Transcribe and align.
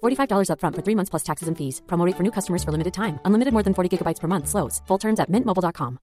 $45 0.00 0.50
upfront 0.52 0.76
for 0.76 0.82
three 0.82 0.94
months 0.94 1.10
plus 1.10 1.22
taxes 1.22 1.48
and 1.48 1.56
fees. 1.58 1.82
Promo 1.86 2.06
rate 2.06 2.16
for 2.16 2.22
new 2.22 2.32
customers 2.32 2.64
for 2.64 2.72
limited 2.72 2.94
time. 2.94 3.18
Unlimited 3.24 3.52
more 3.52 3.62
than 3.62 3.74
40 3.74 3.96
gigabytes 3.96 4.20
per 4.20 4.28
month. 4.28 4.48
Slows. 4.48 4.82
Full 4.86 4.98
terms 4.98 5.20
at 5.20 5.28
mintmobile.com. 5.28 5.98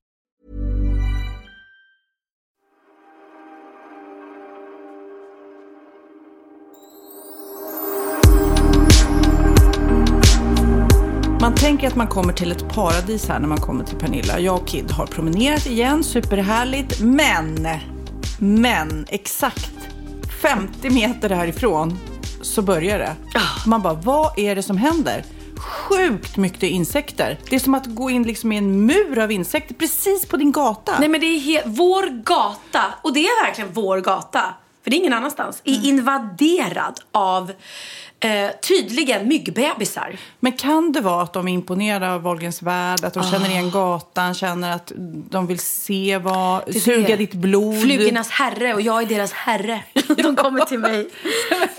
Man 11.48 11.56
tänker 11.56 11.88
att 11.88 11.96
man 11.96 12.08
kommer 12.08 12.34
till 12.34 12.52
ett 12.52 12.74
paradis 12.76 13.28
här 13.30 13.40
när 13.40 13.48
man 13.48 13.58
kommer 13.58 13.84
till 13.84 13.98
Pernilla. 13.98 14.40
Jag 14.40 14.56
och 14.56 14.68
Kid 14.68 14.92
har 14.92 15.08
promenerat 15.08 15.66
igen, 15.66 16.04
superhärligt. 16.04 17.02
Men, 17.02 17.68
men 18.40 19.06
exakt 19.10 19.72
50 20.42 20.90
meter 20.90 21.30
härifrån 21.30 21.98
så 22.42 22.62
börjar 22.62 23.00
det. 23.00 23.16
Man 23.66 23.82
bara, 23.82 23.94
vad 23.94 24.40
är 24.40 24.56
det 24.56 24.64
som 24.64 24.78
händer? 24.78 25.24
Sjukt 25.58 26.38
mycket 26.38 26.64
insekter. 26.64 27.38
Det 27.50 27.56
är 27.56 27.60
som 27.60 27.74
att 27.74 27.86
gå 27.86 28.10
in 28.10 28.24
liksom 28.24 28.52
i 28.52 28.58
en 28.58 28.86
mur 28.86 29.20
av 29.20 29.32
insekter 29.32 29.76
precis 29.76 30.26
på 30.26 30.38
din 30.38 30.52
gata. 30.52 31.00
Nej 31.00 31.10
men 31.10 31.22
det 31.22 31.26
är 31.28 31.40
he- 31.40 31.64
vår 31.66 32.24
gata, 32.24 32.84
och 33.02 33.14
det 33.14 33.20
är 33.20 33.46
verkligen 33.46 33.70
vår 33.74 33.98
gata, 34.02 34.42
för 34.84 34.90
det 34.92 34.96
är 34.96 35.00
ingen 35.00 35.14
annanstans, 35.14 35.62
är 35.64 35.86
invaderad 35.86 37.00
av 37.12 37.52
eh, 38.20 38.50
tydligen 38.62 39.28
myggbebisar. 39.28 40.18
Men 40.40 40.52
kan 40.52 40.92
det 40.92 41.02
vara 41.02 41.24
att 41.24 41.34
de 41.34 41.48
är 41.48 41.54
imponerade 41.54 42.12
av 42.14 42.22
Wahlgrens 42.22 42.62
värld, 42.62 43.04
att 43.06 43.14
de 43.14 43.24
känner 43.24 43.50
igen 43.50 43.72
gatan, 43.72 44.34
känner 44.34 44.72
att 44.76 44.92
de 45.30 45.48
vill 45.48 45.60
se 45.60 46.18
vad, 46.18 46.62
Det 46.68 46.80
suga 46.80 47.08
det. 47.08 47.16
ditt 47.16 47.34
blod? 47.34 47.82
Flugornas 47.82 48.30
herre 48.30 48.74
och 48.74 48.82
jag 48.82 49.02
är 49.02 49.06
deras 49.06 49.32
herre. 49.34 49.84
De 50.18 50.36
kommer 50.36 50.66
till 50.66 50.80
mig. 50.80 51.10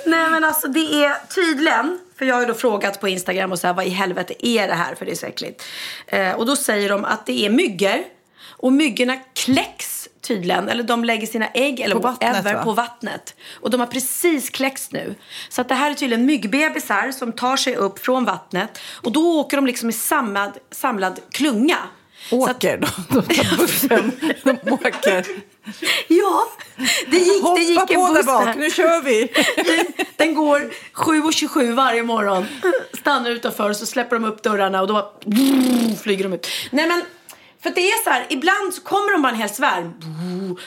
Nej 0.06 0.30
men 0.30 0.44
alltså 0.44 0.68
det 0.68 1.04
är 1.04 1.34
tydligen, 1.34 1.98
för 2.18 2.24
jag 2.24 2.34
har 2.34 2.46
då 2.46 2.54
frågat 2.54 3.00
på 3.00 3.08
Instagram 3.08 3.52
och 3.52 3.58
så 3.58 3.66
här, 3.66 3.74
vad 3.74 3.86
i 3.86 3.90
helvete 3.90 4.46
är 4.46 4.68
det 4.68 4.74
här 4.74 4.94
för 4.94 5.04
det 5.04 5.10
är 5.10 5.16
så 5.16 5.26
äckligt. 5.26 5.62
Eh, 6.06 6.32
och 6.32 6.46
då 6.46 6.56
säger 6.56 6.88
de 6.88 7.04
att 7.04 7.26
det 7.26 7.46
är 7.46 7.50
myggor 7.50 7.98
och 8.60 8.72
myggorna 8.72 9.16
kläcks 9.34 9.97
tydligen, 10.20 10.68
eller 10.68 10.82
de 10.82 11.04
lägger 11.04 11.26
sina 11.26 11.48
ägg 11.48 11.80
eller 11.80 11.94
På 11.94 12.00
vattnet, 12.00 12.34
whatever 12.36 12.62
på 12.64 12.72
vattnet. 12.72 13.34
Och 13.60 13.70
de 13.70 13.80
har 13.80 13.86
precis 13.86 14.50
kläckts 14.50 14.92
nu. 14.92 15.14
Så 15.48 15.60
att 15.60 15.68
det 15.68 15.74
här 15.74 15.90
är 15.90 15.94
tydligen 15.94 16.26
myggbebisar 16.26 17.12
som 17.12 17.32
tar 17.32 17.56
sig 17.56 17.76
upp 17.76 17.98
från 17.98 18.24
vattnet 18.24 18.78
och 19.02 19.12
då 19.12 19.40
åker 19.40 19.56
de 19.56 19.66
liksom 19.66 19.88
i 19.88 19.92
samlad, 19.92 20.52
samlad 20.70 21.20
klunga. 21.32 21.76
Så 22.30 22.44
att- 22.44 22.50
Åker 22.56 22.76
de? 22.78 22.86
De 23.08 23.22
tar 23.34 23.56
bussen. 23.58 24.12
De 24.44 24.72
åker. 24.72 25.26
Ja, 26.08 26.46
det 27.10 27.16
gick, 27.18 27.42
det 27.42 27.48
Hoppa 27.48 27.60
gick 27.60 27.78
en 27.90 27.96
på 27.96 28.06
där 28.08 28.14
buss 28.14 28.26
bak, 28.26 28.56
nu 28.56 28.70
kör 28.70 29.02
vi! 29.02 29.32
Den, 29.56 30.06
den 30.16 30.34
går 30.34 30.70
7.27 30.94 31.72
varje 31.74 32.02
morgon. 32.02 32.46
Stannar 33.00 33.30
utanför 33.30 33.70
och 33.70 33.76
så 33.76 33.86
släpper 33.86 34.16
de 34.16 34.24
upp 34.24 34.42
dörrarna 34.42 34.80
och 34.80 34.86
då 34.88 34.94
bara, 34.94 35.06
flyger 36.02 36.24
de 36.24 36.32
ut. 36.32 36.46
Nej 36.70 36.86
men, 36.88 37.02
för 37.62 37.70
det 37.70 37.80
är 37.80 38.04
så 38.04 38.10
här, 38.10 38.26
ibland 38.28 38.74
så 38.74 38.80
kommer 38.82 39.12
de 39.12 39.22
bara 39.22 39.32
en 39.32 39.38
hel 39.38 39.48
svärm. 39.48 39.94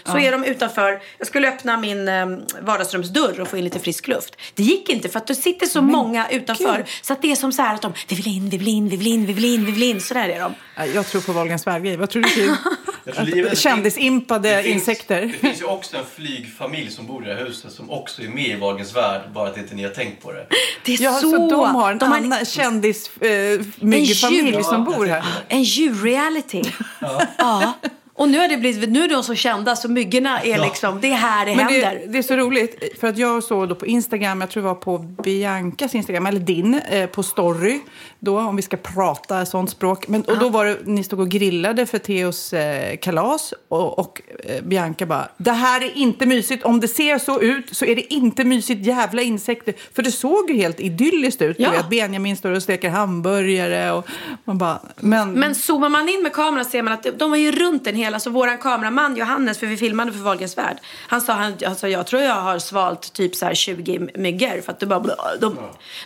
Så 0.05 0.17
är 0.17 0.31
de 0.31 0.43
utanför. 0.43 1.01
Jag 1.17 1.27
skulle 1.27 1.47
öppna 1.49 1.77
min 1.77 2.07
eh, 2.07 2.25
vardagsrumsdörr 2.61 3.39
och 3.41 3.47
få 3.47 3.57
in 3.57 3.63
lite 3.63 3.79
frisk 3.79 4.07
luft. 4.07 4.35
Det 4.55 4.63
gick 4.63 4.89
inte 4.89 5.09
för 5.09 5.19
att 5.19 5.27
det 5.27 5.35
sitter 5.35 5.65
så 5.67 5.81
många 5.81 6.29
utanför. 6.29 6.77
gud. 6.77 6.85
Så 7.01 7.13
att 7.13 7.21
det 7.21 7.31
är 7.31 7.35
som 7.35 7.51
så 7.51 7.61
här 7.61 7.75
att 7.75 7.81
de, 7.81 7.93
vi 8.07 8.15
vill 8.15 8.27
in, 8.27 8.49
vi 8.49 8.57
vill 8.57 8.67
in, 8.67 8.89
vi 8.89 8.97
vill 8.97 9.07
in, 9.07 9.25
vi 9.25 9.33
vill 9.33 9.45
in, 9.45 9.65
vi 9.65 9.71
vill 9.71 9.83
in. 9.83 10.01
Så 10.01 10.13
där 10.13 10.29
är 10.29 10.39
de. 10.39 10.53
Jag 10.93 11.07
tror 11.07 11.21
på 11.21 11.31
Wahlgrens 11.31 11.67
värld 11.67 11.99
Vad 11.99 12.09
tror 12.09 12.23
du 12.23 12.55
livet- 13.35 13.57
Kändisimpade 13.57 14.49
Det 14.55 14.63
finns- 14.63 14.75
insekter. 14.75 15.21
Det 15.21 15.29
finns 15.47 15.61
ju 15.61 15.65
också 15.65 15.97
en 15.97 16.05
flygfamilj 16.15 16.91
som 16.91 17.07
bor 17.07 17.25
i 17.25 17.29
det 17.29 17.35
här 17.35 17.45
huset 17.45 17.71
som 17.71 17.89
också 17.91 18.21
är 18.21 18.27
med 18.29 18.47
i 18.47 18.55
Wahlgrens 18.55 18.95
värld, 18.95 19.21
bara 19.33 19.49
att 19.49 19.57
inte 19.57 19.75
ni 19.75 19.83
har 19.83 19.89
tänkt 19.89 20.23
på 20.23 20.31
det. 20.31 20.45
Det 20.85 20.93
är 20.93 21.01
Ja, 21.03 21.13
så. 21.13 21.29
så 21.31 21.37
de 21.49 21.75
har 21.75 21.91
en 21.91 21.97
de 21.97 22.11
har 22.11 22.17
annan 22.17 22.45
kändismyggfamilj 22.45 24.51
djur- 24.51 24.63
som 24.63 24.83
bor 24.85 25.05
här. 25.05 25.23
En 25.47 25.63
djurreality 25.63 26.61
ja. 27.01 27.75
Och 28.13 28.29
nu 28.29 28.37
är, 28.37 28.49
det 28.49 28.57
blivit, 28.57 28.89
nu 28.89 29.03
är 29.03 29.09
de 29.09 29.23
så 29.23 29.35
kända 29.35 29.75
så 29.75 29.89
myggorna 29.89 30.41
är 30.41 30.59
liksom, 30.59 31.01
det 31.01 31.07
är 31.07 31.15
här 31.15 31.45
det 31.45 31.55
Men 31.55 31.65
händer. 31.65 31.99
det, 32.05 32.11
det 32.11 32.17
är 32.17 32.21
så 32.21 32.35
roligt, 32.35 32.99
för 32.99 33.07
att 33.07 33.17
jag 33.17 33.43
såg 33.43 33.69
då 33.69 33.75
på 33.75 33.85
Instagram, 33.85 34.41
jag 34.41 34.49
tror 34.49 34.63
det 34.63 34.67
var 34.67 34.75
på 34.75 34.97
Biancas 34.97 35.95
Instagram, 35.95 36.25
eller 36.25 36.39
din, 36.39 36.73
eh, 36.73 37.05
på 37.09 37.23
story, 37.23 37.79
då, 38.19 38.39
om 38.39 38.55
vi 38.55 38.61
ska 38.61 38.77
prata 38.77 39.45
sånt 39.45 39.69
språk. 39.69 40.07
Men, 40.07 40.21
och 40.21 40.37
då 40.39 40.49
var 40.49 40.65
det, 40.65 40.77
ni 40.85 41.03
stod 41.03 41.19
och 41.19 41.29
grillade 41.29 41.85
för 41.85 41.97
Theos 41.97 42.53
eh, 42.53 42.97
kalas 42.97 43.53
och, 43.67 43.99
och 43.99 44.21
eh, 44.45 44.63
Bianca 44.63 45.05
bara, 45.05 45.27
det 45.37 45.51
här 45.51 45.81
är 45.83 45.97
inte 45.97 46.25
mysigt, 46.25 46.63
om 46.63 46.79
det 46.79 46.87
ser 46.87 47.17
så 47.17 47.41
ut 47.41 47.75
så 47.75 47.85
är 47.85 47.95
det 47.95 48.13
inte 48.13 48.43
mysigt, 48.43 48.85
jävla 48.85 49.21
insekter. 49.21 49.73
För 49.93 50.03
det 50.03 50.11
såg 50.11 50.49
ju 50.49 50.55
helt 50.57 50.79
idylliskt 50.79 51.41
ut, 51.41 51.55
Ja. 51.59 51.69
du 51.71 51.77
vet, 51.77 51.89
Benjamin 51.89 52.37
står 52.37 52.51
och 52.51 52.63
steker 52.63 52.89
hamburgare 52.89 53.91
och 53.91 54.07
man 54.43 54.57
bara, 54.57 54.79
men, 54.99 55.31
Men 55.33 55.55
zoomar 55.55 55.89
man 55.89 56.09
in 56.09 56.23
med 56.23 56.33
kameran 56.33 56.65
ser 56.65 56.81
man 56.83 56.93
att 56.93 57.07
de 57.19 57.29
var 57.29 57.37
ju 57.37 57.51
runt 57.51 57.87
en 57.87 57.95
hel, 58.03 58.13
alltså 58.13 58.29
våran 58.29 58.57
kameraman 58.57 59.15
Johannes, 59.15 59.59
för 59.59 59.67
vi 59.67 59.77
filmade 59.77 60.11
för 60.11 60.19
Wahlgrens 60.19 60.57
värld. 60.57 60.77
Han 61.07 61.21
sa, 61.21 61.33
han, 61.33 61.53
alltså, 61.65 61.87
jag 61.87 62.07
tror 62.07 62.21
jag 62.21 62.35
har 62.35 62.59
svalt 62.59 63.13
typ 63.13 63.35
så 63.35 63.45
här 63.45 63.53
20 63.53 63.99
myggor 64.15 64.61
för 64.61 64.71
att 64.71 64.79
det 64.79 64.85
bara, 64.85 65.01
de, 65.39 65.57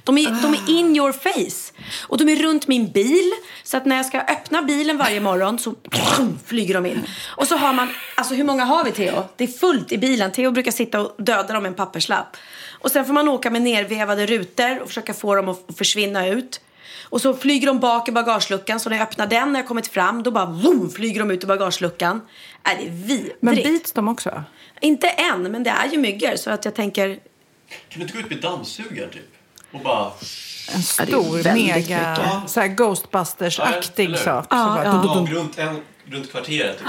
de, 0.03 0.17
är, 0.17 0.41
de 0.41 0.53
är 0.53 0.79
in 0.79 0.95
your 0.95 1.11
face. 1.11 1.73
Och 2.07 2.17
de 2.17 2.29
är 2.29 2.35
runt 2.35 2.67
min 2.67 2.91
bil, 2.91 3.31
så 3.63 3.77
att 3.77 3.85
när 3.85 3.95
jag 3.95 4.05
ska 4.05 4.19
öppna 4.19 4.61
bilen 4.61 4.97
varje 4.97 5.19
morgon 5.19 5.59
så 5.59 5.75
flyger 6.45 6.73
de 6.73 6.85
in. 6.85 7.01
Och 7.27 7.47
så 7.47 7.55
har 7.55 7.73
man, 7.73 7.89
alltså 8.15 8.33
hur 8.33 8.43
många 8.43 8.65
har 8.65 8.83
vi 8.83 8.91
Theo? 8.91 9.23
Det 9.35 9.43
är 9.43 9.47
fullt 9.47 9.91
i 9.91 9.97
bilen. 9.97 10.31
Theo 10.31 10.51
brukar 10.51 10.71
sitta 10.71 11.01
och 11.01 11.15
döda 11.17 11.53
dem 11.53 11.63
med 11.63 11.69
en 11.69 11.75
papperslapp. 11.75 12.37
Och 12.71 12.91
sen 12.91 13.05
får 13.05 13.13
man 13.13 13.27
åka 13.27 13.49
med 13.49 13.61
nervevade 13.61 14.25
rutor 14.25 14.81
och 14.81 14.87
försöka 14.87 15.13
få 15.13 15.35
dem 15.35 15.49
att 15.49 15.77
försvinna 15.77 16.27
ut. 16.27 16.61
Och 17.15 17.21
så 17.21 17.33
flyger 17.33 17.67
de 17.67 17.79
bak 17.79 18.09
i 18.09 18.11
bagageluckan 18.11 18.79
så 18.79 18.89
när 18.89 18.97
jag 18.97 19.07
öppnar 19.07 19.27
den 19.27 19.53
när 19.53 19.59
jag 19.59 19.67
kommit 19.67 19.87
fram 19.87 20.23
då 20.23 20.31
bara 20.31 20.45
vroom, 20.45 20.89
flyger 20.89 21.19
de 21.19 21.31
ut 21.31 21.43
ur 21.43 21.47
bagageluckan. 21.47 22.21
Äh, 22.63 22.71
det 22.77 22.85
är 22.85 22.89
vidrigt. 22.89 23.37
men 23.39 23.55
bits 23.55 23.91
de 23.91 24.07
också? 24.07 24.43
Inte 24.81 25.07
än, 25.07 25.51
men 25.51 25.63
det 25.63 25.69
är 25.69 25.91
ju 25.91 25.97
myggor 25.97 26.35
så 26.35 26.51
att 26.51 26.65
jag 26.65 26.75
tänker 26.75 27.07
Kan 27.09 27.19
du 27.89 28.01
inte 28.01 28.13
gå 28.13 28.19
ut 28.19 28.29
med 28.29 28.41
dammsugaren 28.41 29.09
typ? 29.09 29.33
Och 29.71 29.79
bara... 29.79 30.11
En 30.73 30.81
stor, 30.81 31.53
mega, 31.53 32.43
så 32.47 32.59
här 32.59 32.67
Ghostbusters-aktig 32.67 34.09
Ja, 34.09 34.17
sak. 34.17 34.47
Ja, 34.49 34.83
ja. 34.83 35.27
runt, 35.29 35.57
en, 35.57 35.81
runt 36.05 36.31
kvarteret. 36.31 36.77
Typ. 36.77 36.87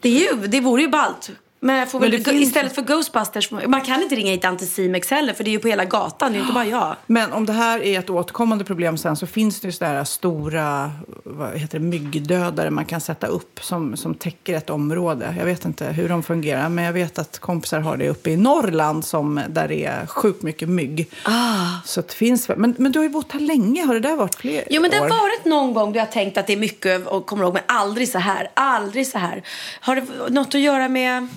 det, 0.00 0.08
är 0.08 0.32
ju, 0.32 0.46
det 0.46 0.60
vore 0.60 0.82
ju 0.82 0.88
ballt. 0.88 1.30
Men 1.66 1.86
Men 1.92 2.00
väl, 2.00 2.24
finns- 2.24 2.28
istället 2.48 2.74
för 2.74 2.82
Ghostbusters, 2.82 3.50
man 3.50 3.80
kan 3.80 4.02
inte 4.02 4.14
ringa 4.14 4.30
hit 4.30 4.44
Anticimex 4.44 5.10
heller 5.10 5.32
för 5.32 5.44
det 5.44 5.50
är 5.50 5.52
ju 5.52 5.58
på 5.58 5.68
hela 5.68 5.84
gatan, 5.84 6.32
det 6.32 6.38
är 6.38 6.40
inte 6.40 6.52
bara 6.52 6.64
jag. 6.66 6.96
Men 7.06 7.32
om 7.32 7.46
det 7.46 7.52
här 7.52 7.82
är 7.82 7.98
ett 7.98 8.10
återkommande 8.10 8.64
problem 8.64 8.98
sen 8.98 9.16
så 9.16 9.26
finns 9.26 9.60
det 9.60 9.68
ju 9.68 9.72
sådana 9.72 9.96
här 9.96 10.04
stora 10.04 10.92
vad 11.24 11.56
heter 11.58 11.78
det, 11.78 11.84
myggdödare 11.84 12.70
man 12.70 12.84
kan 12.84 13.00
sätta 13.00 13.26
upp 13.26 13.58
som, 13.62 13.96
som 13.96 14.14
täcker 14.14 14.54
ett 14.54 14.70
område. 14.70 15.34
Jag 15.38 15.44
vet 15.44 15.64
inte 15.64 15.84
hur 15.86 16.08
de 16.08 16.22
fungerar 16.22 16.68
men 16.68 16.84
jag 16.84 16.92
vet 16.92 17.18
att 17.18 17.38
kompisar 17.38 17.80
har 17.80 17.96
det 17.96 18.08
uppe 18.08 18.30
i 18.30 18.36
Norrland 18.36 19.04
som, 19.04 19.40
där 19.48 19.68
det 19.68 19.84
är 19.84 20.06
sjukt 20.06 20.42
mycket 20.42 20.68
mygg. 20.68 21.10
Så 21.84 22.00
det 22.00 22.12
finns, 22.12 22.48
men, 22.48 22.74
men 22.78 22.92
du 22.92 22.98
har 22.98 23.04
ju 23.04 23.10
bott 23.10 23.32
här 23.32 23.40
länge, 23.40 23.84
har 23.86 23.94
det 23.94 24.00
där 24.00 24.16
varit 24.16 24.34
fler 24.34 24.64
Jo 24.70 24.82
men 24.82 24.90
det 24.90 24.96
har 24.96 25.04
år? 25.06 25.10
varit 25.10 25.44
någon 25.44 25.74
gång 25.74 25.92
då 25.92 25.98
jag 25.98 26.12
tänkt 26.12 26.38
att 26.38 26.46
det 26.46 26.52
är 26.52 26.56
mycket 26.56 27.06
och 27.06 27.26
kommer 27.26 27.44
ihåg 27.44 27.54
men 27.54 27.62
aldrig 27.68 28.08
så 28.08 28.18
här, 28.18 28.50
aldrig 28.54 29.06
så 29.06 29.18
här. 29.18 29.42
Har 29.80 29.96
det 29.96 30.04
något 30.30 30.54
att 30.54 30.60
göra 30.60 30.88
med 30.88 31.28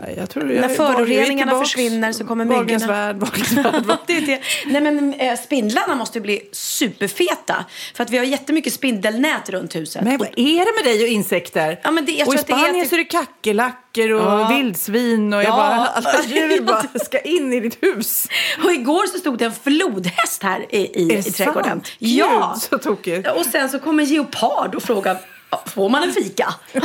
Nej, 0.00 0.14
jag 0.18 0.30
tror 0.30 0.44
När 0.44 0.54
jag, 0.54 0.76
föroreningarna 0.76 1.50
tillbaks. 1.52 1.70
försvinner 1.70 2.12
så 2.12 2.24
kommer 2.24 2.44
Wahlgrens 2.44 2.82
myggorna. 2.82 3.02
värld, 3.02 3.16
Wahlgrens 3.16 3.52
värld. 3.52 3.98
det 4.06 4.16
är 4.16 4.20
det. 4.20 4.40
Nej 4.66 4.80
men 4.80 5.14
eh, 5.14 5.36
spindlarna 5.40 5.94
måste 5.94 6.18
ju 6.18 6.22
bli 6.22 6.48
superfeta. 6.52 7.64
För 7.94 8.02
att 8.04 8.10
vi 8.10 8.18
har 8.18 8.24
jättemycket 8.24 8.72
spindelnät 8.72 9.48
runt 9.50 9.74
huset. 9.76 10.04
Men 10.04 10.18
vad 10.18 10.28
är 10.36 10.58
det 10.58 10.84
med 10.84 10.94
dig 10.94 11.02
och 11.02 11.08
insekter? 11.08 11.80
Ja, 11.82 11.90
men 11.90 12.04
det- 12.04 12.12
jag 12.12 12.28
och 12.28 12.34
i 12.34 12.36
tror 12.38 12.46
det 12.46 12.52
Spanien 12.52 12.74
heter- 12.74 12.88
så 12.88 12.94
är 12.94 12.98
det 12.98 13.04
kackerlackor 13.04 14.10
och 14.12 14.22
Ja. 14.40 14.48
vildsvin 14.56 15.32
och 15.34 15.38
jag 15.42 15.48
Ja. 15.48 15.56
bara, 15.56 15.86
alla 15.86 16.22
djur 16.26 16.60
bara 16.60 16.84
ska 17.04 17.18
in 17.20 17.52
i 17.52 17.60
ditt 17.60 17.78
hus. 17.82 18.26
Och 18.64 18.72
igår 18.72 19.06
så 19.06 19.18
stod 19.18 19.38
det 19.38 19.44
en 19.44 19.52
flodhäst 19.52 20.42
här 20.42 20.66
i, 20.70 20.76
i, 21.02 21.18
i 21.18 21.22
trädgården. 21.22 21.64
sant? 21.70 21.92
Ja! 21.98 22.52
Gud, 22.54 22.62
så 22.62 22.78
tokigt. 22.78 23.28
Och 23.28 23.46
sen 23.46 23.68
så 23.70 23.78
kom 23.78 23.98
en 23.98 24.04
geopard 24.04 24.74
och 24.74 24.82
frågade, 24.82 25.20
"Ja, 25.50 25.64
får 25.66 25.88
man 25.88 26.02
en 26.02 26.12
fika? 26.12 26.54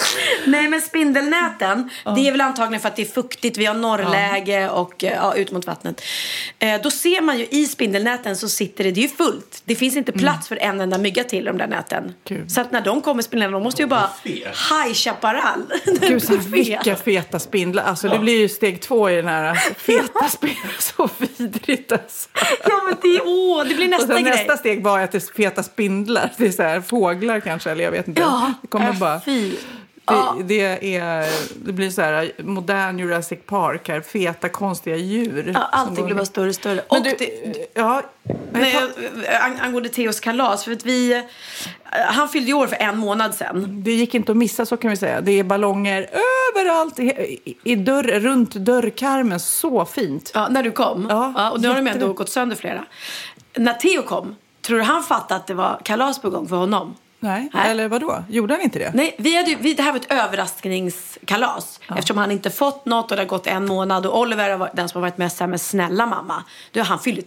Nej 0.46 0.68
men 0.68 0.80
spindelnäten, 0.80 1.90
det 2.04 2.28
är 2.28 2.32
väl 2.32 2.40
antagligen 2.40 2.80
för 2.80 2.88
att 2.88 2.96
det 2.96 3.02
är 3.02 3.06
fuktigt, 3.06 3.58
vi 3.58 3.64
har 3.64 3.74
norrläge 3.74 4.68
och 4.68 5.04
eh, 5.04 5.12
ja, 5.12 5.34
ut 5.34 5.50
mot 5.50 5.66
vattnet. 5.66 6.02
Eh, 6.58 6.80
då 6.82 6.90
ser 6.90 7.20
man 7.20 7.38
ju 7.38 7.46
i 7.50 7.66
spindelnäten 7.66 8.36
så 8.36 8.48
sitter 8.48 8.84
det, 8.84 8.90
det 8.90 9.00
är 9.00 9.02
ju 9.02 9.08
fullt. 9.08 9.62
Det 9.64 9.74
finns 9.74 9.96
inte 9.96 10.12
plats 10.12 10.48
för 10.48 10.56
en 10.56 10.80
enda 10.80 10.98
mygga 10.98 11.24
till 11.24 11.44
de 11.44 11.58
där 11.58 11.66
näten. 11.66 12.14
Gud. 12.24 12.50
Så 12.50 12.60
att 12.60 12.72
när 12.72 12.80
de 12.80 13.02
kommer 13.02 13.22
spindelnäten, 13.22 13.52
de 13.52 13.62
måste 13.62 13.82
ju 13.82 13.88
bara. 13.88 14.10
High 14.24 14.94
Chaparral. 14.94 15.62
Gud, 16.00 16.22
så 16.22 16.36
vilka 16.36 16.96
feta 16.96 17.38
spindlar. 17.38 17.84
Alltså, 17.84 18.08
det 18.08 18.18
blir 18.18 18.38
ju 18.38 18.48
steg 18.48 18.80
två 18.80 19.10
i 19.10 19.16
den 19.16 19.28
här 19.28 19.54
feta 19.76 20.28
spindlar. 20.28 20.76
Så 20.78 21.08
vidrigt 21.18 21.92
alltså. 21.92 22.28
Ja 22.64 22.82
men 22.86 22.96
det, 23.02 23.20
åh, 23.24 23.64
det 23.64 23.74
blir 23.74 23.84
Och 23.84 23.90
nästa 23.90 24.20
grej. 24.20 24.22
nästa 24.22 24.56
steg 24.56 24.84
var 24.84 25.00
att 25.00 25.12
det 25.12 25.18
är 25.18 25.34
feta 25.34 25.62
spindlar. 25.62 26.32
Det 26.36 26.46
är 26.46 26.52
så 26.52 26.62
här, 26.62 26.80
fåglar 26.80 27.40
kanske, 27.40 27.70
eller 27.70 27.84
jag 27.84 27.90
vet 27.90 28.08
inte. 28.08 28.20
Ja, 28.20 28.52
det 28.62 28.68
kommer 28.68 28.88
äh, 28.88 28.98
bara... 28.98 29.20
fy. 29.20 29.52
Det, 30.04 30.42
det, 30.42 30.96
är, 30.96 31.26
det 31.66 31.72
blir 31.72 31.90
så 31.90 32.02
här 32.02 32.32
modern 32.38 32.98
Jurassic 32.98 33.38
Park 33.46 33.88
här. 33.88 34.00
Feta 34.00 34.48
konstiga 34.48 34.96
djur. 34.96 35.50
Ja, 35.54 35.60
allting 35.72 36.04
blir 36.04 36.14
bara 36.14 36.24
större 36.26 36.48
och 36.48 36.54
större. 36.54 36.74
Men 36.74 36.98
och 36.98 37.04
du, 37.04 37.10
det, 37.18 37.66
ja, 37.74 38.02
Nej, 38.52 38.76
ang- 39.42 39.58
angående 39.60 39.88
Theos 39.88 40.20
kalas. 40.20 40.64
För 40.64 40.72
att 40.72 40.84
vi, 40.86 41.12
eh, 41.12 41.20
han 42.06 42.28
fyllde 42.28 42.48
ju 42.48 42.54
år 42.54 42.66
för 42.66 42.76
en 42.76 42.98
månad 42.98 43.34
sedan. 43.34 43.82
det 43.84 43.92
gick 43.92 44.14
inte 44.14 44.32
att 44.32 44.38
missa 44.38 44.66
så 44.66 44.76
kan 44.76 44.90
vi 44.90 44.96
säga. 44.96 45.20
Det 45.20 45.32
är 45.32 45.44
ballonger 45.44 46.10
överallt 46.54 46.98
i, 46.98 47.38
i, 47.64 47.74
dörr, 47.76 48.02
runt 48.20 48.54
dörrkarmen. 48.54 49.40
Så 49.40 49.84
fint. 49.84 50.30
Ja, 50.34 50.48
när 50.50 50.62
du 50.62 50.70
kom. 50.70 51.06
Ja, 51.10 51.50
och 51.50 51.60
nu 51.60 51.68
har 51.68 51.74
de 51.74 51.86
ändå 51.86 52.06
jätte- 52.06 52.16
gått 52.16 52.28
sönder 52.30 52.56
flera. 52.56 52.84
När 53.56 53.74
Theo 53.74 54.02
kom, 54.02 54.36
tror 54.62 54.78
du 54.78 54.84
han 54.84 55.02
fattade 55.02 55.40
att 55.40 55.46
det 55.46 55.54
var 55.54 55.80
kalas 55.84 56.18
på 56.22 56.30
gång 56.30 56.48
för 56.48 56.56
honom? 56.56 56.94
Nej, 57.22 57.48
Nej. 57.54 57.70
eller 57.70 57.88
vad 57.88 58.00
då? 58.00 58.24
Gjorde 58.28 58.54
han 58.54 58.62
inte 58.62 58.78
det? 58.78 58.90
Nej, 58.94 59.14
vi 59.18 59.36
hade, 59.36 59.54
vi, 59.54 59.74
det 59.74 59.82
här 59.82 59.92
var 59.92 60.00
ett 60.00 60.12
överraskningskalas. 60.12 61.80
Eftersom 61.88 62.18
han 62.18 62.30
inte 62.30 62.50
fått 62.50 62.86
något 62.86 63.10
och 63.10 63.16
det 63.16 63.22
har 63.22 63.28
gått 63.28 63.46
en 63.46 63.66
månad. 63.66 64.06
Och 64.06 64.20
Oliver 64.20 64.70
den 64.74 64.88
som 64.88 65.02
har 65.02 65.08
varit 65.08 65.18
mest 65.18 65.40
här, 65.40 65.46
men 65.46 65.58
snälla 65.58 66.06
mamma. 66.06 66.44
Du, 66.70 66.80
han 66.80 66.98
fyllde 66.98 67.22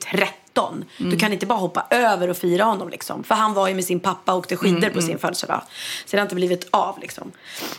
13. 0.56 0.86
Du 0.98 1.18
kan 1.18 1.34
inte 1.34 1.46
bara 1.46 1.60
hoppa 1.60 1.86
över 1.90 2.30
och 2.30 2.38
fira 2.38 2.64
honom 2.64 2.90
liksom. 2.90 3.24
För 3.24 3.36
han 3.36 3.54
var 3.54 3.68
ju 3.68 3.76
med 3.76 3.86
sin 3.86 4.00
pappa 4.00 4.34
och 4.34 4.40
åkte 4.40 4.58
skidor 4.58 4.90
på 4.90 5.02
sin 5.02 5.18
födelsedag. 5.18 5.62
Så 6.06 6.12
det 6.12 6.18
har 6.18 6.26
inte 6.26 6.36
blivit 6.36 6.68
av 6.72 7.00
liksom. 7.00 7.32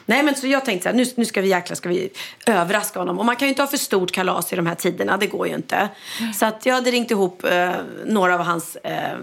Nej 0.07 0.23
men 0.23 0.35
så 0.35 0.47
jag 0.47 0.65
tänkte 0.65 0.83
så 0.83 0.89
här, 0.89 0.97
nu, 0.97 1.07
nu 1.17 1.25
ska 1.25 1.41
vi 1.41 1.49
jäkla 1.49 1.77
ska 1.77 1.89
vi 1.89 2.11
överraska 2.47 2.99
honom. 2.99 3.19
Och 3.19 3.25
man 3.25 3.37
kan 3.37 3.49
ju 3.49 3.51
inte 3.51 3.63
ha 3.63 3.67
för 3.67 3.77
stort 3.77 4.13
kalas 4.13 4.53
i 4.53 4.57
de 4.57 4.67
här 4.67 4.75
tiderna, 4.75 5.17
det 5.17 5.27
går 5.27 5.49
ju 5.49 5.55
inte. 5.55 5.89
Så 6.35 6.47
att 6.47 6.67
jag 6.67 6.75
hade 6.75 6.91
ringt 6.91 7.11
ihop 7.11 7.45
eh, 7.45 7.71
några 8.07 8.35
av 8.35 8.41
hans 8.41 8.77
eh, 8.77 9.13
eh, 9.13 9.17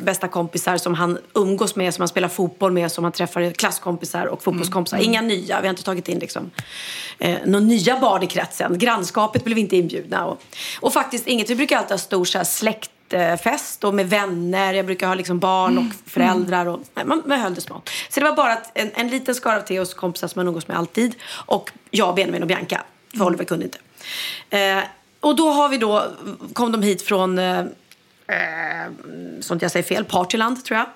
bästa 0.00 0.28
kompisar 0.28 0.76
som 0.76 0.94
han 0.94 1.18
umgås 1.34 1.76
med, 1.76 1.94
som 1.94 2.02
han 2.02 2.08
spelar 2.08 2.28
fotboll 2.28 2.72
med, 2.72 2.92
som 2.92 3.04
han 3.04 3.12
träffar 3.12 3.50
klasskompisar 3.50 4.26
och 4.26 4.42
fotbollskompisar. 4.42 4.98
Inga 4.98 5.20
nya, 5.20 5.60
vi 5.60 5.66
har 5.66 5.70
inte 5.72 5.82
tagit 5.82 6.08
in 6.08 6.18
liksom 6.18 6.50
eh, 7.18 7.38
några 7.44 7.64
nya 7.64 8.00
barn 8.00 8.22
i 8.22 8.26
kretsen. 8.26 8.78
Grannskapet 8.78 9.44
blev 9.44 9.58
inte 9.58 9.76
inbjudna. 9.76 10.26
Och, 10.26 10.42
och 10.80 10.92
faktiskt 10.92 11.26
inget, 11.26 11.50
vi 11.50 11.54
brukar 11.54 11.76
alltid 11.76 11.90
ha 11.90 11.98
stor 11.98 12.24
så 12.24 12.38
här, 12.38 12.44
släktfest 13.14 13.84
och 13.84 13.94
med 13.94 14.10
vänner. 14.10 14.74
Jag 14.74 14.86
brukar 14.86 15.06
ha 15.06 15.14
liksom 15.14 15.38
barn 15.38 15.78
och 15.78 16.10
föräldrar. 16.10 16.66
Och, 16.66 16.80
nej, 16.94 17.04
man, 17.04 17.22
man 17.26 17.40
höll 17.40 17.54
det 17.54 17.60
smått. 17.60 17.90
Så 18.08 18.20
det 18.20 18.26
var 18.26 18.36
bara 18.36 18.52
att 18.52 18.70
en, 18.74 18.90
en 18.94 19.08
liten 19.08 19.34
skara 19.34 19.56
av 19.56 19.60
Theos 19.60 19.94
kompisar 19.94 20.28
som 20.28 20.40
man 20.40 20.48
umgås 20.48 20.68
med 20.68 20.78
alltid. 20.78 21.14
Och 21.46 21.70
jag, 21.90 22.14
Benjamin 22.14 22.42
och 22.42 22.48
Bianca. 22.48 22.82
För 23.16 23.24
Oliver 23.24 23.44
kunde 23.44 23.64
inte. 23.64 23.78
Eh, 24.50 24.84
och 25.20 25.36
då 25.36 25.50
har 25.50 25.68
vi 25.68 25.78
då, 25.78 26.04
kom 26.52 26.72
de 26.72 26.82
hit 26.82 27.02
från 27.02 27.38
eh, 27.38 27.64
eh, 28.26 28.92
sånt 29.40 29.62
jag 29.62 29.70
säger 29.70 29.84
fel, 29.84 30.04
Partyland 30.04 30.64
tror 30.64 30.78
jag. 30.78 30.86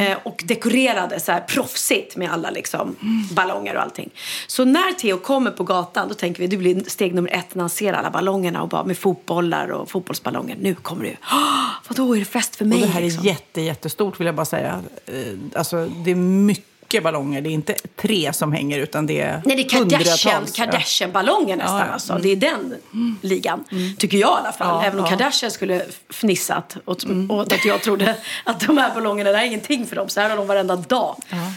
Eh, 0.00 0.18
och 0.22 0.42
dekorerade 0.46 1.20
så 1.20 1.32
här 1.32 1.40
proffsigt 1.40 2.16
med 2.16 2.32
alla 2.32 2.50
liksom, 2.50 2.96
ballonger 3.32 3.76
och 3.76 3.82
allting. 3.82 4.10
Så 4.46 4.64
när 4.64 4.92
Theo 4.92 5.18
kommer 5.18 5.50
på 5.50 5.64
gatan 5.64 6.08
då 6.08 6.14
tänker 6.14 6.40
vi 6.40 6.46
det 6.46 6.56
blir 6.56 6.90
steg 6.90 7.14
nummer 7.14 7.30
ett 7.30 7.54
när 7.54 7.62
han 7.62 7.70
ser 7.70 7.92
alla 7.92 8.10
ballongerna 8.10 8.62
och 8.62 8.68
bara 8.68 8.84
med 8.84 8.98
fotbollar 8.98 9.68
och 9.68 9.90
fotbollsballonger. 9.90 10.56
Nu 10.60 10.74
kommer 10.74 11.02
det 11.02 11.08
ju. 11.08 11.16
Oh, 11.16 11.68
vadå 11.88 12.14
är 12.14 12.18
det 12.18 12.24
fest 12.24 12.56
för 12.56 12.64
mig? 12.64 12.80
Och 12.80 12.86
det 12.86 12.92
här 12.92 13.00
liksom? 13.00 13.22
är 13.22 13.26
jätte, 13.26 13.60
jättestort 13.60 14.20
vill 14.20 14.26
jag 14.26 14.34
bara 14.34 14.46
säga. 14.46 14.82
Eh, 15.06 15.14
Alltså, 15.54 15.86
det 15.86 16.10
är 16.10 16.14
mycket 16.14 16.64
ballonger. 17.02 17.40
Det 17.40 17.48
är 17.48 17.52
inte 17.52 17.74
tre 17.96 18.32
som 18.32 18.52
hänger 18.52 18.78
utan 18.78 19.06
det 19.06 19.20
är 19.20 19.42
Nej, 19.44 19.56
det 19.56 19.62
är 19.62 19.68
Kardashian, 19.68 20.34
hundratals. 20.34 20.56
Kardashian-ballonger 20.56 21.56
nästan. 21.56 21.78
Ja, 21.78 21.86
ja. 21.86 21.92
Alltså. 21.92 22.18
Det 22.22 22.28
är 22.28 22.36
den 22.36 22.74
ligan, 23.20 23.64
tycker 23.98 24.18
jag 24.18 24.30
i 24.30 24.40
alla 24.40 24.52
fall. 24.52 24.68
Ja, 24.68 24.84
Även 24.84 24.98
om. 24.98 25.06
Mm. 25.06 25.18
Kardashian 25.18 25.50
skulle 25.50 25.82
fnissat 26.10 26.76
åt, 26.84 27.04
åt 27.28 27.52
att 27.52 27.64
jag 27.64 27.82
trodde 27.82 28.16
att 28.44 28.60
de 28.60 28.78
här 28.78 28.94
ballongerna, 28.94 29.30
det 29.30 29.38
är 29.38 29.44
ingenting 29.44 29.86
för 29.86 29.96
dem. 29.96 30.08
Så 30.08 30.20
här 30.20 30.30
har 30.30 30.36
de 30.36 30.46
varenda 30.46 30.76
dag. 30.76 31.16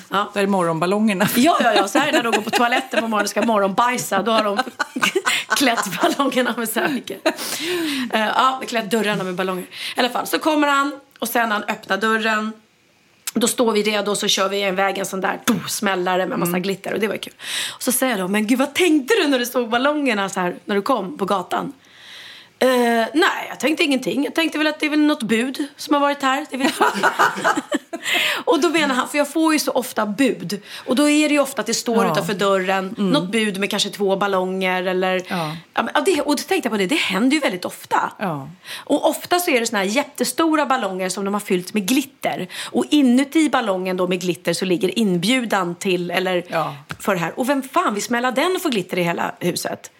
Ja. 0.10 0.32
Där 0.34 0.42
är 0.42 0.48
morgonballongerna. 0.48 1.28
Ja, 1.36 1.58
ja, 1.64 1.74
ja. 1.74 1.88
Så 1.88 2.00
här 2.00 2.12
när 2.12 2.24
de 2.24 2.32
går 2.32 2.42
på 2.42 2.50
toaletten 2.50 3.02
på 3.02 3.08
morgonen 3.08 3.24
och 3.24 3.30
ska 3.30 3.42
morgonbajsa. 3.42 4.22
Då 4.22 4.32
har 4.32 4.44
de 4.44 4.58
klätt 5.58 6.02
ballongerna 6.02 6.54
med 6.58 6.70
så 6.70 6.80
här 6.80 6.90
mycket. 6.90 7.26
Uh, 8.16 8.28
ja, 8.28 8.62
klätt 8.68 8.92
dörrarna 8.92 9.24
med 9.24 9.36
ballonger. 9.36 9.64
I 9.64 10.00
alla 10.00 10.10
fall, 10.10 10.28
så 10.28 10.40
kommer 10.40 10.68
han 10.68 10.92
och 11.20 11.28
sen 11.28 11.50
när 11.50 11.56
han 11.56 11.64
öppnar 11.64 11.98
dörren 11.98 12.52
då 13.34 13.48
står 13.48 13.72
vi 13.72 13.84
redo 13.84 14.12
och 14.12 14.18
så 14.18 14.28
kör 14.28 14.50
vi 14.50 14.62
en 14.62 15.06
sån 15.06 15.22
där 15.22 15.40
oh, 15.48 15.68
smällare 15.68 16.26
med 16.26 16.40
massa 16.40 16.60
glitter 16.60 16.94
och 16.94 17.00
det 17.00 17.08
var 17.08 17.18
kul. 17.18 17.34
Och 17.76 17.84
så 17.84 17.92
säger 17.92 18.18
de, 18.18 18.32
men 18.32 18.48
gud 18.48 18.60
vad 18.60 18.74
tänkte 18.74 19.14
du 19.14 19.28
när 19.28 19.40
du 19.40 19.46
såg 19.46 19.70
ballongerna 19.70 20.30
så 20.30 20.40
här 20.40 20.56
när 20.66 20.76
du 20.76 20.82
kom 20.82 21.18
på 21.18 21.26
gatan? 21.26 21.74
Eh, 22.62 22.68
nej, 23.14 23.46
jag 23.50 23.60
tänkte 23.60 23.84
ingenting. 23.84 24.24
Jag 24.24 24.36
tänkte 24.36 24.58
väl 24.58 24.68
att 24.68 24.80
det 24.80 24.86
är 24.86 24.90
väl 24.90 25.00
något 25.00 25.24
bud 25.24 25.68
som 25.78 25.94
har 25.94 26.02
varit 26.02 26.22
här. 26.22 26.46
Och 28.46 28.60
då 28.60 28.70
menar 28.70 28.96
han, 28.96 29.08
för 29.08 29.18
jag 29.18 29.32
får 29.34 29.54
ju 29.54 29.60
så 29.60 29.72
ofta 29.72 30.06
bud. 30.06 30.62
Och 30.86 30.96
då 30.96 31.10
är 31.10 31.30
det 31.30 31.34
ju 31.34 31.40
ofta 31.42 31.60
att 31.62 31.68
det 31.68 31.74
står 31.74 32.06
Ja. 32.06 32.12
utanför 32.12 32.34
dörren 32.34 32.96
något 32.98 33.32
bud 33.32 33.58
med 33.60 33.70
kanske 33.70 33.90
två 33.90 34.16
ballonger 34.16 34.84
eller... 34.84 35.22
Ja. 35.28 35.56
Ja, 35.74 36.02
det, 36.06 36.22
och 36.22 36.36
då 36.36 36.44
tänkte 36.44 36.56
jag 36.68 36.72
på 36.72 36.78
det, 36.78 36.88
det 36.88 36.96
händer 36.96 37.34
ju 37.36 37.40
väldigt 37.40 37.66
ofta. 37.66 38.12
Ja. 38.20 38.50
Och 38.78 39.10
ofta 39.10 39.40
så 39.40 39.52
är 39.52 39.60
det 39.60 39.66
såna 39.66 39.80
här 39.80 39.86
jättestora 39.86 40.66
ballonger 40.66 41.10
som 41.10 41.26
de 41.26 41.34
har 41.34 41.42
fyllt 41.42 41.74
med 41.74 41.88
glitter. 41.88 42.48
Och 42.72 42.86
inuti 42.90 43.50
ballongen 43.50 43.98
då 43.98 44.08
med 44.08 44.22
glitter 44.22 44.54
så 44.54 44.66
ligger 44.66 45.00
inbjudan 45.00 45.76
till, 45.76 46.12
eller 46.12 46.44
Ja. 46.48 46.76
för 47.00 47.14
det 47.14 47.20
här. 47.22 47.40
Och 47.40 47.50
vem 47.50 47.64
fan 47.64 47.94
vill 47.94 48.04
smälla 48.04 48.32
den 48.32 48.56
och 48.56 48.62
få 48.62 48.70
glitter 48.70 48.98
i 49.00 49.04
hela 49.04 49.32
huset? 49.40 49.92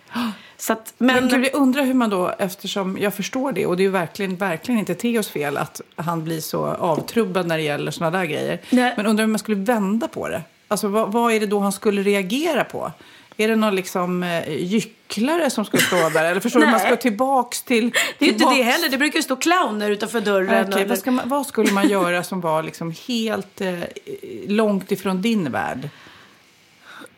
Att, 0.70 0.94
men, 0.98 1.16
Men 1.16 1.28
gud, 1.28 1.46
jag 1.46 1.62
undrar 1.62 1.84
hur 1.84 1.94
man 1.94 2.10
då, 2.10 2.34
eftersom 2.40 2.98
jag 3.02 3.14
förstår 3.14 3.52
det, 3.52 3.66
och 3.66 3.78
det 3.78 3.84
är 3.84 3.86
ju 3.86 3.92
verkligen, 3.92 4.36
verkligen 4.36 4.80
inte 4.80 4.96
Theos 4.96 5.30
fel 5.30 5.58
att 5.58 5.82
han 5.96 6.24
blir 6.24 6.42
så 6.42 6.66
avtrubbad 6.66 7.48
när 7.48 7.58
det 7.58 7.64
gäller 7.64 7.92
såna 7.92 8.12
där 8.12 8.26
grejer. 8.26 8.62
Nej. 8.70 8.94
Men 8.98 9.06
undrar 9.06 9.26
hur 9.26 9.32
man 9.32 9.40
skulle 9.40 9.58
vända 9.58 10.08
på 10.08 10.28
det. 10.30 10.42
Alltså 10.68 10.88
vad, 10.88 11.12
vad 11.12 11.34
är 11.34 11.40
det 11.40 11.46
då 11.46 11.60
han 11.60 11.72
skulle 11.72 12.02
reagera 12.04 12.64
på? 12.64 12.92
Är 13.38 13.48
det 13.48 13.56
någon 13.56 13.76
liksom 13.76 14.24
eh, 14.24 14.64
gycklare 14.64 15.50
som 15.50 15.66
skulle 15.66 15.84
stå 15.84 16.10
där? 16.10 16.24
Eller 16.24 16.40
förstår 16.42 16.60
du, 16.60 16.66
man 16.66 16.80
ska 16.80 16.96
tillbaks 16.96 17.64
till... 17.64 17.90
det 18.20 18.26
är 18.26 18.28
ju 18.28 18.34
inte 18.34 18.46
det 18.56 18.64
heller. 18.64 18.90
Det 18.90 18.98
brukar 18.98 19.20
ju 19.20 19.24
stå 19.24 19.36
clowner 19.36 19.90
utanför 19.92 20.22
dörren. 20.22 20.66
Okej, 20.68 20.82
eller- 20.82 20.90
vad, 20.90 20.98
ska 21.00 21.12
man, 21.12 21.30
vad 21.30 21.46
skulle 21.48 21.72
man 21.72 21.88
göra 21.90 22.24
som 22.24 22.42
var 22.42 22.64
liksom 22.64 22.94
helt 23.08 23.62
eh, 23.62 23.80
långt 24.48 24.92
ifrån 24.92 25.22
din 25.22 25.52
värld? 25.52 25.90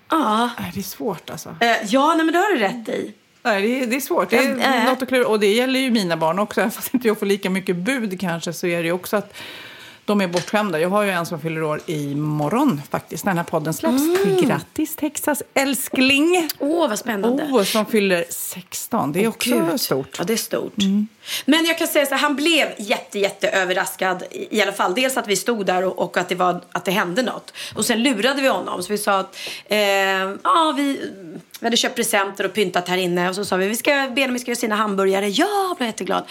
Ja, 0.10 0.50
Nej, 0.60 0.72
det 0.74 0.80
är 0.80 0.84
svårt 0.84 1.30
alltså. 1.30 1.56
Eh, 1.60 1.76
ja 1.86 2.16
nej, 2.16 2.26
men 2.26 2.34
det 2.34 2.40
har 2.40 2.54
du 2.54 2.60
rätt 2.60 2.90
i. 2.90 3.14
Nej, 3.46 3.62
det, 3.62 3.84
är, 3.84 3.88
det 3.88 3.96
är 3.96 4.00
svårt. 4.00 4.30
Det 4.30 4.38
är 4.38 4.80
Äh. 4.80 4.86
något 4.86 5.02
att 5.02 5.08
klura. 5.08 5.28
Och 5.28 5.40
det 5.40 5.54
gäller 5.54 5.80
ju 5.80 5.92
mina 5.92 6.18
barn 6.18 6.40
också. 6.40 6.62
Även 6.62 6.72
fast 6.72 6.94
inte 6.94 7.08
jag 7.08 7.20
får 7.20 7.26
lika 7.26 7.50
mycket 7.50 7.76
bud 7.76 8.20
kanske 8.20 8.54
så 8.54 8.68
är 8.68 8.78
det 8.78 8.86
ju 8.86 8.92
också 8.92 9.18
att 9.18 9.34
de 10.06 10.22
är 10.22 10.28
bortskämda. 10.28 10.80
Jag 10.80 10.90
har 10.90 11.04
ju 11.04 11.10
en 11.10 11.26
som 11.26 11.42
fyller 11.42 11.64
år 11.64 11.82
imorgon 11.86 12.82
faktiskt 12.90 13.26
när 13.26 13.30
den 13.32 13.38
här 13.38 13.44
podden 13.44 13.74
släpps. 13.74 14.04
Grattis 14.42 14.96
Texas 14.96 15.44
älskling! 15.54 16.50
Åh, 16.60 16.90
vad 16.90 17.00
spännande. 17.00 17.44
Oh, 17.44 17.64
som 17.64 17.86
fyller 17.86 18.26
16. 18.30 19.12
Det 19.12 19.24
är 19.24 19.28
också 19.28 19.50
Gud. 19.50 19.82
stort. 19.82 20.16
Ja, 20.18 20.24
det 20.24 20.34
är 20.34 20.38
stort. 20.38 20.74
Men 21.46 21.66
jag 21.66 21.78
kan 21.78 21.88
säga 21.88 22.06
så 22.06 22.16
här, 22.16 22.22
han 22.22 22.36
blev 22.36 22.68
jätte, 22.78 23.20
jätte 23.20 23.50
överraskad 23.50 24.24
i, 24.32 24.62
alla 24.62 24.72
fall. 24.72 24.96
Dels 24.96 25.18
att 25.18 25.28
vi 25.28 25.36
stod 25.36 25.66
där 25.66 25.84
och, 25.84 26.00
och 26.00 26.18
att, 26.18 26.30
det 26.30 26.36
var, 26.36 26.62
att 26.72 26.86
det 26.86 26.92
hände 26.92 27.22
något. 27.22 27.54
Och 27.76 27.86
sen 27.86 28.04
lurade 28.04 28.42
vi 28.42 28.48
honom. 28.48 28.84
Så 28.84 28.92
vi 28.92 28.98
sa 28.98 29.20
att 29.20 29.38
eh, 29.66 29.80
ja, 30.44 30.74
vi, 30.78 31.12
vi 31.60 31.66
hade 31.66 31.78
köpt 31.78 31.96
presenter 31.96 32.46
och 32.46 32.54
pyntat 32.54 32.88
här 32.88 32.98
inne. 32.98 33.30
Och 33.30 33.36
så 33.36 33.46
sa 33.46 33.56
vi, 33.56 33.68
vi 33.68 33.76
ska, 33.76 33.92
Benjamin 33.92 34.40
ska 34.40 34.52
göra 34.52 34.60
sina 34.60 34.76
hamburgare. 34.76 35.30
Ja, 35.30 35.76
blev 35.78 35.88
jätteglad. 35.88 36.24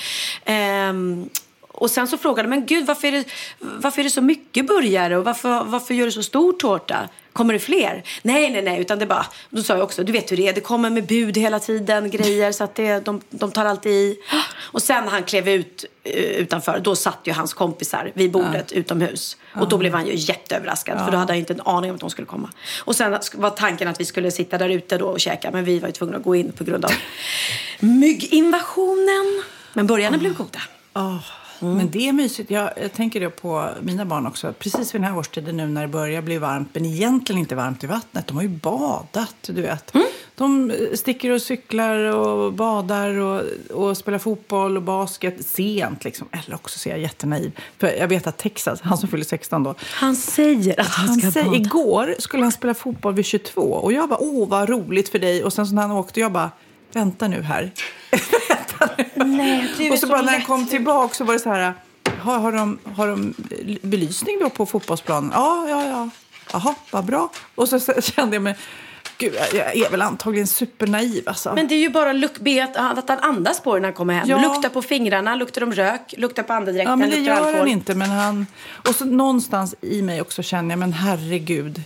Ehm, 0.45 1.29
och 1.73 1.91
sen 1.91 2.09
så 2.09 2.19
frågade 2.19 2.49
men 2.49 2.67
gud 2.67 2.87
varför 2.87 3.09
är, 3.09 3.13
det, 3.13 3.25
varför 3.59 4.01
är 4.01 4.05
det 4.05 4.11
så 4.11 4.23
mycket 4.23 4.67
burgare 4.67 5.17
och 5.17 5.25
varför, 5.25 5.65
varför 5.65 5.95
gör 5.95 6.07
du 6.07 6.13
så 6.13 6.23
stor 6.23 6.53
tårta? 6.53 7.09
Kommer 7.33 7.55
det 7.55 7.61
fler? 7.61 8.03
Nej, 8.23 8.51
nej, 8.51 8.63
nej, 8.63 8.81
utan 8.81 8.99
det 8.99 9.07
bara, 9.07 9.27
då 9.51 9.63
sa 9.63 9.75
jag 9.75 9.83
också, 9.83 10.05
du 10.05 10.13
vet 10.13 10.33
hur 10.33 10.37
det 10.37 10.49
är, 10.49 10.53
det 10.53 10.61
kommer 10.61 10.91
med 10.91 11.07
bud 11.07 11.37
hela 11.37 11.59
tiden, 11.59 12.11
grejer, 12.11 12.53
så 12.53 12.65
att 12.65 12.75
det, 12.75 13.05
de, 13.05 13.21
de 13.31 13.51
tar 13.51 13.65
alltid 13.65 13.93
i. 13.93 14.19
Och 14.59 14.83
sen 14.83 15.05
när 15.05 15.11
han 15.11 15.23
klev 15.23 15.49
ut 15.49 15.85
eh, 16.05 16.13
utanför, 16.15 16.81
då 16.81 16.97
satt 16.97 17.19
ju 17.25 17.33
hans 17.33 17.55
kompisar 17.55 18.11
vid 18.15 18.31
bordet 18.31 18.73
utomhus. 18.73 19.37
Och 19.55 19.69
då 19.69 19.79
blev 19.79 19.95
han 19.95 20.07
ju 20.07 20.13
jätteöverraskad, 20.17 20.99
för 21.05 21.13
då 21.13 21.17
hade 21.19 21.33
han 21.33 21.39
inte 21.39 21.53
en 21.53 21.61
aning 21.61 21.91
om 21.91 21.95
att 21.95 22.01
de 22.01 22.11
skulle 22.11 22.27
komma. 22.27 22.51
Och 22.85 22.97
sen 22.97 23.19
var 23.35 23.51
tanken 23.51 23.89
att 23.89 24.01
vi 24.01 24.05
skulle 24.05 24.31
sitta 24.31 24.59
där 24.59 24.69
ute 24.69 24.99
då 24.99 25.07
och 25.07 25.21
käka, 25.21 25.51
men 25.51 25.65
vi 25.65 25.79
var 25.79 25.89
ju 25.89 25.93
tvungna 25.93 26.17
att 26.17 26.23
gå 26.23 26.37
in 26.37 26.53
på 26.53 26.65
grund 26.65 26.85
av 26.85 26.93
mygginvasionen. 27.81 29.43
Men 29.73 29.87
burgarna 29.87 30.19
blev 30.19 30.35
goda. 30.35 30.61
Men 31.63 31.91
det 31.91 32.09
är 32.09 32.13
mysigt. 32.13 32.51
Jag, 32.51 32.71
jag 32.83 32.93
tänker 32.93 33.21
det 33.21 33.31
på 33.31 33.69
mina 33.83 34.05
barn 34.05 34.27
också. 34.27 34.53
Precis 34.59 34.95
vid 34.95 35.01
den 35.01 35.11
här 35.11 35.19
årstiden 35.19 35.57
nu 35.57 35.67
när 35.67 35.83
det 35.83 35.89
börjar 35.89 36.23
bli 36.23 36.39
varmt, 36.39 36.69
men 36.73 36.85
egentligen 36.87 37.39
inte 37.39 37.55
varmt 37.55 37.85
i 37.85 37.87
vattnet. 37.87 38.27
De 38.27 38.37
har 38.37 38.43
ju 38.43 38.49
badat, 38.49 39.35
du 39.47 39.63
vet. 39.63 39.93
De 40.35 40.73
sticker 40.95 41.31
och 41.31 41.43
cyklar 41.43 41.97
och 42.17 42.53
badar 42.53 43.19
och, 43.19 43.43
och 43.71 43.97
spelar 43.97 44.19
fotboll 44.19 44.77
och 44.77 44.83
basket 44.83 45.47
sent. 45.47 46.05
Liksom. 46.05 46.29
Eller 46.33 46.55
också 46.55 46.79
så 46.79 46.89
är 46.89 46.93
jag 46.93 47.01
jättenaiv. 47.01 47.53
För 47.79 47.87
jag 47.87 48.09
vet 48.09 48.27
att 48.27 48.39
Texas, 48.39 48.81
han 48.81 48.99
som 48.99 49.09
fyller 49.09 49.25
16 49.25 49.63
då, 49.63 49.75
Han 49.81 50.17
säger 50.17 50.81
att 50.81 50.87
han, 50.87 51.09
han 51.09 51.19
ska 51.19 51.31
säger, 51.31 51.47
bada. 51.47 51.59
igår 51.59 52.15
skulle 52.19 52.43
han 52.43 52.53
spela 52.53 52.75
fotboll 52.75 53.15
vid 53.15 53.25
22 53.25 53.61
och 53.61 53.93
jag 53.93 54.09
bara, 54.09 54.21
åh 54.23 54.49
vad 54.49 54.69
roligt 54.69 55.09
för 55.09 55.19
dig. 55.19 55.45
Och 55.45 55.53
sen 55.53 55.67
så 55.67 55.75
när 55.75 55.83
han 55.83 55.91
åkte, 55.91 56.21
jag 56.21 56.33
bara, 56.33 56.51
vänta 56.97 57.29
nu 57.29 57.43
här. 57.43 57.71
Du 59.79 59.85
är 59.87 59.93
och 59.93 59.99
så, 59.99 60.07
bara 60.07 60.23
när 60.23 60.39
lätt. 60.39 60.47
kom 60.47 60.67
tillbaka 60.67 61.15
så 61.15 61.25
var 61.25 61.33
det 61.35 61.41
så 61.41 61.51
här, 61.51 61.75
har, 62.21 62.39
har, 62.39 62.53
de, 62.53 62.79
har 62.97 63.09
de 63.09 63.35
belysning 63.83 64.39
då 64.41 64.51
på 64.51 64.67
fotbollsplanen? 64.67 65.31
Ja, 65.35 65.67
ja, 65.69 65.85
ja. 65.87 66.09
Jaha, 66.53 66.75
vad 66.91 67.05
bra. 67.05 67.31
Och 67.55 67.69
så, 67.69 67.81
så 67.81 68.01
kände 68.01 68.37
jag 68.37 68.43
mig, 68.43 68.57
gud 69.19 69.35
jag, 69.55 69.77
är 69.77 69.91
väl 69.91 70.03
antagligen 70.03 70.47
supernaiv 70.47 71.23
alltså. 71.29 71.55
Men 71.55 71.69
det 71.69 71.75
är 71.75 71.79
ju 71.79 71.89
bara 71.89 72.13
luk- 72.13 72.41
be 72.41 72.65
att, 72.65 72.99
att 72.99 73.09
han 73.09 73.19
andas 73.19 73.61
på 73.61 73.75
det 73.75 73.81
när 73.81 73.89
han 73.89 73.95
kommer 73.95 74.15
hem. 74.15 74.29
Ja. 74.29 74.43
Lukta 74.43 74.69
på 74.71 74.83
fingrarna, 74.83 75.35
luktar 75.35 75.61
de 75.61 75.73
rök, 75.73 76.15
luktar 76.19 76.43
på 76.43 76.53
andedräkten, 76.53 76.91
Ja, 76.91 76.97
men 76.97 77.11
det 77.11 77.17
gör 77.17 77.35
alkohol. 77.37 77.55
han 77.59 77.69
inte. 77.69 77.95
Men 77.95 78.11
han... 78.11 78.47
Och 78.89 78.95
så 78.95 79.05
någonstans 79.05 79.75
i 79.81 80.03
mig 80.03 80.21
också 80.21 80.43
känner 80.43 80.71
jag, 80.71 80.79
men 80.79 80.93
herregud. 80.93 81.83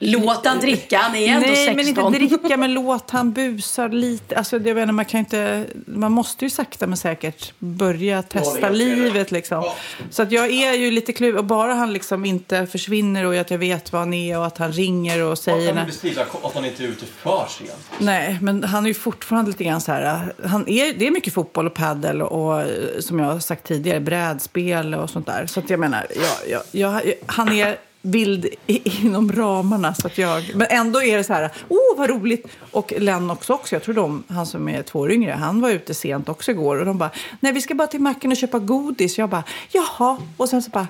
Låt 0.00 0.46
han 0.46 0.58
dricka, 0.60 0.98
han 0.98 1.14
är 1.16 1.28
ändå 1.28 1.46
Nej, 1.46 1.56
16. 1.56 1.76
men 1.76 1.88
inte 2.18 2.36
dricka, 2.36 2.56
men 2.56 2.74
låt 2.74 3.10
han 3.10 3.32
busa 3.32 3.86
lite. 3.86 4.36
Alltså, 4.36 4.58
jag 4.58 4.74
menar, 4.74 4.92
man, 4.92 5.04
kan 5.04 5.20
inte, 5.20 5.66
man 5.86 6.12
måste 6.12 6.44
ju 6.44 6.50
sakta 6.50 6.86
men 6.86 6.96
säkert 6.96 7.52
börja 7.58 8.22
testa 8.22 8.60
fel. 8.60 8.72
livet. 8.76 9.30
Liksom. 9.30 9.64
Så 10.10 10.22
att 10.22 10.32
jag 10.32 10.50
är 10.50 10.72
ju 10.72 10.90
lite 10.90 11.12
kluven. 11.12 11.38
Och 11.38 11.44
bara 11.44 11.74
han 11.74 11.92
liksom 11.92 12.24
inte 12.24 12.66
försvinner 12.66 13.24
och 13.24 13.36
att 13.36 13.50
jag 13.50 13.58
vet 13.58 13.92
var 13.92 14.00
han 14.00 14.14
är 14.14 14.38
och 14.38 14.46
att 14.46 14.58
han 14.58 14.72
ringer 14.72 15.22
och 15.22 15.38
säger... 15.38 15.68
Du 15.68 15.74
när- 15.74 15.86
beskriva 15.86 16.22
att 16.42 16.54
han 16.54 16.64
inte 16.64 16.84
är 16.84 16.88
ute 16.88 17.06
för 17.06 17.46
sent? 17.48 17.70
Nej, 17.98 18.38
men 18.42 18.64
han 18.64 18.84
är 18.84 18.88
ju 18.88 18.94
fortfarande 18.94 19.50
lite 19.50 19.64
grann 19.64 19.80
så 19.80 19.92
här... 19.92 20.32
Han 20.44 20.68
är, 20.68 20.92
det 20.98 21.06
är 21.06 21.10
mycket 21.10 21.34
fotboll 21.34 21.66
och 21.66 21.74
paddel 21.74 22.22
och, 22.22 22.58
och 22.58 22.66
som 23.00 23.18
jag 23.18 23.26
har 23.26 23.40
sagt 23.40 23.66
tidigare, 23.66 24.00
brädspel 24.00 24.94
och 24.94 25.10
sånt 25.10 25.26
där. 25.26 25.46
Så 25.46 25.60
att 25.60 25.70
jag 25.70 25.80
menar, 25.80 26.06
jag, 26.16 26.62
jag, 26.72 26.96
jag, 27.04 27.12
han 27.26 27.48
är 27.52 27.76
vild 28.02 28.46
i, 28.66 29.00
inom 29.00 29.32
ramarna. 29.32 29.94
Så 29.94 30.06
att 30.06 30.18
jag, 30.18 30.50
men 30.54 30.66
ändå 30.70 31.02
är 31.02 31.16
det 31.16 31.24
så 31.24 31.32
här, 31.32 31.50
åh 31.68 31.96
vad 31.96 32.10
roligt. 32.10 32.46
Och 32.70 32.92
Len 32.98 33.30
också, 33.30 33.74
jag 33.74 33.82
tror 33.82 33.94
de, 33.94 34.24
han 34.28 34.46
som 34.46 34.68
är 34.68 34.82
två 34.82 34.98
år 34.98 35.12
yngre, 35.12 35.32
han 35.32 35.60
var 35.60 35.70
ute 35.70 35.94
sent 35.94 36.28
också 36.28 36.50
igår. 36.50 36.76
Och 36.76 36.86
de 36.86 36.98
bara, 36.98 37.10
nej 37.40 37.52
vi 37.52 37.60
ska 37.60 37.74
bara 37.74 37.88
till 37.88 38.00
macken 38.00 38.30
och 38.30 38.36
köpa 38.36 38.58
godis. 38.58 39.18
Jag 39.18 39.28
bara, 39.28 39.44
jaha. 39.72 40.18
Och 40.36 40.48
sen 40.48 40.62
så 40.62 40.70
bara, 40.70 40.88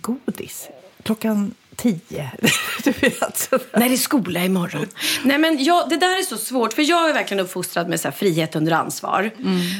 godis? 0.00 0.68
Klockan 1.02 1.54
tio? 1.76 2.30
vet. 2.84 3.50
Nej, 3.50 3.88
det 3.88 3.94
är 3.94 3.96
skola 3.96 4.44
imorgon. 4.44 4.86
Nej, 5.22 5.38
men 5.38 5.64
jag, 5.64 5.88
det 5.88 5.96
där 5.96 6.18
är 6.18 6.22
så 6.22 6.36
svårt, 6.36 6.72
för 6.72 6.82
jag 6.82 7.10
är 7.10 7.14
verkligen 7.14 7.44
uppfostrad 7.44 7.88
med 7.88 8.00
så 8.00 8.12
frihet 8.12 8.56
under 8.56 8.72
ansvar. 8.72 9.30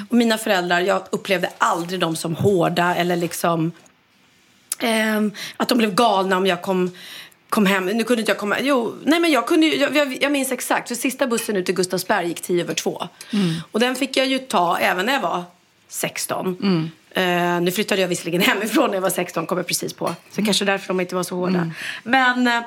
Och 0.09 0.17
mina 0.17 0.39
föräldrar, 0.39 0.81
jag 0.81 1.03
upplevde 1.11 1.51
aldrig 1.59 2.01
dem 2.01 2.17
som 2.17 2.35
hårda 2.35 2.95
eller 2.95 3.17
liksom 3.17 3.73
ehm, 4.79 5.33
att 5.57 5.69
de 5.69 5.79
blev 5.79 5.95
galna 5.95 6.37
om 6.37 6.47
jag 6.47 6.63
kom 6.63 6.91
kom 7.49 7.67
hem. 7.67 7.87
Nu 7.87 8.05
kunde 8.05 8.21
inte 8.21 8.31
jag 8.33 8.39
komma. 8.39 8.57
Jo, 8.61 8.95
nej 9.05 9.21
men 9.21 9.31
jag 9.31 9.47
kunde 9.47 9.67
jag, 9.67 9.97
jag, 9.97 10.23
jag 10.23 10.33
minns 10.33 10.53
exakt. 10.53 10.89
För 10.89 10.95
sista 10.95 11.27
bussen 11.27 11.57
ut 11.57 11.67
till 11.67 11.75
Gustavsberg 11.75 12.29
gick 12.29 12.41
tio 12.41 12.63
över 12.65 12.75
två. 12.75 13.09
Och 13.73 13.81
den 13.81 13.97
fick 13.97 14.17
jag 14.17 14.27
ju 14.27 14.39
ta 14.39 14.79
även 14.79 15.07
när 15.07 15.13
jag 15.13 15.21
var 15.21 15.45
16. 15.89 16.57
Eh, 17.11 17.61
nu 17.61 17.71
flyttade 17.71 18.01
jag 18.01 18.09
visserligen 18.09 18.41
hemifrån 18.51 18.87
när 18.91 18.97
jag 18.97 19.03
var 19.03 19.11
16, 19.11 19.47
kom 19.47 19.59
jag 19.59 19.67
precis 19.67 19.93
på. 19.93 20.15
Så 20.31 20.45
kanske 20.45 20.65
därför 20.65 20.89
de 20.89 21.01
inte 21.01 21.15
var 21.15 21.23
så 21.23 21.37
hårda. 21.37 21.71
Men, 22.03 22.47
eh, 22.47 22.61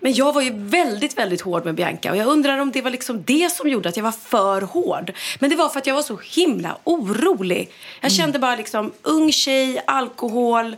men 0.00 0.14
jag 0.14 0.32
var 0.32 0.42
ju 0.42 0.50
väldigt, 0.54 1.18
väldigt 1.18 1.40
hård 1.40 1.64
med 1.64 1.74
Bianca. 1.74 2.10
Och 2.10 2.16
jag 2.16 2.26
undrar 2.26 2.58
om 2.58 2.72
det 2.72 2.82
var 2.82 2.90
liksom 2.90 3.22
det 3.22 3.52
som 3.52 3.68
gjorde 3.68 3.88
att 3.88 3.96
jag 3.96 4.04
var 4.04 4.12
för 4.12 4.62
hård. 4.62 5.12
Men 5.38 5.50
det 5.50 5.56
var 5.56 5.68
för 5.68 5.78
att 5.78 5.86
jag 5.86 5.94
var 5.94 6.02
så 6.02 6.18
himla 6.22 6.76
orolig. 6.84 7.70
Jag 8.00 8.12
kände 8.12 8.38
bara 8.38 8.56
liksom, 8.56 8.92
ung 9.02 9.32
tjej, 9.32 9.82
alkohol. 9.86 10.76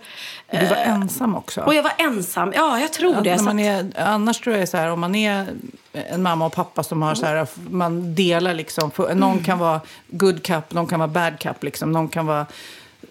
Du 0.50 0.66
var 0.66 0.76
ensam 0.76 1.34
också. 1.34 1.60
Och 1.60 1.75
jag 1.75 1.82
var 1.82 1.92
ensam. 1.98 2.52
Ja, 2.56 2.80
jag 2.80 2.92
tror 2.92 3.22
det. 3.22 3.42
man 3.42 3.58
är, 3.58 3.92
annars 3.96 4.40
tror 4.40 4.56
jag 4.56 4.68
så 4.68 4.76
här, 4.76 4.90
om 4.90 5.00
man 5.00 5.14
är 5.14 5.46
en 5.92 6.22
mamma 6.22 6.46
och 6.46 6.52
pappa 6.52 6.82
som 6.82 7.02
har 7.02 7.14
så 7.14 7.26
här, 7.26 7.46
man 7.70 8.14
delar 8.14 8.54
liksom, 8.54 8.90
någon 8.98 9.12
Mm. 9.12 9.44
kan 9.44 9.58
vara 9.58 9.80
good 10.08 10.42
cup, 10.42 10.72
någon 10.72 10.87
kan 10.87 10.98
vara 10.98 11.08
bad 11.08 11.38
cup, 11.38 11.62
liksom. 11.64 11.92
någon 11.92 12.08
kan 12.08 12.26
vara 12.26 12.46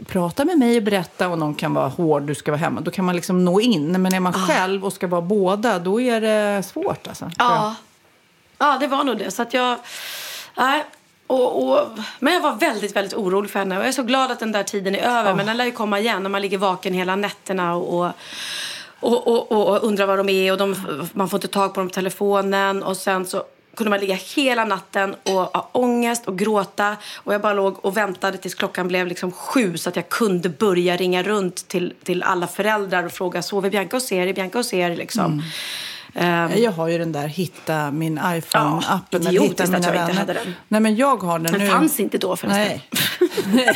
prata 0.05 0.45
med 0.45 0.59
mig 0.59 0.77
och 0.77 0.83
berätta 0.83 1.27
och 1.27 1.37
någon 1.37 1.55
kan 1.55 1.73
vara 1.73 1.87
hård, 1.87 2.23
du 2.23 2.35
ska 2.35 2.51
vara 2.51 2.59
hemma. 2.59 2.81
Då 2.81 2.91
kan 2.91 3.05
man 3.05 3.15
liksom 3.15 3.45
nå 3.45 3.61
in. 3.61 4.01
Men 4.01 4.13
är 4.13 4.19
man 4.19 4.33
själv 4.33 4.85
och 4.85 4.93
ska 4.93 5.07
vara 5.07 5.21
båda, 5.21 5.79
då 5.79 6.01
är 6.01 6.21
det 6.21 6.63
svårt 6.63 7.07
alltså. 7.07 7.31
ja. 7.37 7.75
ja, 8.57 8.77
det 8.79 8.87
var 8.87 9.03
nog 9.03 9.17
det. 9.17 9.31
Så 9.31 9.41
att 9.41 9.53
jag... 9.53 9.77
Nej. 10.57 10.83
Och, 11.27 11.69
och, 11.69 11.87
men 12.19 12.33
jag 12.33 12.41
var 12.41 12.55
väldigt, 12.55 12.95
väldigt 12.95 13.13
orolig 13.13 13.51
för 13.51 13.59
henne. 13.59 13.77
Och 13.77 13.81
jag 13.81 13.87
är 13.87 13.93
så 13.93 14.03
glad 14.03 14.31
att 14.31 14.39
den 14.39 14.51
där 14.51 14.63
tiden 14.63 14.95
är 14.95 15.19
över. 15.19 15.33
Men 15.33 15.45
den 15.45 15.57
lär 15.57 15.65
ju 15.65 15.71
komma 15.71 15.99
igen 15.99 16.23
när 16.23 16.29
man 16.29 16.41
ligger 16.41 16.57
vaken 16.57 16.93
hela 16.93 17.15
nätterna 17.15 17.75
och, 17.75 18.11
och, 18.99 19.27
och, 19.27 19.51
och, 19.51 19.67
och 19.67 19.83
undrar 19.83 20.05
var 20.05 20.17
de 20.17 20.29
är. 20.29 20.51
Och 20.51 20.57
de, 20.57 20.75
man 21.13 21.29
får 21.29 21.37
inte 21.37 21.47
tag 21.47 21.73
på 21.73 21.79
dem 21.79 21.89
på 21.89 21.93
telefonen. 21.93 22.83
Och 22.83 22.97
sen 22.97 23.25
så 23.25 23.43
kunde 23.77 23.89
man 23.89 23.99
ligga 23.99 24.15
hela 24.15 24.65
natten 24.65 25.15
och 25.23 25.31
ha 25.33 25.69
ångest 25.71 26.25
och 26.27 26.37
gråta. 26.39 26.97
Och 27.15 27.33
jag 27.33 27.41
bara 27.41 27.53
låg 27.53 27.85
och 27.85 27.97
väntade 27.97 28.37
tills 28.37 28.55
klockan 28.55 28.87
blev 28.87 29.07
liksom 29.07 29.31
sju 29.31 29.77
så 29.77 29.89
att 29.89 29.95
jag 29.95 30.09
kunde 30.09 30.49
börja 30.49 30.97
ringa 30.97 31.23
runt 31.23 31.67
till, 31.67 31.93
till 32.03 32.23
alla 32.23 32.47
föräldrar 32.47 33.03
och 33.03 33.11
fråga 33.11 33.41
sover 33.41 33.69
Bianca 33.69 33.95
hos 33.97 34.11
er? 34.11 34.27
Är 34.27 34.33
Bianca 34.33 34.57
hos 34.59 34.73
er? 34.73 34.95
Liksom. 34.95 35.43
Ehm, 36.15 36.51
Jag 36.55 36.71
har 36.71 36.87
ju 36.87 36.97
den 36.97 37.11
där 37.11 37.27
hitta 37.27 37.91
min 37.91 38.19
iPhone-appen. 38.19 39.21
Ja, 39.21 39.29
idiotiskt 39.29 39.59
att 39.61 39.69
jag 39.71 39.77
inte 39.79 39.91
vänner. 39.91 40.13
hade 40.13 40.33
den. 40.33 40.55
Nej, 40.67 40.81
men 40.81 40.95
jag 40.95 41.23
har 41.23 41.39
den 41.39 41.51
Den 41.51 41.61
nu. 41.61 41.67
fanns 41.67 41.99
inte 41.99 42.17
då 42.17 42.35
förresten. 42.35 42.79
Nej. 43.53 43.75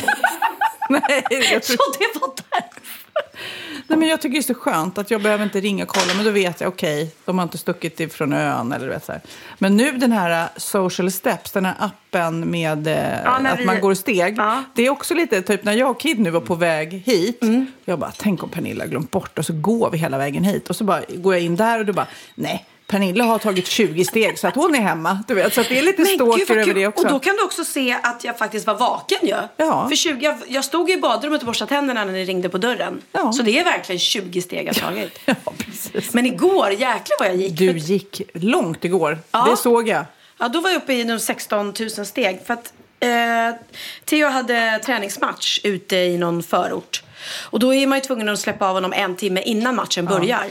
Nej, 0.88 1.24
jag 1.52 1.62
tror 1.62 1.76
Så 1.76 1.98
det 1.98 2.20
var 2.20 2.30
därför. 2.50 3.01
Nej, 3.86 3.98
men 3.98 4.08
jag 4.08 4.20
tycker 4.20 4.32
det 4.32 4.40
är 4.40 4.42
så 4.42 4.54
skönt 4.54 4.98
att 4.98 5.10
jag 5.10 5.22
behöver 5.22 5.44
inte 5.44 5.60
ringa 5.60 5.84
och 5.84 5.88
kolla. 5.88 6.14
Men 6.14 6.24
då 6.24 6.30
vet 6.30 6.60
jag, 6.60 6.68
okej, 6.68 7.14
de 7.24 7.38
har 7.38 7.42
inte 7.42 7.58
stuckit 7.58 8.00
ifrån 8.00 8.32
ön. 8.32 8.72
Eller 8.72 8.86
du 8.86 8.92
vet, 8.92 9.04
så 9.04 9.12
här. 9.12 9.20
Men 9.58 9.76
nu 9.76 9.92
den 9.92 10.12
här 10.12 10.42
uh, 10.42 10.48
Social 10.56 11.10
Steps, 11.10 11.52
den 11.52 11.64
här 11.64 11.74
appen 11.78 12.50
med 12.50 12.86
uh, 12.86 12.94
Ja, 13.24 13.30
att 13.48 13.60
vi- 13.60 13.64
man 13.66 13.80
går 13.80 13.94
steg. 13.94 14.34
Ja. 14.38 14.64
Det 14.74 14.86
är 14.86 14.90
också 14.90 15.14
lite, 15.14 15.42
typ 15.42 15.64
när 15.64 15.72
jag 15.72 15.90
och 15.90 16.00
Kid 16.00 16.18
nu 16.20 16.30
var 16.30 16.40
på 16.40 16.54
väg 16.54 17.02
hit. 17.06 17.42
Mm. 17.42 17.66
Jag 17.84 17.98
bara, 17.98 18.12
tänk 18.18 18.42
om 18.42 18.48
Pernilla 18.48 18.86
glömt 18.86 19.10
bort. 19.10 19.38
Och 19.38 19.46
så 19.46 19.52
går 19.52 19.90
vi 19.90 19.98
hela 19.98 20.18
vägen 20.18 20.44
hit. 20.44 20.70
Och 20.70 20.76
så 20.76 20.84
bara 20.84 21.02
går 21.08 21.34
jag 21.34 21.42
in 21.42 21.56
där 21.56 21.78
och 21.78 21.86
du 21.86 21.92
bara, 21.92 22.06
nej. 22.34 22.66
Pernilla 22.86 23.24
har 23.24 23.38
tagit 23.38 23.66
20 23.66 24.04
steg 24.04 24.38
så 24.38 24.48
att 24.48 24.54
hon 24.54 24.74
är 24.74 24.80
hemma. 24.80 25.24
Du 25.28 25.34
vet, 25.34 25.54
så 25.54 25.62
det 25.62 25.78
är 25.78 25.82
lite 25.82 26.04
stalker 26.04 26.56
över 26.56 26.74
det 26.74 26.86
också. 26.86 27.04
Och 27.06 27.12
då 27.12 27.18
kan 27.18 27.36
du 27.36 27.42
också 27.42 27.64
se 27.64 27.98
att 28.02 28.24
jag 28.24 28.38
faktiskt 28.38 28.66
var 28.66 28.74
vaken 28.74 29.18
ju. 29.22 29.36
Ja. 29.56 29.88
För 29.88 29.96
20, 29.96 30.24
jag, 30.24 30.36
jag 30.48 30.64
stod 30.64 30.90
i 30.90 30.96
badrummet 30.96 31.40
och 31.40 31.46
borstade 31.46 31.68
tänderna 31.68 32.04
när 32.04 32.12
ni 32.12 32.24
ringde 32.24 32.48
på 32.48 32.58
dörren. 32.58 33.02
Ja. 33.12 33.32
Så 33.32 33.42
det 33.42 33.58
är 33.58 33.64
verkligen 33.64 33.98
20 33.98 34.42
steg 34.42 34.66
jag 34.66 34.76
tagit. 34.76 35.18
Ja, 35.44 35.52
precis. 35.58 36.14
Men 36.14 36.26
igår, 36.26 36.70
jäklar 36.70 37.16
vad 37.18 37.28
jag 37.28 37.36
gick. 37.36 37.58
Du 37.58 37.78
gick 37.78 38.22
långt 38.34 38.84
igår. 38.84 39.18
Ja. 39.30 39.46
Det 39.50 39.56
såg 39.56 39.88
jag. 39.88 40.04
Ja, 40.38 40.48
då 40.48 40.60
var 40.60 40.70
jag 40.70 40.76
uppe 40.76 40.92
i 40.92 41.04
de 41.04 41.18
16 41.20 41.74
000 41.98 42.06
steg. 42.06 42.40
För 42.46 42.54
att 42.54 42.72
eh, 43.00 43.60
Theo 44.04 44.28
hade 44.28 44.80
träningsmatch 44.84 45.60
ute 45.64 45.96
i 45.96 46.18
någon 46.18 46.42
förort. 46.42 47.02
Och 47.40 47.60
då 47.60 47.74
är 47.74 47.86
man 47.86 47.98
ju 47.98 48.02
tvungen 48.02 48.28
att 48.28 48.38
släppa 48.40 48.68
av 48.68 48.74
honom 48.74 48.92
en 48.92 49.16
timme 49.16 49.42
innan 49.42 49.76
matchen 49.76 50.04
börjar. 50.04 50.44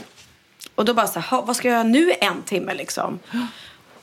Och 0.74 0.84
då 0.84 0.94
bara 0.94 1.06
så 1.06 1.20
här, 1.20 1.28
"Ha, 1.30 1.42
vad 1.42 1.56
ska 1.56 1.68
jag 1.68 1.74
göra 1.74 1.82
nu 1.88 2.12
en 2.20 2.42
timme 2.42 2.74
liksom? 2.74 3.18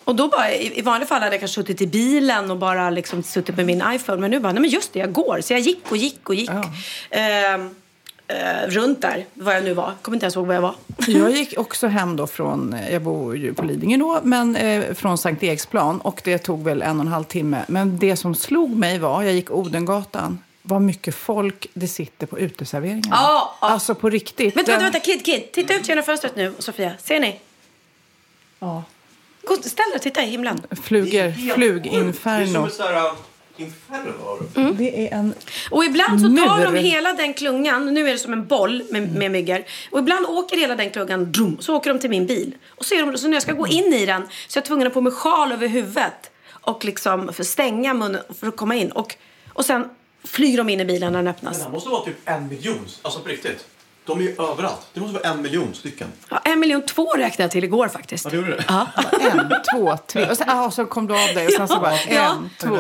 Och 0.03 0.15
då 0.15 0.27
bara, 0.27 0.51
i, 0.53 0.81
vanliga 0.81 1.07
fall 1.07 1.21
hade 1.21 1.33
jag 1.35 1.39
kanske 1.39 1.55
suttit 1.55 1.81
i 1.81 1.87
bilen 1.87 2.51
och 2.51 2.57
bara 2.57 2.89
liksom 2.89 3.23
suttit 3.23 3.57
med 3.57 3.65
min 3.65 3.83
iPhone. 3.91 4.21
Men 4.21 4.31
nu 4.31 4.39
bara, 4.39 4.53
nej 4.53 4.61
men 4.61 4.69
just 4.69 4.93
det, 4.93 4.99
jag 4.99 5.13
går. 5.13 5.41
Så 5.41 5.53
jag 5.53 5.59
gick 5.59 5.91
och 5.91 5.97
gick 5.97 6.29
och 6.29 6.35
gick. 6.35 6.49
Ehm, 7.09 7.69
eh, 8.27 8.67
runt 8.67 9.01
där, 9.01 9.25
var 9.33 9.53
jag 9.53 9.63
nu 9.63 9.73
var. 9.73 9.93
Kommer 10.01 10.15
inte 10.15 10.25
ens 10.25 10.35
ihåg 10.35 10.47
var 10.47 10.53
jag 10.53 10.61
var. 10.61 10.75
Jag 11.07 11.31
gick 11.37 11.59
också 11.59 11.87
hem 11.87 12.15
då 12.15 12.27
från, 12.27 12.73
eh, 12.73 12.93
jag 12.93 13.01
bor 13.01 13.37
ju 13.37 13.53
på 13.53 13.63
Lidingö 13.65 13.97
då, 13.97 14.19
men 14.23 14.55
eh, 14.55 14.93
från 14.93 15.17
Sankt 15.17 15.43
Eriksplan 15.43 16.01
och 16.01 16.21
det 16.23 16.37
tog 16.37 16.63
väl 16.63 16.81
en 16.81 16.99
och 16.99 17.05
en 17.05 17.11
halv 17.11 17.23
timme. 17.23 17.61
Men 17.67 17.97
det 17.99 18.15
som 18.15 18.35
slog 18.35 18.75
mig 18.75 18.99
var, 18.99 19.23
jag 19.23 19.33
gick 19.33 19.51
Odengatan. 19.51 20.39
Vad 20.69 20.81
mycket 20.81 21.15
folk 21.15 21.67
det 21.73 21.87
sitter 21.87 22.27
på 22.27 22.39
uteserveringarna. 22.39 23.15
Ja, 23.15 23.57
ja. 23.61 23.67
Alltså 23.67 23.95
på 23.95 24.09
riktigt. 24.09 24.57
Vänta, 24.57 24.71
vänta, 24.71 24.83
vänta, 24.83 24.99
Kid, 24.99 25.25
Kid. 25.25 25.51
Titta 25.51 25.75
ut 25.75 25.87
genom 25.89 26.03
fönstret 26.03 26.35
nu, 26.35 26.53
Sofia. 26.59 26.91
Ser 27.03 27.19
ni? 27.19 27.39
Ja. 28.59 28.83
Gå, 29.43 29.55
ställ 29.55 29.85
dig 29.89 29.95
och 29.95 30.01
titta 30.01 30.23
i 30.23 30.25
himlen. 30.25 30.61
Flugor, 30.83 31.11
Det 31.11 31.25
är 31.25 31.33
som 31.33 31.53
fluginferno. 31.53 32.67
du. 34.53 34.73
Det 34.73 35.07
är 35.07 35.17
en... 35.17 35.33
Och 35.71 35.85
ibland 35.85 36.21
så 36.21 36.27
tar 36.27 36.57
Mur. 36.57 36.65
de 36.65 36.75
hela 36.79 37.13
den 37.13 37.33
klungan, 37.33 37.93
nu 37.93 38.07
är 38.07 38.13
det 38.13 38.19
som 38.19 38.33
en 38.33 38.47
boll 38.47 38.83
med, 38.89 39.15
med 39.15 39.31
myggor. 39.31 39.63
Och 39.91 39.99
ibland 39.99 40.25
åker 40.25 40.57
hela 40.57 40.75
den 40.75 40.89
klungan, 40.89 41.31
drum, 41.31 41.57
så 41.59 41.75
åker 41.75 41.93
de 41.93 41.99
till 41.99 42.09
min 42.09 42.25
bil. 42.25 42.55
Och 42.77 42.85
så, 42.85 42.95
är 42.95 43.05
de, 43.05 43.17
så 43.17 43.27
när 43.27 43.33
jag 43.33 43.41
ska 43.41 43.53
gå 43.53 43.67
in 43.67 43.93
i 43.93 44.05
den 44.05 44.21
så 44.47 44.57
är 44.57 44.61
jag 44.61 44.65
tvungen 44.65 44.87
att 44.87 44.93
ha 44.93 45.01
på 45.01 45.01
mig 45.01 45.13
sjal 45.13 45.51
över 45.51 45.67
huvudet. 45.67 46.31
Och 46.51 46.85
liksom 46.85 47.33
för 47.33 47.43
stänga 47.43 47.93
munnen 47.93 48.21
för 48.39 48.47
att 48.47 48.55
komma 48.57 48.75
in. 48.75 48.91
Och, 48.91 49.15
och 49.53 49.65
sen 49.65 49.89
flyger 50.23 50.57
de 50.57 50.69
in 50.69 50.79
i 50.79 50.85
bilen 50.85 51.11
när 51.13 51.19
den 51.19 51.27
öppnas. 51.27 51.57
Men 51.57 51.65
det 51.67 51.71
måste 51.73 51.89
vara 51.89 52.05
typ 52.05 52.15
en 52.25 52.47
miljon. 52.47 52.87
Alltså 53.01 53.19
på 53.19 53.29
riktigt. 53.29 53.65
De 54.09 54.19
är 54.19 54.23
ju 54.23 54.31
överallt. 54.31 54.87
Det 54.93 54.99
måste 54.99 55.13
vara 55.19 55.33
en 55.33 55.41
miljon 55.41 55.73
stycken. 55.73 56.07
Ja, 56.29 56.41
en 56.43 56.59
miljon 56.59 56.81
två 56.85 57.13
räknade 57.13 57.43
jag 57.43 57.51
till 57.51 57.63
igår 57.63 57.87
faktiskt. 57.87 58.25
Ja, 58.25 58.29
det 58.31 58.35
gjorde 58.37 58.55
det? 58.55 58.63
Ja. 58.67 58.87
En, 59.31 59.53
två, 59.73 59.97
tre. 60.07 60.29
Och 60.29 60.37
sen, 60.37 60.49
ah, 60.49 60.71
så 60.71 60.85
kom 60.85 61.07
du 61.07 61.13
av 61.13 61.27
dig 61.35 61.45
och 61.47 61.53
sen 61.53 61.67
så 61.67 61.79
bara 61.79 61.91
en, 61.91 62.15
Ja. 62.15 62.37
två. 62.57 62.77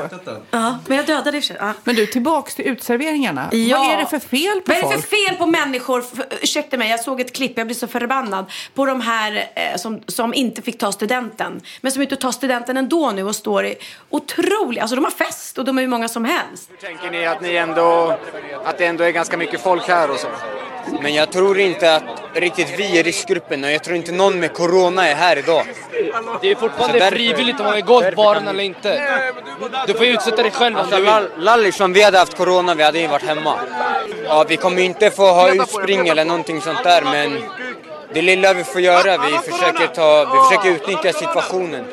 ja, 0.51 0.77
men 0.87 0.97
jag 0.97 1.05
dödade 1.05 1.37
i. 1.37 1.41
Ja. 1.59 1.73
Men 1.83 1.95
du, 1.95 2.05
tillbaks 2.05 2.55
till 2.55 2.65
utserveringarna. 2.65 3.49
Ja. 3.51 3.77
Vad 3.77 3.91
är 3.93 3.97
det 3.97 4.05
för 4.05 4.19
fel 4.19 4.61
på 4.61 4.71
Vad 4.71 4.77
är 4.77 4.81
det 4.81 4.87
folk? 4.87 5.01
för 5.01 5.15
fel 5.25 5.35
på 5.35 5.45
människor? 5.45 6.01
För, 6.01 6.25
ursäkta 6.41 6.77
mig, 6.77 6.89
jag 6.89 6.99
såg 6.99 7.21
ett 7.21 7.35
klipp, 7.35 7.57
jag 7.57 7.67
blir 7.67 7.75
så 7.75 7.87
förbannad. 7.87 8.45
På 8.73 8.85
de 8.85 9.01
här 9.01 9.49
eh, 9.55 9.77
som, 9.77 10.01
som 10.07 10.33
inte 10.33 10.61
fick 10.61 10.77
ta 10.77 10.91
studenten. 10.91 11.61
Men 11.81 11.91
som 11.91 12.01
inte 12.01 12.15
tar 12.15 12.31
studenten 12.31 12.77
ändå 12.77 13.11
nu 13.11 13.23
och 13.23 13.35
står 13.35 13.65
i 13.65 13.75
otroligt... 14.09 14.81
Alltså 14.81 14.95
de 14.95 15.03
har 15.03 15.11
fest 15.11 15.57
och 15.57 15.65
de 15.65 15.77
är 15.77 15.81
hur 15.81 15.89
många 15.89 16.07
som 16.07 16.25
helst. 16.25 16.69
Tänker 16.81 17.11
ni 17.11 17.25
att, 17.25 17.41
ni 17.41 17.55
ändå, 17.55 18.17
att 18.65 18.77
det 18.77 18.85
ändå 18.85 19.03
är 19.03 19.11
ganska 19.11 19.37
mycket 19.37 19.61
folk 19.61 19.87
här 19.87 20.11
och 20.11 20.19
så? 20.19 20.27
Men 21.01 21.13
jag 21.13 21.31
tror 21.31 21.59
inte 21.59 21.95
att 21.95 22.03
riktigt 22.33 22.73
vi 22.79 22.99
är 22.99 23.03
riskgruppen 23.03 23.63
och 23.63 23.71
jag 23.71 23.83
tror 23.83 23.95
inte 23.95 24.11
någon 24.11 24.39
med 24.39 24.53
corona 24.53 25.07
är 25.07 25.15
här 25.15 25.37
idag. 25.37 25.63
Det 26.41 26.51
är 26.51 26.55
fortfarande 26.55 26.99
därför- 26.99 27.15
frivilligt 27.15 27.59
om 27.59 27.65
man 27.65 27.75
vill 27.75 27.85
gå 27.85 28.01
till 28.01 28.15
baren 28.15 28.47
eller 28.47 28.63
inte. 28.63 29.01
Du 29.87 29.93
får 29.93 30.05
ju 30.05 30.13
utsätta 30.13 30.41
dig 30.43 30.51
själv 30.51 30.75
om 30.75 30.81
Alltså 30.81 30.95
du 30.95 31.01
vill. 31.01 31.11
Lall- 31.11 31.29
Lallish, 31.37 31.81
om 31.81 31.93
vi 31.93 32.01
hade 32.03 32.17
haft 32.17 32.37
corona, 32.37 32.75
vi 32.75 32.83
hade 32.83 32.99
ju 32.99 33.07
varit 33.07 33.23
hemma. 33.23 33.59
Ja, 34.25 34.45
vi 34.49 34.57
kommer 34.57 34.77
ju 34.79 34.85
inte 34.85 35.11
få 35.11 35.23
ha 35.31 35.53
utspring 35.53 36.07
eller 36.07 36.25
någonting 36.25 36.61
sånt 36.61 36.83
där, 36.83 37.01
men 37.01 37.43
det 38.13 38.21
lilla 38.21 38.53
vi 38.53 38.63
får 38.63 38.81
göra, 38.81 39.17
vi 39.17 39.51
försöker, 39.51 39.87
ta, 39.87 40.25
vi 40.33 40.49
försöker 40.57 40.69
utnyttja 40.75 41.13
situationen. 41.19 41.85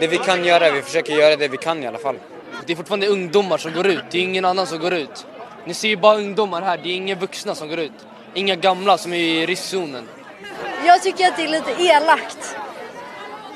Det 0.00 0.06
vi 0.06 0.18
kan 0.18 0.44
göra, 0.44 0.70
vi 0.70 0.82
försöker 0.82 1.12
göra 1.12 1.36
det 1.36 1.48
vi 1.48 1.56
kan 1.56 1.82
i 1.82 1.86
alla 1.86 1.98
fall. 1.98 2.16
Det 2.66 2.72
är 2.72 2.76
fortfarande 2.76 3.06
ungdomar 3.06 3.58
som 3.58 3.72
går 3.72 3.86
ut. 3.86 4.02
Det 4.10 4.18
är 4.18 4.22
ingen 4.22 4.44
annan 4.44 4.66
som 4.66 4.78
går 4.78 4.94
ut. 4.94 5.26
Ni 5.68 5.74
ser 5.74 5.88
ju 5.88 5.96
bara 5.96 6.16
ungdomar 6.16 6.62
här. 6.62 6.80
Det 6.82 6.88
är 6.88 6.96
inga 6.96 7.14
vuxna 7.14 7.54
som 7.54 7.68
går 7.68 7.78
ut. 7.78 8.06
Inga 8.34 8.54
gamla 8.54 8.98
som 8.98 9.12
är 9.12 9.18
i 9.18 9.46
riskzonen. 9.46 10.08
Jag 10.84 11.02
tycker 11.02 11.28
att 11.28 11.36
det 11.36 11.44
är 11.44 11.48
lite 11.48 11.82
elakt 11.82 12.56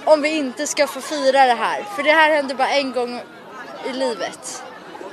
om 0.05 0.23
vi 0.23 0.37
inte 0.37 0.67
ska 0.67 0.87
få 0.87 1.01
fira 1.01 1.47
det 1.47 1.55
här. 1.55 1.83
För 1.97 2.03
det 2.03 2.13
här 2.13 2.31
händer 2.31 2.55
bara 2.55 2.71
en 2.71 2.93
gång 2.93 3.21
i 3.91 3.93
livet. 3.93 4.65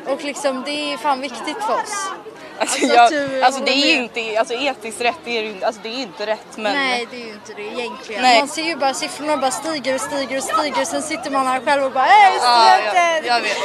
Och 0.05 0.23
liksom 0.23 0.63
det 0.65 0.93
är 0.93 0.97
fan 0.97 1.21
viktigt 1.21 1.57
för 1.67 1.73
oss. 1.73 2.11
Alltså, 2.59 2.85
Alltså, 2.85 3.15
jag, 3.15 3.43
alltså 3.43 3.63
det 3.63 3.71
är 3.71 3.95
ju 3.95 4.03
inte, 4.03 4.39
alltså 4.39 4.53
etiskt 4.53 5.01
rätt, 5.01 5.15
det 5.25 5.37
är 5.37 5.43
ju 5.43 5.49
inte, 5.49 5.65
alltså 5.67 5.81
det 5.83 5.89
är 5.89 6.01
inte 6.01 6.25
rätt 6.25 6.57
men... 6.57 6.73
Nej 6.73 7.07
det 7.11 7.17
är 7.21 7.25
ju 7.25 7.33
inte 7.33 7.53
det 7.55 7.61
egentligen. 7.81 8.21
Nej. 8.21 8.39
Man 8.39 8.47
ser 8.47 8.63
ju 8.63 8.75
bara 8.75 8.93
siffrorna 8.93 9.37
bara 9.37 9.51
stiger 9.51 9.95
och 9.95 10.01
stiger 10.01 10.37
och 10.37 10.43
stiger. 10.43 10.85
Sen 10.85 11.01
sitter 11.01 11.31
man 11.31 11.47
här 11.47 11.59
själv 11.59 11.83
och 11.83 11.91
bara 11.91 12.03
hej 12.03 12.33
Ja, 12.41 12.77
studenter! 12.77 13.27
jag, 13.27 13.37
jag 13.37 13.41
vet. 13.41 13.57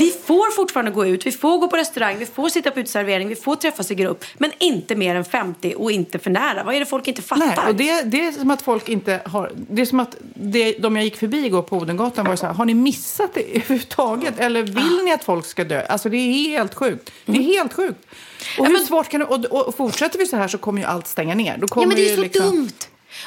Vi 0.00 0.10
får 0.10 0.50
fortfarande 0.56 0.90
gå 0.90 1.06
ut, 1.06 1.26
vi 1.26 1.32
får 1.32 1.58
gå 1.58 1.68
på 1.68 1.76
restaurang, 1.76 2.18
vi 2.18 2.26
får 2.26 2.48
sitta 2.48 2.70
på 2.70 2.80
uteservering, 2.80 3.28
vi 3.28 3.36
får 3.36 3.56
träffas 3.56 3.90
i 3.90 3.94
grupp. 3.94 4.24
Men 4.34 4.52
inte 4.58 4.96
mer 4.96 5.14
än 5.14 5.24
50 5.24 5.74
och 5.76 5.90
inte 5.92 6.18
för 6.18 6.30
nära. 6.30 6.64
Vad 6.64 6.74
är 6.74 6.80
det 6.80 6.86
folk 6.86 7.08
inte 7.08 7.22
fattar? 7.22 7.46
Nej, 7.46 7.68
och 7.68 7.74
det, 7.74 8.02
det 8.02 8.24
är 8.26 8.32
som 8.32 8.50
att 8.50 8.62
folk 8.62 8.88
inte 8.88 9.20
har... 9.24 9.52
Det 9.54 9.82
är 9.82 9.86
som 9.86 10.00
att 10.00 10.16
det, 10.34 10.72
de 10.72 10.96
jag 10.96 11.04
gick 11.04 11.16
förbi 11.16 11.46
igår 11.46 11.62
på 11.62 11.76
Odengatan 11.76 12.26
var 12.26 12.36
så 12.36 12.46
här, 12.46 12.54
har 12.54 12.64
ni 12.64 12.74
missat 12.74 13.34
det 13.34 13.40
överhuvudtaget? 13.56 14.34
Eller 14.38 14.62
vill 14.62 15.00
ni 15.04 15.12
att 15.12 15.24
folk 15.24 15.46
ska 15.46 15.64
dö? 15.64 15.86
Alltså 15.88 16.08
det 16.08 16.16
är 16.16 16.32
helt 16.32 16.74
sjukt. 16.74 17.10
Det 17.24 17.38
är 17.38 17.42
helt 17.42 17.72
sjukt. 17.74 18.06
Och 18.58 18.66
hur 18.66 18.78
svårt 18.78 19.08
kan 19.08 19.20
det... 19.20 19.26
Och, 19.26 19.44
och, 19.44 19.68
och 19.68 19.76
fortsätter 19.76 20.18
vi 20.18 20.26
så 20.26 20.36
här 20.36 20.48
så 20.48 20.58
kommer 20.58 20.80
ju 20.80 20.86
allt 20.86 21.06
stänga 21.06 21.34
ner. 21.34 21.58
Då 21.58 21.68
kommer 21.68 21.84
Ja, 21.84 21.88
men 21.88 21.96
det 21.96 22.02
är 22.02 22.10
ju 22.10 22.16
så 22.16 22.22
liksom, 22.22 22.50
dumt. 22.50 22.72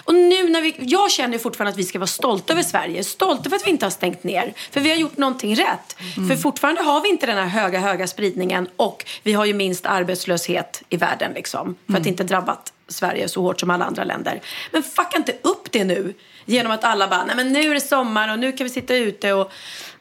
Och 0.04 0.14
nu 0.14 0.50
när 0.50 0.62
vi, 0.62 0.76
jag 0.80 1.12
känner 1.12 1.38
fortfarande 1.38 1.72
att 1.72 1.78
vi 1.78 1.84
ska 1.84 2.00
vara 2.00 2.08
stolta 2.08 2.54
över 2.54 2.64
Sverige. 2.64 3.04
Stolta 3.04 3.50
för 3.50 3.56
att 3.56 3.68
vi 3.68 3.72
inte 3.72 3.86
har 3.86 3.92
stängt 3.92 4.24
ner. 4.24 4.54
För 4.72 4.82
vi 4.82 4.90
har 4.90 4.98
gjort 4.98 5.18
någonting 5.18 5.56
rätt. 5.56 5.96
För 6.30 6.36
fortfarande 6.36 6.82
har 6.82 7.02
vi 7.02 7.10
inte 7.10 7.26
den 7.26 7.38
här 7.38 7.62
höga, 7.62 7.80
höga 7.80 8.08
spridningen. 8.08 8.68
Och 8.76 9.06
vi 9.24 9.34
har 9.34 9.46
ju 9.46 9.54
minst 9.54 9.86
arbetslöshet 9.86 10.84
i 10.90 10.98
världen 10.98 11.32
liksom. 11.34 11.76
För 11.92 11.98
att 11.98 12.06
inte 12.06 12.24
drabbat 12.24 12.74
Sverige 12.88 13.30
så 13.30 13.42
hårt 13.42 13.60
som 13.60 13.70
alla 13.70 13.86
andra 13.86 14.04
länder. 14.04 14.42
Men 14.72 14.84
fucka 14.84 15.18
inte 15.18 15.36
upp 15.42 15.72
det 15.72 15.84
nu. 15.84 16.14
Genom 16.46 16.72
att 16.72 16.84
alla 16.84 17.08
bara, 17.08 17.26
nej 17.26 17.36
men 17.36 17.54
nu 17.54 17.70
är 17.70 17.74
det 17.74 17.82
sommar 17.82 18.32
och 18.32 18.40
nu 18.40 18.52
kan 18.52 18.64
vi 18.64 18.70
sitta 18.70 18.96
ute 18.96 19.34
och... 19.34 19.52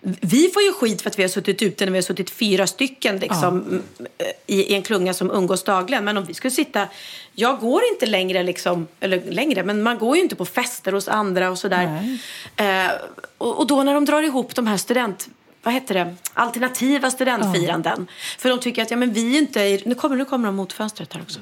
Vi 0.02 0.48
får 0.48 0.62
ju 0.62 0.72
skit 0.72 1.02
för 1.02 1.10
att 1.10 1.18
vi 1.18 1.22
har 1.22 1.28
suttit 1.28 1.62
ute 1.62 1.84
när 1.84 1.92
vi 1.92 1.98
har 1.98 2.02
suttit 2.02 2.30
fyra 2.30 2.66
stycken 2.66 3.18
liksom, 3.18 3.82
m- 3.98 4.06
i, 4.46 4.62
i 4.62 4.74
en 4.74 4.82
klunga 4.82 5.14
som 5.14 5.30
umgås 5.30 5.64
dagligen. 5.64 6.04
Men 6.04 6.16
om 6.16 6.24
vi 6.24 6.34
skulle 6.34 6.50
sitta... 6.50 6.88
Jag 7.32 7.58
går 7.60 7.82
inte 7.92 8.06
längre, 8.06 8.42
liksom, 8.42 8.88
eller 9.00 9.22
längre, 9.30 9.62
men 9.64 9.82
man 9.82 9.98
går 9.98 10.16
ju 10.16 10.22
inte 10.22 10.36
på 10.36 10.44
fester 10.46 10.92
hos 10.92 11.08
andra 11.08 11.50
och 11.50 11.58
sådär. 11.58 12.18
Eh, 12.56 12.90
och, 13.38 13.58
och 13.58 13.66
då 13.66 13.82
när 13.82 13.94
de 13.94 14.04
drar 14.04 14.22
ihop 14.22 14.54
de 14.54 14.66
här 14.66 14.76
student... 14.76 15.28
Vad 15.62 15.74
heter 15.74 15.94
det? 15.94 16.14
Alternativa 16.34 17.10
studentfiranden. 17.10 18.06
För 18.38 18.48
de 18.48 18.58
tycker 18.60 18.82
att 18.82 18.90
ja, 18.90 18.96
men 18.96 19.12
vi 19.12 19.34
är 19.34 19.38
inte... 19.38 19.60
är- 19.60 19.82
Nu 19.84 19.94
kommer, 19.94 20.16
nu 20.16 20.24
kommer 20.24 20.46
de 20.48 20.56
mot 20.56 20.72
fönstret 20.72 21.12
här 21.12 21.22
också. 21.22 21.40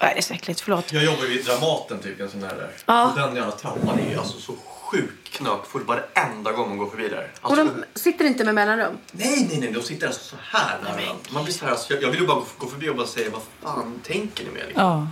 Nej, 0.00 0.12
det 0.14 0.20
är 0.20 0.22
så 0.22 0.34
äckligt. 0.34 0.60
Förlåt. 0.60 0.92
Jag 0.92 1.04
jobbar 1.04 1.24
vid 1.26 1.44
Dramaten 1.44 1.98
typ, 1.98 2.20
en 2.20 2.30
sån 2.30 2.40
där 2.40 2.48
där. 2.48 2.70
Ja. 2.86 3.10
Och 3.10 3.18
den 3.18 3.34
jävla 3.36 3.52
trappan 3.52 3.98
är 3.98 4.18
alltså 4.18 4.40
så 4.40 4.54
sjukt 4.90 5.28
knökfull 5.32 5.82
varenda 5.84 6.52
gång 6.52 6.68
man 6.68 6.78
går 6.78 6.86
förbi 6.90 7.08
där. 7.08 7.30
Och 7.40 7.50
Alltså, 7.50 7.64
de 7.94 8.00
sitter 8.00 8.24
inte 8.24 8.44
med 8.44 8.54
mellanrum? 8.54 8.98
Nej, 9.12 9.46
nej, 9.50 9.60
nej, 9.60 9.72
de 9.72 9.82
sitter 9.82 10.06
alltså 10.06 10.22
så 10.24 10.36
här 10.40 10.78
nära. 10.82 11.14
Man 11.30 11.44
blir 11.44 11.54
så 11.54 11.64
här, 11.64 11.72
alltså, 11.72 11.94
jag, 11.94 12.02
jag 12.02 12.10
vill 12.10 12.20
ju 12.20 12.26
bara 12.26 12.38
gå, 12.38 12.46
gå 12.58 12.66
förbi 12.66 12.88
och 12.88 12.96
bara 12.96 13.06
säga 13.06 13.30
vad 13.30 13.42
fan 13.62 14.00
tänker 14.06 14.44
ni 14.44 14.50
med? 14.50 14.62
Liksom? 14.66 14.82
Ja. 14.84 15.08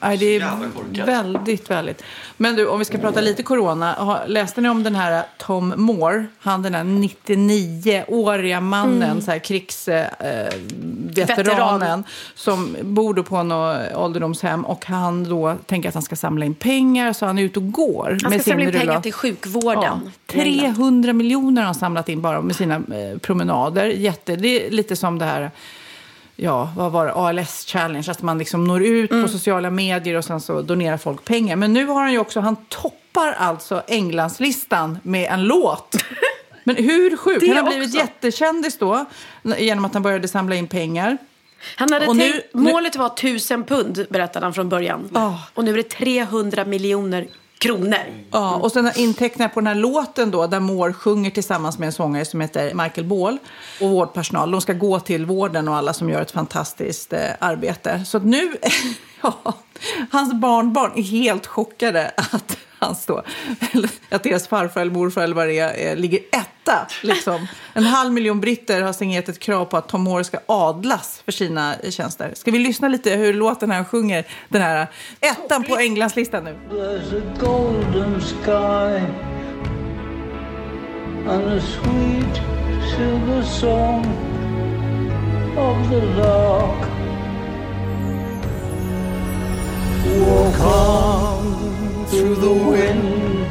Nej, 0.00 0.16
det 0.16 0.36
är 0.36 1.04
väldigt, 1.06 1.70
väldigt. 1.70 2.02
Men 2.36 2.56
du, 2.56 2.66
om 2.66 2.78
vi 2.78 2.84
ska 2.84 2.98
prata 2.98 3.20
lite 3.20 3.42
corona. 3.42 4.20
Läste 4.26 4.60
ni 4.60 4.68
om 4.68 4.82
den 4.82 4.94
här 4.94 5.24
Tom 5.38 5.72
Moore? 5.76 6.26
Han 6.38 6.62
den 6.62 6.74
här 6.74 6.84
99-åriga 6.84 8.60
mannen, 8.60 9.02
Mm. 9.10 9.20
så 9.20 9.30
här 9.30 9.38
krigsveteranen. 9.38 11.98
Eh, 11.98 12.04
som 12.34 12.76
bor 12.82 13.14
då 13.14 13.22
på 13.22 13.42
något 13.42 13.94
ålderdomshem. 13.94 14.64
Och 14.64 14.86
han 14.86 15.24
då 15.28 15.56
tänker 15.66 15.88
att 15.88 15.94
han 15.94 16.02
ska 16.02 16.16
samla 16.16 16.44
in 16.44 16.54
pengar. 16.54 17.12
Så 17.12 17.26
han 17.26 17.38
är 17.38 17.42
ute 17.42 17.58
och 17.58 17.72
går 17.72 18.08
Han 18.10 18.18
ska 18.18 18.28
med 18.28 18.44
samla 18.44 18.64
in 18.64 18.72
pengar 18.72 19.00
till 19.00 19.12
sjukvården. 19.12 19.82
Ja, 19.82 20.00
300 20.26 21.12
miljoner 21.12 21.62
har 21.62 21.66
han 21.66 21.74
samlat 21.74 22.08
in 22.08 22.22
bara 22.22 22.40
med 22.40 22.56
sina 22.56 22.74
eh, 22.74 23.18
promenader. 23.20 23.86
Jätte, 23.86 24.36
det 24.36 24.66
är 24.66 24.70
lite 24.70 24.96
som 24.96 25.18
det 25.18 25.24
här, 25.24 25.50
ja, 26.40 26.72
vad 26.76 26.92
var 26.92 27.06
det, 27.06 27.12
ALS 27.12 27.64
challenge, 27.66 28.10
att 28.10 28.22
man 28.22 28.38
liksom 28.38 28.64
når 28.64 28.82
ut 28.82 29.10
Mm. 29.10 29.22
på 29.22 29.28
sociala 29.28 29.70
medier 29.70 30.14
och 30.16 30.24
sen 30.24 30.40
så 30.40 30.62
donerar 30.62 30.96
folk 30.96 31.24
pengar. 31.24 31.56
Men 31.56 31.72
nu 31.72 31.86
har 31.86 32.00
han 32.02 32.12
ju 32.12 32.18
också, 32.18 32.40
han 32.40 32.56
toppar 32.68 33.32
alltså 33.32 33.82
Englandslistan 33.88 34.98
med 35.02 35.32
en 35.32 35.44
låt. 35.44 35.96
Men 36.64 36.76
hur 36.76 37.16
sjukt? 37.16 37.48
Han 37.48 37.56
har 37.56 37.64
blivit 37.70 37.88
också. 37.88 37.98
jättekändis 37.98 38.78
då 38.78 39.04
genom 39.58 39.84
att 39.84 39.94
han 39.94 40.02
började 40.02 40.28
samla 40.28 40.54
in 40.54 40.66
pengar. 40.68 41.18
Han 41.76 41.92
hade 41.92 42.12
nu- 42.14 42.32
tänkt, 42.32 42.54
målet 42.54 42.96
var 42.96 43.08
tusen 43.08 43.64
pund, 43.64 44.06
berättade 44.10 44.46
han 44.46 44.54
från 44.54 44.68
början. 44.68 45.08
Ja. 45.14 45.38
Och 45.54 45.64
nu 45.64 45.72
är 45.72 45.76
det 45.76 45.82
300 45.88 46.64
miljoner 46.64 47.26
kronor. 47.58 48.24
Ja, 48.30 48.56
och 48.56 48.72
sen 48.72 48.90
intäkterna 48.96 49.48
på 49.48 49.60
den 49.60 49.66
här 49.66 49.74
låten 49.74 50.30
då, 50.30 50.46
där 50.46 50.60
Moore 50.60 50.92
sjunger 50.92 51.30
tillsammans 51.30 51.78
med 51.78 51.86
en 51.86 51.92
sångare 51.92 52.24
som 52.24 52.40
heter 52.40 52.74
Michael 52.74 53.06
Ball 53.06 53.38
och 53.80 53.90
vårdpersonal. 53.90 54.50
De 54.50 54.60
ska 54.60 54.72
gå 54.72 55.00
till 55.00 55.26
vården 55.26 55.68
och 55.68 55.76
alla 55.76 55.92
som 55.92 56.10
gör 56.10 56.22
ett 56.22 56.30
fantastiskt 56.30 57.12
eh, 57.12 57.20
arbete. 57.38 58.04
Så 58.04 58.18
nu, 58.18 58.56
ja, 59.22 59.54
hans 60.10 60.34
barnbarn 60.34 60.92
är 60.96 61.02
helt 61.02 61.46
chockade 61.46 62.12
att 62.16 62.58
hans 62.78 63.06
då, 63.06 63.22
att 64.10 64.22
deras 64.22 64.48
farfar 64.48 64.80
eller 64.80 64.92
morfar 64.92 65.22
eller 65.22 65.34
vad 65.34 65.48
det 65.48 65.58
är, 65.58 65.90
eh, 65.90 65.96
ligger 65.96 66.18
etta. 66.18 66.86
Liksom. 67.02 67.46
En 67.72 67.84
halv 67.84 68.12
miljon 68.12 68.40
britter 68.40 68.82
har 68.82 68.92
signerat 68.92 69.28
ett 69.28 69.38
krav 69.38 69.64
på 69.64 69.76
att 69.76 69.88
Tom 69.88 70.02
Moore 70.02 70.24
ska 70.24 70.38
adlas 70.46 71.22
för 71.24 71.32
sina 71.32 71.74
eh, 71.74 71.90
tjänster. 71.90 72.32
Ska 72.34 72.50
vi 72.50 72.58
lyssna 72.58 72.88
lite 72.88 73.10
hur 73.10 73.34
låten 73.34 73.70
här 73.70 73.84
sjunger 73.84 74.24
den 74.48 74.62
här 74.62 74.86
eh, 75.20 75.30
ettan 75.30 75.64
på 75.64 75.76
Englandslistan 75.76 76.44
nu? 76.44 76.58
There's 76.70 77.18
a 77.18 77.22
golden 77.40 78.20
sky 78.20 79.04
and 81.28 81.44
a 81.44 81.60
sweet 81.60 82.42
silver 82.96 83.42
song 83.42 84.04
of 85.56 85.90
the 85.90 86.06
lark. 86.20 86.97
Walk 90.06 90.60
on 90.60 92.06
through 92.06 92.36
the 92.36 92.54
wind, 92.70 93.46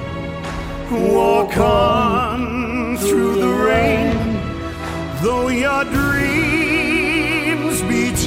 walk 1.13 1.57
on 1.57 2.97
through 2.97 3.35
the 3.35 3.53
rain, 3.65 4.39
though 5.21 5.49
your 5.49 5.83
dreams 5.83 6.27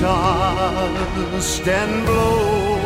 dust 0.01 1.69
and 1.69 2.07
blow. 2.07 2.81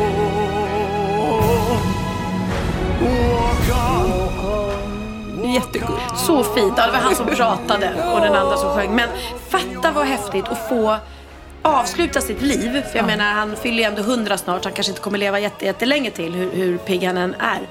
Walk 3.01 3.69
on. 3.77 5.53
Jättegulligt. 5.53 6.17
Så 6.17 6.43
fint. 6.43 6.73
Ja, 6.77 6.85
det 6.85 6.91
var 6.91 6.99
han 6.99 7.15
som 7.15 7.25
pratade 7.25 8.11
och 8.13 8.21
den 8.21 8.35
andra 8.35 8.57
som 8.57 8.69
sjöng. 8.69 8.95
Men 8.95 9.09
fatta 9.49 9.91
vad 9.91 10.05
häftigt 10.05 10.47
att 10.47 10.69
få 10.69 10.97
avsluta 11.65 12.21
sitt 12.21 12.41
liv. 12.41 12.81
För 12.91 12.97
jag 12.97 13.05
menar, 13.05 13.25
han 13.25 13.55
fyller 13.55 13.77
ju 13.77 13.83
ändå 13.83 14.01
hundra 14.01 14.37
snart. 14.37 14.63
Han 14.63 14.73
kanske 14.73 14.91
inte 14.91 15.01
kommer 15.01 15.17
leva 15.17 15.39
jätte, 15.39 15.65
jättelänge 15.65 16.11
till, 16.11 16.33
hur, 16.33 16.51
hur 16.51 16.77
pigg 16.77 17.03
han 17.03 17.17
än 17.17 17.33
är. 17.33 17.67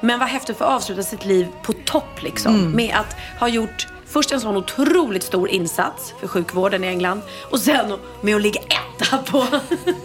Men 0.00 0.18
vad 0.18 0.28
häftigt 0.28 0.50
att 0.50 0.58
få 0.58 0.64
avsluta 0.64 1.02
sitt 1.02 1.24
liv 1.24 1.46
på 1.62 1.72
topp 1.72 2.22
liksom. 2.22 2.54
Mm. 2.54 2.72
Med 2.72 2.94
att 2.94 3.16
ha 3.40 3.48
gjort 3.48 3.86
först 4.06 4.32
en 4.32 4.40
sån 4.40 4.56
otroligt 4.56 5.22
stor 5.22 5.48
insats 5.48 6.14
för 6.20 6.28
sjukvården 6.28 6.84
i 6.84 6.86
England. 6.86 7.22
Och 7.50 7.60
sen 7.60 7.98
med 8.20 8.36
att 8.36 8.42
ligga 8.42 8.60
etta 8.60 9.18
på, 9.18 9.46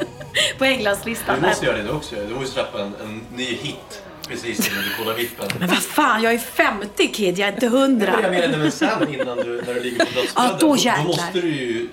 på 0.57 0.65
Englandslistan. 0.65 1.41
Du 1.41 1.47
måste 1.47 1.65
göra 1.65 1.77
det 1.77 1.83
du 1.83 1.89
också. 1.89 2.15
Du 2.27 2.35
måste 2.35 2.51
släppa 2.51 2.81
en, 2.81 2.95
en 3.03 3.21
ny 3.35 3.45
hit 3.45 4.03
precis 4.27 4.71
innan 4.71 4.83
du 4.83 5.03
kollar 5.03 5.17
vippen. 5.17 5.47
Men 5.59 5.69
vad 5.69 5.77
fan, 5.77 6.23
jag 6.23 6.33
är 6.33 6.37
50 6.37 7.07
kid, 7.07 7.39
jag 7.39 7.49
är 7.49 7.53
inte 7.53 7.65
100. 7.65 8.19
Jag 8.21 8.31
menar, 8.31 8.57
men 8.57 8.71
sen 8.71 9.13
innan 9.13 9.37
du, 9.37 9.61
när 9.67 9.73
du 9.73 9.79
ligger 9.79 10.05
på 10.05 10.11
dödsbädden. 10.11 10.51
Ja, 10.51 10.57
då 10.59 10.75
jäklar. 10.75 11.03
Då 11.03 11.07
måste 11.07 11.41
du 11.41 11.49
ju... 11.49 11.89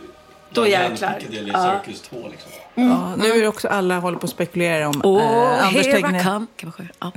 Då 0.50 0.66
jäklar. 0.66 1.20
Ja. 1.46 1.80
Circus 1.84 2.00
2 2.00 2.28
liksom. 2.30 2.52
Ja, 2.74 3.16
nu 3.16 3.30
är 3.30 3.42
det 3.42 3.48
också 3.48 3.68
alla 3.68 3.98
håller 3.98 4.18
på 4.18 4.24
att 4.24 4.30
spekulera 4.30 4.88
om 4.88 5.00
Åh, 5.04 5.22
eh, 5.22 5.66
Anders 5.66 5.86
here 5.86 5.98
I 5.98 6.02
Tegnell. 6.02 6.24
come. 6.24 6.46
Kan 6.56 6.72
man? 6.78 6.88
Ja. 7.00 7.12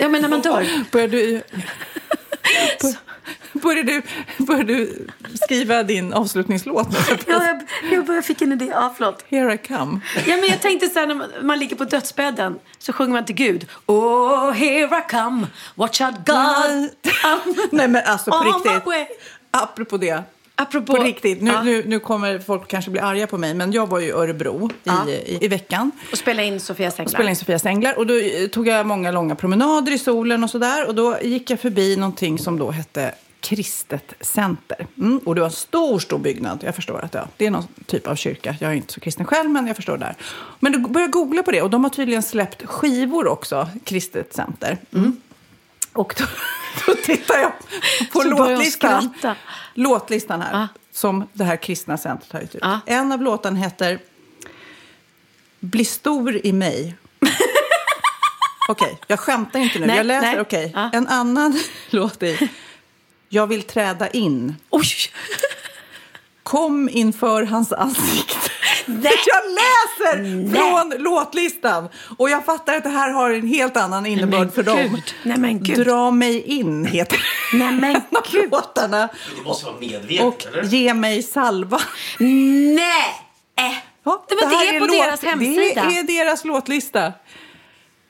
ja, 0.00 0.08
men 0.08 0.22
när 0.22 0.28
man 0.28 0.40
dör. 0.40 0.66
Börjar 0.92 1.08
du, 1.08 1.42
börjar, 3.52 3.84
du, 3.84 4.02
börjar 4.44 4.64
du 4.64 5.06
skriva 5.44 5.82
din 5.82 6.12
avslutningslåt 6.12 6.92
nu? 6.92 6.98
Ja, 7.26 7.46
jag, 7.46 7.62
jag, 7.92 8.04
bara 8.06 8.22
fick 8.22 8.42
en 8.42 8.52
idé. 8.52 8.64
Ja, 8.64 8.94
förlåt. 8.96 9.24
Here 9.28 9.54
I 9.54 9.58
come. 9.58 10.00
Ja, 10.26 10.36
men 10.36 10.46
jag 10.46 10.60
tänkte 10.60 10.88
så 10.88 10.98
här, 10.98 11.06
när 11.06 11.14
man, 11.14 11.28
man 11.42 11.58
ligger 11.58 11.76
på 11.76 11.84
dödsbädden 11.84 12.58
så 12.78 12.92
sjunger 12.92 13.12
man 13.12 13.24
till 13.24 13.34
Gud. 13.34 13.66
Oh, 13.86 14.50
here 14.50 14.98
I 14.98 15.10
come, 15.10 15.46
watch 15.74 16.00
out 16.00 16.14
God. 16.26 16.90
Nej 17.70 17.88
men 17.88 18.02
alltså 18.06 18.30
på 18.30 18.38
riktigt. 18.38 19.18
Apropå 19.50 19.96
det. 19.96 20.22
Apropå, 20.62 20.96
På 20.96 21.02
riktigt. 21.02 21.42
Nu, 21.42 21.50
Ja. 21.50 21.62
nu, 21.62 21.82
nu 21.86 21.98
kommer 22.00 22.38
folk 22.38 22.68
kanske 22.68 22.90
bli 22.90 23.00
arga 23.00 23.26
på 23.26 23.38
mig, 23.38 23.54
men 23.54 23.72
jag 23.72 23.86
var 23.88 24.00
ju 24.00 24.06
i 24.06 24.10
Örebro 24.10 24.70
Ja. 24.84 25.08
i, 25.08 25.12
i, 25.12 25.38
i 25.44 25.48
veckan. 25.48 25.90
Och 26.12 26.18
spela 26.18 26.42
in 26.42 26.60
Sofias 26.60 26.94
och 26.94 27.00
änglar. 27.00 27.10
spelade 27.10 27.30
in 27.30 27.36
Sofias 27.36 27.66
änglar. 27.66 27.98
Och 27.98 28.06
då 28.06 28.14
eh, 28.18 28.46
tog 28.48 28.68
jag 28.68 28.86
många 28.86 29.10
långa 29.10 29.34
promenader 29.34 29.92
i 29.92 29.98
solen 29.98 30.44
och 30.44 30.50
sådär. 30.50 30.88
Och 30.88 30.94
då 30.94 31.18
gick 31.22 31.50
jag 31.50 31.60
förbi 31.60 31.96
någonting 31.96 32.38
som 32.38 32.58
då 32.58 32.70
hette 32.70 33.14
Kristet 33.40 34.12
Center. 34.20 34.86
Mm, 34.98 35.18
och 35.18 35.34
det 35.34 35.40
var 35.40 35.48
en 35.48 35.52
stor, 35.52 35.98
stor 35.98 36.18
byggnad. 36.18 36.58
Jag 36.64 36.74
förstår 36.74 37.00
att 37.04 37.14
ja, 37.14 37.28
det 37.36 37.46
är 37.46 37.50
någon 37.50 37.66
typ 37.86 38.06
av 38.06 38.14
kyrka. 38.14 38.56
Jag 38.60 38.70
är 38.70 38.74
inte 38.74 38.92
så 38.92 39.00
kristen 39.00 39.26
själv, 39.26 39.50
men 39.50 39.66
jag 39.66 39.76
förstår 39.76 39.96
där. 39.98 40.14
Men 40.60 40.72
då 40.72 40.78
började 40.78 41.00
jag 41.00 41.10
googla 41.10 41.42
på 41.42 41.50
det 41.50 41.62
och 41.62 41.70
de 41.70 41.84
har 41.84 41.90
tydligen 41.90 42.22
släppt 42.22 42.66
skivor 42.66 43.26
också, 43.26 43.68
Kristet 43.84 44.34
Center. 44.34 44.78
Mm. 44.94 45.16
Och 45.92 46.14
då, 46.18 46.24
då 46.86 46.94
tittar 46.94 47.38
jag 47.38 47.52
på 48.12 48.22
låtlistan. 48.22 49.14
Låtlistan 49.74 50.42
här, 50.42 50.52
Ja. 50.52 50.68
som 50.92 51.28
det 51.32 51.44
här 51.44 51.56
kristna 51.56 51.98
centret 51.98 52.32
har 52.32 52.40
gett 52.40 52.54
ut. 52.54 52.60
Ja. 52.64 52.80
En 52.86 53.12
av 53.12 53.22
låtarna 53.22 53.58
heter 53.58 53.98
Bli 55.60 55.84
stor 55.84 56.46
i 56.46 56.52
mig. 56.52 56.94
Okej, 58.68 58.98
jag 59.06 59.20
skämtar 59.20 59.58
inte 59.60 59.78
nu. 59.78 59.86
Nej, 59.86 59.96
jag 59.96 60.06
läser, 60.06 60.40
okej. 60.40 60.72
Ja. 60.74 60.90
En 60.92 61.08
annan 61.08 61.60
låt 61.90 62.22
är 62.22 62.48
Jag 63.28 63.46
vill 63.46 63.62
träda 63.62 64.08
in. 64.08 64.56
Oj! 64.70 64.86
Kom 66.42 66.88
inför 66.88 67.42
hans 67.42 67.72
ansikte. 67.72 68.41
Nej. 68.86 69.12
Jag 69.26 69.42
läser 69.54 70.22
Nej. 70.22 70.54
från 70.54 71.02
låtlistan. 71.02 71.88
Och 72.18 72.30
jag 72.30 72.44
fattar 72.44 72.74
att 72.76 72.82
det 72.84 72.88
här 72.90 73.10
har 73.10 73.30
en 73.30 73.46
helt 73.48 73.76
annan 73.76 74.06
innebörd 74.06 74.54
för 74.54 74.62
dem. 74.62 75.00
Nej, 75.22 75.38
men 75.38 75.62
Gud. 75.62 75.86
Dra 75.86 76.10
mig 76.10 76.42
in 76.42 76.84
heter 76.86 77.20
Nej, 77.54 77.72
men 77.72 77.84
en 78.10 78.16
av 78.16 78.24
Gud. 78.32 78.50
låtarna. 78.50 79.08
Det 79.36 79.42
måste 79.44 79.66
vara 79.66 79.76
medvetet, 79.80 80.26
Och 80.26 80.46
eller? 80.46 80.62
Ge 80.62 80.94
mig 80.94 81.22
salva. 81.22 81.80
Nej! 82.18 83.14
Ja, 84.04 84.24
Det 84.28 84.34
det 84.40 84.46
här 84.46 84.80
på 84.80 84.86
låt- 84.86 84.96
deras 85.04 85.22
hemsida. 85.22 85.84
Det 85.88 85.98
är 85.98 86.24
deras 86.24 86.44
låtlista. 86.44 87.12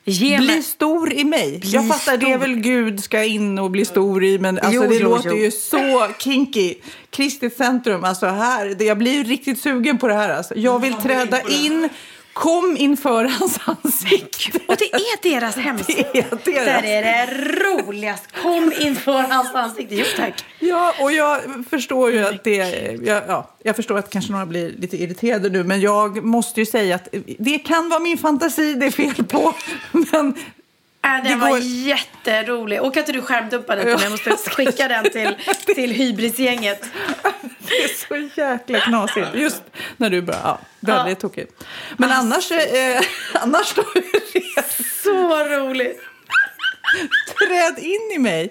Ge 0.05 0.37
Bli 0.37 0.47
mig. 0.47 0.63
stor 0.63 1.13
i 1.13 1.25
mig. 1.25 1.59
Bli 1.59 1.71
jag 1.71 1.89
fattar, 1.89 2.17
det 2.17 2.27
är 2.27 2.39
stor. 2.39 2.39
väl 2.39 2.55
Gud 2.57 3.05
ska 3.05 3.25
in 3.25 3.59
och 3.59 3.71
bli 3.71 3.85
stor 3.85 4.25
i, 4.25 4.39
men 4.39 4.59
alltså, 4.59 4.73
Jo, 4.73 4.87
det 4.89 4.95
jo, 4.97 5.09
låter 5.09 5.31
jo. 5.31 5.37
ju 5.37 5.51
så 5.51 6.07
kinky. 6.19 6.75
Kristet 7.11 7.57
centrum, 7.57 8.05
alltså 8.05 8.27
här, 8.27 8.67
det, 8.79 8.85
jag 8.85 8.99
blir 8.99 9.25
riktigt 9.25 9.61
sugen 9.61 9.99
på 9.99 10.09
det 10.09 10.15
här. 10.15 10.29
Alltså. 10.31 10.55
Jag 10.57 10.79
vill 10.79 10.95
träda 10.95 11.41
in, 11.51 11.89
kom 12.33 12.77
inför 12.77 13.25
hans 13.25 13.59
ansikte. 13.65 14.59
Och 14.69 14.77
det 14.79 14.93
är 14.95 15.23
deras 15.23 15.57
hemsida. 15.57 16.09
Det 16.13 16.19
är 16.19 16.65
deras. 16.65 16.83
Där 16.83 16.83
är 16.83 17.03
det 17.03 17.35
roligast. 17.65 18.25
Kom 18.43 18.73
inför 18.81 19.23
hans 19.23 19.55
ansikte. 19.55 19.95
Jo 19.95 20.05
tack. 20.17 20.45
Ja, 20.59 20.95
och 21.01 21.13
jag 21.13 21.41
förstår 21.71 22.13
ju 22.13 22.27
att 22.27 22.45
det... 22.45 22.57
Jag, 23.03 23.23
ja, 23.29 23.51
jag 23.63 23.77
förstår 23.77 23.99
att 23.99 24.11
kanske 24.11 24.33
några 24.33 24.47
blir 24.47 24.73
lite 24.79 24.97
irriterade 25.03 25.51
nu, 25.51 25.65
men 25.65 25.81
jag 25.81 26.25
måste 26.25 26.61
ju 26.61 26.67
säga 26.67 26.95
att 26.95 27.09
det 27.39 27.59
kan 27.59 27.89
vara 27.89 28.01
min 28.01 28.19
fantasi 28.19 28.75
det 28.75 28.87
är 28.87 28.91
fel 28.91 29.25
på. 29.25 29.55
Men 29.93 30.35
Äh, 31.05 31.11
den 31.25 31.25
Det 31.25 31.35
var 31.37 31.49
går- 31.49 31.59
jätterolig. 31.63 32.81
Och 32.83 32.97
att 32.97 33.07
du 33.07 33.23
skärmdumpade 33.23 33.85
den 33.85 33.87
till 33.87 33.95
mig. 34.11 34.19
Jag 34.25 34.31
måste 34.31 34.51
skicka 34.51 34.89
den 34.89 35.05
till, 35.11 35.37
till 35.75 35.91
hybrisgänget. 35.93 36.85
det 37.59 37.75
är 37.75 38.07
så 38.09 38.41
jäkla 38.41 38.81
knasigt. 38.81 39.29
Just 39.35 39.63
när 39.97 40.11
du 40.11 40.23
bara... 40.23 40.37
Ja, 40.45 40.59
väldigt 40.81 41.21
tokigt. 41.21 41.65
Men 41.97 42.11
annars, 42.11 42.51
eh, 42.53 43.01
annars 43.35 43.75
då... 43.75 43.83
Så 45.05 45.45
roligt. 45.45 46.01
Träd 47.49 47.79
in 47.85 48.11
i 48.15 48.19
mig. 48.19 48.49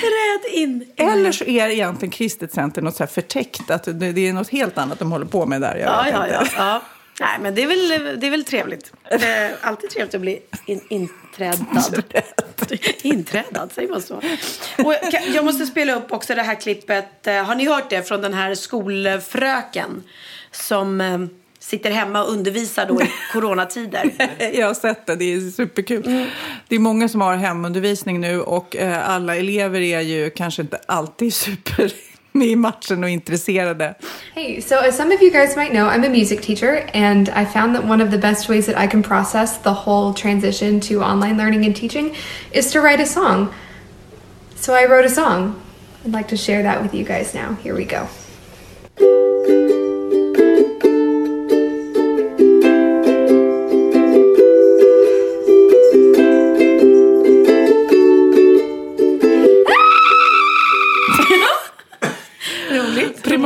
Träd 0.00 0.52
in. 0.54 0.86
Eller 0.96 1.32
så 1.32 1.44
är 1.44 1.68
egentligen 1.68 2.10
kristet 2.12 2.52
center 2.54 2.82
något 2.82 2.96
så 2.96 3.02
här 3.02 3.08
förtäckt. 3.10 3.70
Att 3.70 3.84
det, 3.84 3.92
det 3.92 4.28
är 4.28 4.32
något 4.32 4.48
helt 4.48 4.78
annat 4.78 4.98
de 4.98 5.12
håller 5.12 5.26
på 5.26 5.46
med 5.46 5.60
där. 5.60 5.76
Jag 5.76 5.88
Ja, 5.88 6.08
ja, 6.12 6.26
ja, 6.28 6.46
ja. 6.56 6.82
Nej, 7.20 7.38
men 7.40 7.54
det 7.54 7.62
är 7.62 7.66
väl, 7.66 8.20
det 8.20 8.26
är 8.26 8.30
väl 8.30 8.44
trevligt. 8.44 8.92
Är 9.04 9.56
alltid 9.60 9.90
trevligt 9.90 10.14
att 10.14 10.20
bli 10.20 10.38
in, 10.66 10.80
inträdad. 10.88 12.02
inträdad, 13.02 13.72
säger 13.72 13.88
man 13.88 14.02
så? 14.02 14.14
Och 14.84 14.94
jag- 15.34 15.44
måste 15.44 15.66
spela 15.66 15.94
upp 15.94 16.12
också 16.12 16.34
det 16.34 16.42
här 16.42 16.54
klippet. 16.54 17.26
Eh, 17.26 17.34
Har 17.44 17.54
ni 17.54 17.66
hört 17.68 17.90
det 17.90 18.08
från 18.08 18.20
den 18.20 18.34
här 18.34 18.54
skolfröken 18.54 20.02
som 20.52 21.00
eh, 21.00 21.18
sitter 21.58 21.90
hemma 21.90 22.22
och 22.24 22.32
undervisar 22.32 22.86
då 22.86 23.02
i 23.02 23.10
coronatider? 23.32 24.10
Jag 24.54 24.66
har 24.66 24.74
sett 24.74 25.06
det, 25.06 25.16
det 25.16 25.34
är 25.34 25.50
superkul. 25.50 26.06
Mm. 26.06 26.26
Det 26.68 26.74
är 26.74 26.78
många 26.78 27.08
som 27.08 27.20
har 27.20 27.36
hemundervisning 27.36 28.20
nu 28.20 28.40
och 28.40 28.76
eh, 28.76 29.10
alla 29.10 29.36
elever 29.36 29.80
är 29.80 30.00
ju 30.00 30.30
kanske 30.30 30.62
inte 30.62 30.80
alltid 30.86 31.34
super 31.34 31.92
i 32.42 32.56
matchen 32.56 33.04
och 33.04 33.10
intresserade. 33.10 33.94
Hey, 34.34 34.60
so 34.60 34.76
as 34.76 34.96
some 34.96 35.12
of 35.12 35.22
you 35.22 35.30
guys 35.30 35.56
might 35.56 35.72
know, 35.72 35.86
I'm 35.86 36.04
a 36.04 36.08
music 36.08 36.42
teacher, 36.42 36.86
and 36.94 37.28
I 37.28 37.44
found 37.44 37.74
that 37.74 37.84
one 37.84 38.00
of 38.00 38.10
the 38.10 38.18
best 38.18 38.48
ways 38.48 38.66
that 38.66 38.78
I 38.78 38.86
can 38.86 39.02
process 39.02 39.58
the 39.58 39.72
whole 39.72 40.14
transition 40.14 40.80
to 40.80 41.02
online 41.02 41.36
learning 41.36 41.64
and 41.64 41.76
teaching 41.76 42.14
is 42.52 42.70
to 42.72 42.80
write 42.80 43.00
a 43.00 43.06
song. 43.06 43.52
So 44.56 44.74
I 44.74 44.86
wrote 44.86 45.04
a 45.04 45.10
song. 45.10 45.60
I'd 46.04 46.12
like 46.12 46.28
to 46.28 46.36
share 46.36 46.62
that 46.62 46.82
with 46.82 46.94
you 46.94 47.04
guys 47.04 47.34
now. 47.34 47.54
Here 47.54 47.74
we 47.74 47.84
go. 47.84 48.08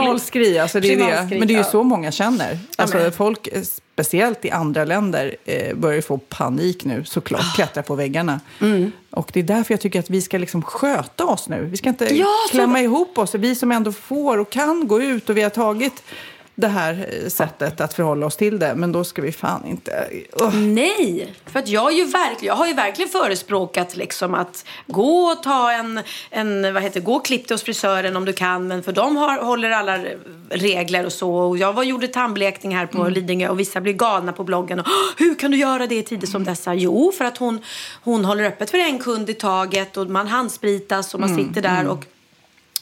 Primalskri, 0.05 0.59
alltså 0.59 0.81
det 0.81 0.93
är 0.93 0.97
det. 0.99 1.39
Men 1.39 1.49
det 1.49 1.53
är 1.55 1.57
ju 1.57 1.63
ja. 1.63 1.71
så 1.71 1.83
många 1.83 2.13
känner. 2.13 2.59
Alltså 2.77 3.11
folk, 3.11 3.47
eh, 3.47 3.63
speciellt 3.95 4.45
i 4.45 4.51
andra 4.51 4.85
länder, 4.85 5.37
eh, 5.45 5.75
börjar 5.77 5.97
ju 5.97 6.03
få 6.03 6.19
panik 6.19 6.85
nu 6.85 7.05
såklart. 7.05 7.41
Ah. 7.41 7.55
Klättra 7.57 7.83
på 7.83 7.95
väggarna. 7.95 8.41
Och 9.11 9.31
det 9.33 9.41
är 9.41 9.45
därför 9.45 9.75
jag 9.75 9.81
tycker 9.81 9.99
att 10.01 10.11
vi 10.11 10.23
ska 10.23 10.39
liksom 10.39 10.63
sköta 10.63 11.25
oss 11.25 11.49
nu. 11.49 11.65
Vi 11.71 11.77
ska 11.77 11.89
inte 11.89 12.15
Ja, 12.17 12.27
så- 12.49 12.51
klämma 12.51 12.81
ihop 12.81 13.19
oss. 13.19 13.35
Vi 13.35 13.55
som 13.55 13.73
ändå 13.73 13.93
får 13.93 14.39
och 14.39 14.51
kan 14.51 14.89
gå 14.89 15.03
ut 15.03 15.31
och 15.31 15.37
vi 15.37 15.43
har 15.43 15.51
tagit 15.51 16.03
det 16.55 16.69
här 16.69 17.09
eh, 17.23 17.29
sättet 17.29 17.81
att 17.81 17.95
förhålla 17.95 18.27
oss 18.27 18.37
till 18.37 18.59
det. 18.59 18.75
Men 18.75 18.93
då 18.93 19.05
ska 19.05 19.23
vi 19.23 19.33
fan 19.33 19.67
inte... 19.67 20.09
Ugh. 20.41 20.57
Nej, 20.57 21.35
för 21.47 21.59
att 21.59 21.69
jag, 21.69 21.93
är 21.93 21.97
ju 21.97 22.05
verkligen, 22.05 22.47
jag 22.47 22.55
har 22.55 22.67
ju 22.67 22.75
verkligen 22.75 23.11
förespråkat 23.11 23.97
liksom 23.97 24.35
att 24.35 24.65
gå 24.87 25.25
och 25.25 25.43
ta 25.43 25.73
en, 25.73 26.01
en 26.31 26.75
vad 26.75 26.83
heter, 26.83 27.01
gå 27.01 27.15
och 27.15 27.25
klipp 27.25 27.49
dig 27.49 27.55
hos 27.55 27.63
frisören 27.63 28.17
om 28.17 28.25
du 28.25 28.33
kan. 28.33 28.69
Men 28.69 28.83
för 28.83 28.93
de 28.93 29.17
har, 29.17 29.39
håller 29.39 29.71
alla 29.71 29.99
regler 30.51 31.07
och 31.07 31.13
så. 31.13 31.35
Och 31.35 31.59
jag 31.59 31.73
var, 31.73 31.83
gjorde 31.83 32.09
tandblekning 32.09 32.77
här 32.77 32.87
på 32.87 33.09
Lidingö 33.09 33.49
och 33.49 33.61
vissa 33.61 33.81
blir 33.81 33.93
galna 33.93 34.33
på 34.33 34.45
bloggen. 34.45 34.81
Och, 34.81 34.87
"Åh, 34.89 35.13
hur 35.17 35.35
kan 35.35 35.51
du 35.51 35.57
göra 35.57 35.87
det 35.87 35.95
i 35.95 36.03
tider 36.03 36.27
som 36.27 36.45
dessa? 36.45 36.75
Jo, 36.75 37.13
för 37.19 37.25
att 37.25 37.39
hon, 37.39 37.61
hon 38.03 38.25
håller 38.25 38.45
öppet 38.45 38.71
för 38.71 38.79
en 38.79 38.99
kund 38.99 39.31
i 39.31 39.35
taget 39.35 39.97
och 39.97 40.07
man 40.07 40.27
handspritas 40.27 41.15
och 41.15 41.21
man 41.21 41.37
sitter 41.37 41.63
där 41.63 41.89
och 41.89 42.05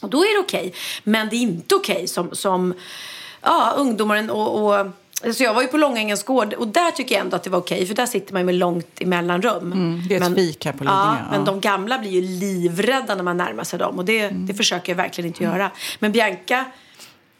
och 0.01 0.09
då 0.09 0.17
är 0.23 0.33
det 0.37 0.39
okej. 0.39 0.73
Men 1.03 1.29
det 1.29 1.35
är 1.35 1.41
inte 1.41 1.75
okej 1.75 2.07
som, 2.07 2.29
som 2.35 2.73
ja, 3.43 3.73
ungdomar 3.77 4.31
och, 4.31 4.65
och 4.79 4.85
Så 5.35 5.43
jag 5.43 5.53
var 5.53 5.61
ju 5.61 5.67
på 5.67 5.77
Långängens 5.77 6.23
gård 6.23 6.53
och 6.53 6.67
där 6.67 6.91
tycker 6.91 7.15
jag 7.15 7.21
ändå 7.21 7.35
att 7.35 7.43
det 7.43 7.49
var 7.49 7.59
okej 7.59 7.85
för 7.85 7.95
där 7.95 8.05
sitter 8.05 8.33
man 8.33 8.41
ju 8.41 8.45
med 8.45 8.55
långt 8.55 9.01
emellan 9.01 9.41
rum. 9.41 9.71
Mm, 9.73 10.01
det 10.09 10.15
är 10.15 10.21
ett 10.31 10.35
fik 10.35 10.65
här 10.65 10.71
på 10.71 10.83
Lidingö. 10.83 11.01
Ja, 11.01 11.17
men 11.31 11.39
ja. 11.39 11.45
de 11.45 11.59
gamla 11.61 11.99
blir 11.99 12.11
ju 12.11 12.21
livrädda 12.21 13.15
när 13.15 13.23
man 13.23 13.37
närmar 13.37 13.63
sig 13.63 13.79
dem 13.79 13.97
och 13.99 14.05
det, 14.05 14.19
Mm. 14.19 14.45
det 14.47 14.53
försöker 14.53 14.91
jag 14.91 14.97
verkligen 14.97 15.27
inte 15.27 15.43
göra. 15.43 15.71
Men 15.99 16.11
Bianca 16.11 16.65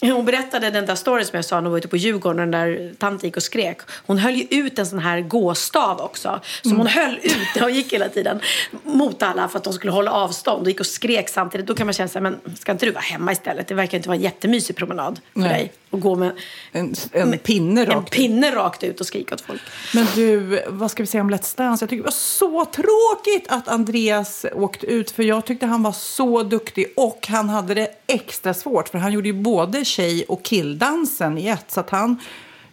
hon 0.02 0.26
berättade 0.26 0.70
den 0.70 0.86
där 0.86 0.96
storyn 0.96 1.26
som 1.26 1.36
jag 1.36 1.46
sa 1.46 1.56
när 1.56 1.62
hon 1.62 1.72
var 1.72 1.78
ute 1.78 1.88
på 1.88 1.98
Djurgården 1.98 2.40
och 2.40 2.48
den 2.48 2.52
där 2.76 2.94
tanten 3.00 3.28
gick 3.28 3.38
och 3.38 3.44
skrek. 3.44 3.78
Hon 4.06 4.18
höll 4.18 4.34
ju 4.36 4.44
ut 4.50 4.80
en 4.80 4.86
sån 4.86 5.00
här 5.00 5.22
gåstav 5.22 6.02
också. 6.02 6.40
Som 6.62 6.72
Mm. 6.72 6.78
hon 6.82 6.88
höll 6.88 7.20
ut 7.24 7.62
och 7.64 7.72
gick 7.72 7.94
hela 7.94 8.10
tiden 8.10 8.40
mot 8.84 9.24
alla 9.24 9.48
för 9.48 9.58
att 9.58 9.64
de 9.64 9.74
skulle 9.74 9.92
hålla 9.92 10.12
avstånd 10.12 10.62
och 10.62 10.68
gick 10.68 10.80
och 10.80 10.86
skrek 10.86 11.30
samtidigt. 11.30 11.68
Då 11.68 11.76
kan 11.76 11.88
man 11.88 11.94
känna 11.94 12.08
sig, 12.10 12.22
men 12.22 12.40
ska 12.60 12.72
inte 12.72 12.86
du 12.86 12.92
vara 12.92 13.02
hemma 13.02 13.32
istället? 13.32 13.68
Det 13.68 13.74
verkar 13.76 13.98
inte 13.98 14.10
vara 14.10 14.16
en 14.18 14.24
jättemysig 14.24 14.76
promenad 14.76 15.20
för 15.34 15.40
Nej. 15.40 15.50
dig. 15.50 15.72
Att 15.94 16.02
gå 16.02 16.16
med 16.16 16.32
En, 16.72 16.96
en 17.12 17.38
pinne 17.38 17.82
en 17.82 17.88
rakt 17.88 18.14
pinne 18.14 18.56
rakt 18.56 18.84
ut 18.84 19.00
och 19.00 19.06
skrika 19.06 19.36
åt 19.36 19.42
folk. 19.42 19.62
Men 19.94 20.06
du, 20.16 20.64
vad 20.68 20.92
ska 20.92 21.04
vi 21.04 21.08
säga 21.08 21.22
om 21.22 21.32
Let's 21.32 21.58
Dance? 21.58 21.84
Jag 21.84 21.90
tycker 21.90 22.04
det 22.04 22.08
var 22.08 22.12
så 22.12 22.66
tråkigt 22.66 23.46
att 23.50 23.68
Andreas 23.68 24.46
åkte 24.54 24.86
ut 24.86 25.12
för 25.12 25.24
jag 25.24 25.46
tyckte 25.46 25.66
han 25.66 25.84
var 25.84 25.92
så 25.92 26.44
duktig 26.44 26.94
och 26.96 27.28
han 27.30 27.50
hade 27.50 27.74
det 27.74 27.88
extra 28.08 28.54
svårt 28.54 28.90
för 28.90 28.98
han 28.98 29.12
gjorde 29.12 29.28
ju 29.28 29.34
både 29.34 29.86
tjej 29.86 30.26
och 30.28 30.44
killdansen 30.44 31.38
i 31.38 31.48
ett 31.48 31.72
så 31.72 31.80
att 31.80 31.90
han 31.90 32.20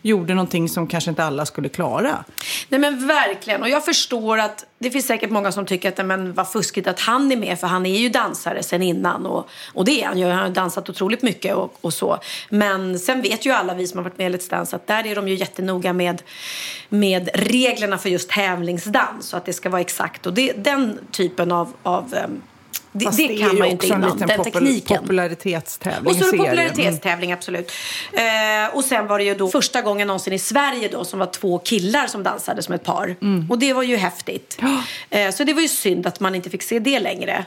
gjorde 0.02 0.34
någonting 0.34 0.68
som 0.68 0.86
kanske 0.86 1.10
inte 1.10 1.24
alla 1.24 1.46
skulle 1.46 1.68
klara. 1.68 2.24
Nej 2.68 2.80
men 2.80 3.06
verkligen. 3.06 3.62
Och 3.62 3.68
jag 3.68 3.84
förstår 3.84 4.38
att 4.38 4.66
det 4.78 4.90
finns 4.90 5.06
säkert 5.06 5.30
många 5.30 5.52
som 5.52 5.66
tycker 5.66 5.88
att 5.88 5.96
nej, 5.96 6.06
men 6.06 6.32
vad 6.32 6.52
fuskigt 6.52 6.86
att 6.86 7.00
han 7.00 7.32
är 7.32 7.36
med 7.36 7.58
för 7.60 7.66
han 7.66 7.86
är 7.86 7.98
ju 7.98 8.08
dansare 8.08 8.62
sen 8.62 8.82
innan 8.82 9.26
och, 9.26 9.48
och 9.74 9.84
det 9.84 10.02
är 10.02 10.06
han 10.06 10.18
ju. 10.18 10.26
Han 10.26 10.38
har 10.38 10.48
dansat 10.48 10.88
otroligt 10.88 11.22
mycket 11.22 11.54
och, 11.54 11.78
och 11.80 11.94
så. 11.94 12.18
Men 12.48 12.98
sen 12.98 13.22
vet 13.22 13.46
ju 13.46 13.50
alla 13.50 13.74
vi 13.74 13.86
som 13.86 13.98
har 13.98 14.04
varit 14.04 14.18
med 14.18 14.34
i 14.34 14.36
Let's 14.36 14.50
Dance 14.50 14.76
att 14.76 14.86
där 14.86 15.06
är 15.06 15.14
de 15.14 15.28
ju 15.28 15.34
jättenoga 15.34 15.92
med, 15.92 16.22
med 16.88 17.30
reglerna 17.34 17.98
för 17.98 18.08
just 18.08 18.30
tävlingsdans 18.30 19.26
så 19.26 19.36
att 19.36 19.44
det 19.44 19.52
ska 19.52 19.70
vara 19.70 19.80
exakt 19.80 20.26
och 20.26 20.32
det, 20.32 20.52
den 20.52 20.98
typen 21.10 21.52
av, 21.52 21.72
av 21.82 22.14
um, 22.24 22.42
det, 22.92 23.04
Fast 23.04 23.16
det 23.16 23.22
är 23.34 23.38
kan 23.38 23.58
man 23.58 23.66
ju 23.66 23.72
inte 23.72 23.84
också 23.86 23.94
en 23.94 24.00
innan, 24.00 24.12
liten 24.12 24.28
den 24.28 24.38
popul- 24.40 24.44
tekniken. 24.44 24.98
popularitetstävling. 25.02 26.06
Och 26.10 26.16
så 26.16 26.28
är 26.28 26.32
det 26.32 26.38
popularitetstävling, 26.38 27.32
absolut. 27.32 27.72
Eh, 28.12 28.76
och 28.76 28.84
sen 28.84 29.06
var 29.06 29.18
det 29.18 29.24
ju 29.24 29.34
då 29.34 29.48
första 29.48 29.82
gången 29.82 30.06
någonsin 30.06 30.32
i 30.32 30.38
Sverige 30.38 30.88
då 30.92 31.04
som 31.04 31.18
var 31.18 31.26
två 31.26 31.58
killar 31.58 32.06
som 32.06 32.22
dansade 32.22 32.62
som 32.62 32.74
ett 32.74 32.84
par. 32.84 33.16
Mm. 33.22 33.46
Och 33.50 33.58
det 33.58 33.72
var 33.72 33.82
ju 33.82 33.96
häftigt. 33.96 34.58
Eh, 35.10 35.30
så 35.30 35.44
det 35.44 35.54
var 35.54 35.62
ju 35.62 35.68
synd 35.68 36.06
att 36.06 36.20
man 36.20 36.34
inte 36.34 36.50
fick 36.50 36.62
se 36.62 36.78
det 36.78 37.00
längre. 37.00 37.44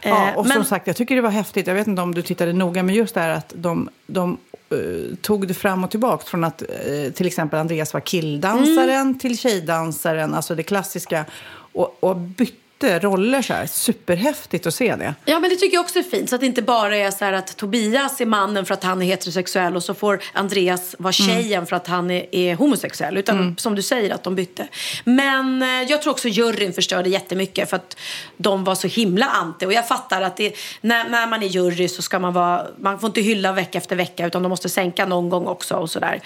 Eh, 0.00 0.10
Ja, 0.10 0.32
och 0.36 0.46
men- 0.46 0.54
som 0.54 0.64
sagt, 0.64 0.86
jag 0.86 0.96
tycker 0.96 1.14
det 1.16 1.22
var 1.22 1.30
häftigt. 1.30 1.66
Jag 1.66 1.74
vet 1.74 1.86
inte 1.86 2.02
om 2.02 2.14
du 2.14 2.22
tittade 2.22 2.52
noga, 2.52 2.82
men 2.82 2.94
just 2.94 3.14
det 3.14 3.20
här 3.20 3.28
att 3.30 3.52
de, 3.56 3.88
de 4.06 4.38
eh, 4.70 5.16
tog 5.22 5.48
det 5.48 5.54
fram 5.54 5.84
och 5.84 5.90
tillbaka 5.90 6.24
från 6.26 6.44
att 6.44 6.62
eh, 6.62 7.12
till 7.14 7.26
exempel 7.26 7.60
Andreas 7.60 7.92
var 7.94 8.00
killdansaren 8.00 8.90
Mm. 9.00 9.18
till 9.18 9.38
tjejdansaren, 9.38 10.34
alltså 10.34 10.54
det 10.54 10.62
klassiska, 10.62 11.24
och, 11.72 11.96
och 12.00 12.16
bytte 12.16 12.52
roller 12.84 13.42
så 13.42 13.52
här. 13.52 13.66
Superhäftigt 13.66 14.66
att 14.66 14.74
se 14.74 14.96
det. 14.96 15.14
Ja, 15.24 15.40
men 15.40 15.50
det 15.50 15.56
tycker 15.56 15.76
jag 15.76 15.84
också 15.84 15.98
är 15.98 16.02
fint. 16.02 16.30
Så 16.30 16.34
att 16.34 16.40
det 16.40 16.46
inte 16.46 16.62
bara 16.62 16.96
är 16.96 17.10
så 17.10 17.24
att 17.24 17.56
Tobias 17.56 18.20
är 18.20 18.26
mannen 18.26 18.66
för 18.66 18.74
att 18.74 18.84
han 18.84 19.02
är 19.02 19.06
heterosexuell 19.06 19.76
och 19.76 19.82
så 19.82 19.94
får 19.94 20.22
Andreas 20.32 20.96
vara 20.98 21.12
tjejen 21.12 21.66
för 21.66 21.76
att 21.76 21.86
han 21.86 22.10
är, 22.10 22.34
är 22.34 22.54
homosexuell. 22.54 23.16
Utan 23.16 23.56
som 23.58 23.74
du 23.74 23.82
säger, 23.82 24.14
att 24.14 24.22
de 24.22 24.34
bytte. 24.34 24.68
Men 25.04 25.62
eh, 25.62 25.68
jag 25.68 26.02
tror 26.02 26.12
också 26.12 26.28
juryn 26.28 26.72
förstörde 26.72 27.08
jättemycket 27.08 27.70
för 27.70 27.76
att 27.76 27.96
de 28.36 28.64
var 28.64 28.74
så 28.74 28.88
himla 28.88 29.26
anti. 29.26 29.66
Och 29.66 29.72
jag 29.72 29.88
fattar 29.88 30.22
att 30.22 30.36
det, 30.36 30.54
när, 30.80 31.08
när 31.08 31.26
man 31.26 31.42
är 31.42 31.46
jury 31.46 31.88
så 31.88 32.02
ska 32.02 32.18
man 32.18 32.32
vara, 32.32 32.66
man 32.78 32.98
får 32.98 33.06
inte 33.06 33.20
hylla 33.20 33.52
vecka 33.52 33.78
efter 33.78 33.96
vecka 33.96 34.26
utan 34.26 34.42
de 34.42 34.48
måste 34.48 34.68
sänka 34.68 35.06
någon 35.06 35.28
gång 35.28 35.46
också 35.46 35.74
och 35.74 35.90
sådär. 35.90 36.20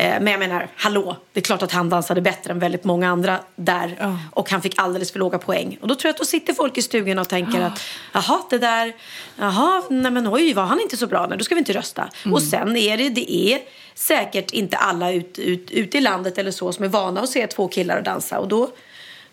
Eh, 0.00 0.20
men 0.20 0.26
jag 0.26 0.38
menar, 0.38 0.68
hallå, 0.76 1.16
det 1.32 1.40
är 1.40 1.44
klart 1.44 1.62
att 1.62 1.72
han 1.72 1.88
dansade 1.88 2.20
bättre 2.20 2.52
än 2.52 2.58
väldigt 2.58 2.84
många 2.84 3.08
andra 3.08 3.38
där. 3.56 4.18
Och 4.30 4.50
han 4.50 4.62
fick 4.62 4.78
alldeles 4.78 5.12
för 5.12 5.18
låga 5.18 5.38
poäng. 5.38 5.78
Och 5.80 5.88
då 5.88 5.94
tror 5.98 6.08
jag 6.08 6.12
att 6.12 6.18
då 6.18 6.24
sitter 6.24 6.52
folk 6.52 6.78
i 6.78 6.82
stugan 6.82 7.18
och 7.18 7.28
tänker 7.28 7.60
att 7.60 7.80
jaha, 8.12 8.40
det 8.50 8.58
där, 8.58 8.92
jaha, 9.36 9.82
nej 9.90 10.12
men 10.12 10.34
oj, 10.34 10.54
var 10.54 10.64
han 10.64 10.80
inte 10.80 10.96
så 10.96 11.06
bra? 11.06 11.26
Nej, 11.26 11.38
då 11.38 11.44
ska 11.44 11.54
vi 11.54 11.58
inte 11.58 11.72
rösta. 11.72 12.10
Och 12.32 12.42
sen 12.42 12.76
är 12.76 12.96
det, 12.96 13.08
det 13.08 13.32
är 13.32 13.60
säkert 13.94 14.50
inte 14.50 14.76
alla 14.76 15.12
ute 15.12 15.42
ut, 15.42 15.70
ut 15.70 15.94
i 15.94 16.00
landet 16.00 16.38
eller 16.38 16.50
så 16.50 16.72
som 16.72 16.84
är 16.84 16.88
vana 16.88 17.20
att 17.20 17.28
se 17.28 17.46
två 17.46 17.68
killar 17.68 18.02
dansa. 18.02 18.38
Och 18.38 18.48
då, 18.48 18.70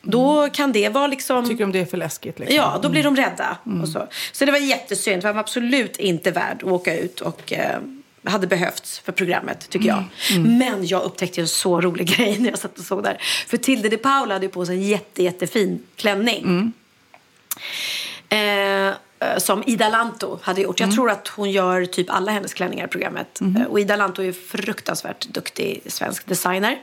då 0.01 0.49
kan 0.49 0.71
det 0.71 0.89
vara 0.89 1.07
liksom... 1.07 1.49
Tycker 1.49 1.63
de 1.63 1.71
det 1.71 1.79
är 1.79 1.85
för 1.85 1.97
läskigt? 1.97 2.39
Liksom? 2.39 2.57
Ja, 2.57 2.79
då 2.81 2.89
blir 2.89 3.03
de 3.03 3.15
rädda. 3.15 3.57
Och 3.81 3.89
så. 3.89 4.07
så 4.31 4.45
det 4.45 4.51
var 4.51 4.59
jättesynd. 4.59 5.23
Han 5.23 5.33
var 5.33 5.39
absolut 5.39 5.97
inte 5.97 6.31
värd 6.31 6.57
att 6.57 6.71
åka 6.71 6.97
ut 6.97 7.21
och 7.21 7.53
eh, 7.53 7.79
hade 8.25 8.47
behövts 8.47 8.99
för 8.99 9.11
programmet, 9.11 9.69
tycker 9.69 9.87
jag. 9.87 10.03
Men 10.39 10.87
jag 10.87 11.03
upptäckte 11.03 11.41
en 11.41 11.47
så 11.47 11.81
rolig 11.81 12.07
grej 12.17 12.39
när 12.39 12.49
jag 12.49 12.59
satt 12.59 12.79
och 12.79 12.85
såg 12.85 13.03
där. 13.03 13.17
För 13.47 13.57
Tilde 13.57 13.89
de 13.89 13.97
Paula 13.97 14.35
hade 14.35 14.45
ju 14.45 14.51
på 14.51 14.65
sig 14.65 14.75
en 14.75 14.81
jätte, 14.81 15.23
jättefin 15.23 15.83
klänning. 15.95 16.73
Eh, 18.29 18.87
eh, 18.87 18.93
som 19.37 19.63
Ida 19.67 19.89
Lanto 19.89 20.39
hade 20.41 20.61
gjort. 20.61 20.79
Jag 20.79 20.91
tror 20.95 21.09
att 21.11 21.27
hon 21.27 21.51
gör 21.51 21.85
typ 21.85 22.09
alla 22.09 22.31
hennes 22.31 22.53
klänningar 22.53 22.85
i 22.85 22.87
programmet. 22.87 23.41
Eh, 23.41 23.65
Och 23.65 23.79
Ida 23.79 23.95
Lanto 23.95 24.21
är 24.23 24.31
fruktansvärt 24.31 25.25
duktig 25.27 25.81
svensk 25.87 26.25
designer. 26.27 26.77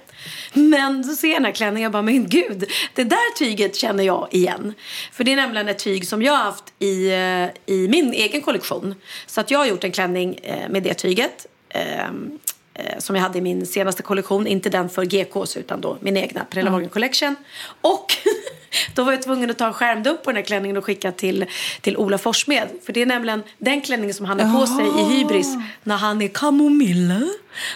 Men 0.53 1.05
så 1.05 1.17
ser 1.17 1.29
jag 1.29 1.37
den 1.37 1.45
här 1.45 1.53
klänningen 1.53 1.87
och 1.89 1.93
bara, 1.93 2.03
men 2.03 2.29
gud, 2.29 2.65
det 2.95 3.05
där 3.05 3.39
tyget 3.39 3.77
känner 3.77 4.05
jag 4.05 4.29
igen. 4.31 4.75
För 5.13 5.25
det 5.25 5.33
är 5.33 5.37
nämligen 5.37 5.69
ett 5.69 5.79
tyg 5.79 6.09
som 6.09 6.23
jag 6.23 6.33
har 6.33 6.45
haft 6.45 6.65
i, 6.79 7.09
eh, 7.11 7.75
i 7.75 7.89
min 7.89 8.13
egen 8.13 8.43
kollektion. 8.43 8.95
Så 9.27 9.41
att 9.41 9.51
jag 9.51 9.59
har 9.59 9.67
gjort 9.67 9.85
en 9.85 9.93
klänning 9.93 10.35
eh, 10.43 10.69
med 10.69 10.83
det 10.83 10.95
tyget. 10.95 11.47
ehm, 11.69 12.39
eh, 12.75 12.99
som 12.99 13.17
jag 13.17 13.23
hade 13.23 13.39
i 13.39 13.41
min 13.41 13.67
senaste 13.67 14.03
kollektion. 14.03 14.47
Inte 14.47 14.71
den 14.71 14.89
för 14.89 15.05
GKs 15.05 15.57
utan 15.57 15.81
då 15.81 15.97
min 16.01 16.17
egna 16.17 16.45
Pernilla 16.45 16.71
Morgan 16.71 16.89
Collection. 16.89 17.37
Och 17.81 18.07
då 18.95 19.05
var 19.05 19.13
jag 19.13 19.23
tvungen 19.23 19.51
att 19.51 19.59
ta 19.59 19.67
en 19.67 19.73
skärmdump 19.73 20.23
på 20.23 20.31
den 20.31 20.37
här 20.37 20.45
klänningen 20.45 20.77
och 20.77 20.85
skicka 20.85 21.13
till, 21.13 21.45
till 21.81 21.97
Ola 21.97 22.19
Forssmed. 22.19 22.69
För 22.87 22.93
det 22.93 23.03
är 23.03 23.07
nämligen 23.07 23.43
den 23.59 23.81
klänningen 23.81 24.15
som 24.15 24.27
han 24.27 24.41
har 24.41 24.61
på 24.61 24.67
sig 24.67 24.87
i 24.87 25.15
Hybris 25.15 25.57
när 25.83 25.97
han 25.97 26.23
är 26.23 26.29
kamomille. 26.29 27.29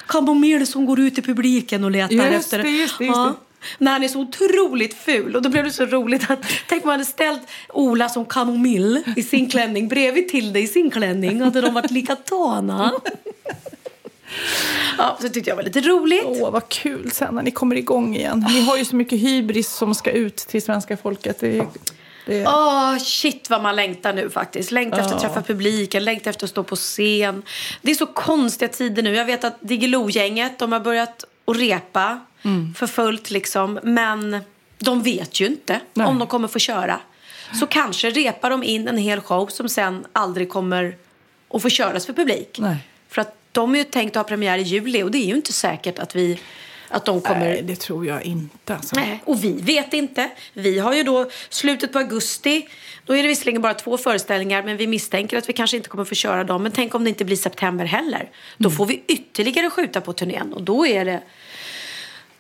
Kamomille 0.07 0.67
som 0.67 0.87
går 0.87 1.01
ut 1.01 1.19
i 1.19 1.23
publiken 1.23 1.85
och 1.85 1.91
letar 1.91 2.15
Just 2.15 2.33
efter 2.33 2.63
det, 2.63 2.71
just 2.71 2.99
det, 2.99 3.05
just 3.05 3.17
det. 3.25 3.35
när 3.79 3.93
han 3.93 4.03
är 4.03 4.09
så 4.09 4.21
otroligt 4.21 4.95
ful. 4.95 5.37
Och 5.37 5.43
då 5.43 5.49
blev 5.49 5.65
det 5.65 5.71
så 5.71 5.85
roligt 5.87 6.31
att 6.31 6.39
tänk 6.69 6.85
man 6.85 6.93
hade 6.93 7.05
ställt 7.05 7.43
Ola 7.69 8.09
som 8.09 8.25
kamomill 8.25 9.03
i 9.17 9.23
sin 9.23 9.51
klänning 9.51 9.89
bredvid 9.89 10.29
Tilde 10.29 10.61
i 10.61 10.67
sin 10.67 10.91
klänning. 10.91 11.41
Hade 11.41 11.61
de 11.61 11.75
varit 11.75 11.91
likadana. 11.91 12.93
Ja, 14.99 15.19
så 15.21 15.29
tyckte 15.29 15.51
jag 15.51 15.57
var 15.57 15.63
lite 15.63 15.81
roligt. 15.81 16.25
Åh, 16.27 16.51
vad 16.51 16.69
kul 16.69 17.11
sen 17.11 17.35
när 17.35 17.43
ni 17.43 17.51
kommer 17.51 17.77
igång 17.77 18.17
igen. 18.17 18.47
Ni 18.49 18.61
har 18.61 18.77
ju 18.77 18.85
så 18.85 18.97
mycket 18.97 19.19
hybris 19.19 19.69
som 19.73 19.95
ska 19.95 20.11
ut 20.11 20.37
till 20.37 20.63
svenska 20.63 20.97
folket. 20.97 21.41
Det, 21.41 21.67
det... 22.27 22.47
Åh, 22.47 22.99
shit 22.99 23.51
vad 23.51 23.63
man 23.63 23.77
längtar 23.77 24.13
nu 24.13 24.31
faktiskt. 24.31 24.71
Längtar 24.71 24.99
efter 24.99 25.15
att 25.15 25.21
träffa 25.21 25.43
publiken, 25.43 26.05
längtar 26.05 26.31
efter 26.31 26.47
att 26.47 26.51
stå 26.51 26.63
på 26.63 26.77
scen. 26.77 27.43
Det 27.83 27.91
är 27.91 27.95
så 27.95 28.07
konstiga 28.07 28.69
tider 28.69 29.03
nu. 29.03 29.15
Jag 29.15 29.25
vet 29.25 29.45
att 29.45 29.57
Diggiloo-gänget, 29.61 30.59
de 30.59 30.73
har 30.73 30.81
börjat 30.81 31.25
att 31.45 31.57
repa 31.57 32.21
Mm. 32.43 32.75
för 32.75 32.87
fullt 32.87 33.31
liksom. 33.31 33.79
Men 33.83 34.39
de 34.79 35.03
vet 35.03 35.41
ju 35.41 35.47
inte 35.47 35.81
Nej. 35.95 36.07
om 36.07 36.19
de 36.19 36.29
kommer 36.29 36.49
få 36.49 36.59
köra. 36.59 37.01
Så 37.61 37.67
kanske 37.67 38.11
repar 38.11 38.51
de 38.51 38.63
in 38.63 38.89
en 38.89 38.99
hel 38.99 39.21
show 39.21 39.47
som 39.47 39.69
sen 39.69 40.07
aldrig 40.13 40.49
kommer 40.49 40.97
att 41.51 41.63
få 41.63 41.69
köras 41.69 42.07
för 42.07 42.13
publik. 42.13 42.59
Nej. 42.61 42.77
För 43.09 43.21
att 43.23 43.35
de 43.57 43.75
är 43.75 43.79
ju 43.79 43.85
tänkt 43.85 44.17
att 44.17 44.23
ha 44.23 44.29
premiär 44.29 44.59
i 44.59 44.63
juli 44.63 45.03
och 45.03 45.11
det 45.11 45.19
är 45.19 45.27
ju 45.27 45.35
inte 45.35 45.53
säkert 45.53 45.99
att 45.99 46.17
vi 46.17 46.39
att 46.89 47.05
de 47.05 47.21
kommer... 47.21 47.41
Nej, 47.41 47.63
det 47.63 47.77
tror 47.77 48.07
jag 48.07 48.23
inte. 48.23 48.75
Alltså. 48.75 48.97
Nej, 48.97 49.23
och 49.25 49.45
vi 49.45 49.53
vet 49.53 49.93
inte. 49.93 50.31
Vi 50.53 50.79
har 50.79 50.95
ju 50.95 51.03
då 51.03 51.31
slutet 51.49 51.93
på 51.93 51.99
augusti. 51.99 52.69
Då 53.05 53.17
är 53.17 53.23
det 53.23 53.29
visserligen 53.29 53.63
bara 53.63 53.75
två 53.75 53.99
föreställningar 53.99 54.63
men 54.63 54.77
vi 54.77 54.87
misstänker 54.87 55.39
att 55.39 55.49
vi 55.49 55.53
kanske 55.53 55.77
inte 55.77 55.89
kommer 55.89 56.05
få 56.05 56.15
köra 56.15 56.45
dem. 56.45 56.63
Men 56.63 56.73
tänk 56.73 56.95
om 56.95 57.05
det 57.05 57.09
inte 57.11 57.25
blir 57.25 57.37
september 57.37 57.85
heller. 57.85 58.31
Då 58.57 58.71
får 58.71 58.87
vi 58.87 59.03
ytterligare 59.07 59.71
skjuta 59.71 60.01
på 60.01 60.13
turnén 60.13 60.53
och 60.53 60.63
då 60.63 60.87
är 60.87 61.05
det 61.05 61.23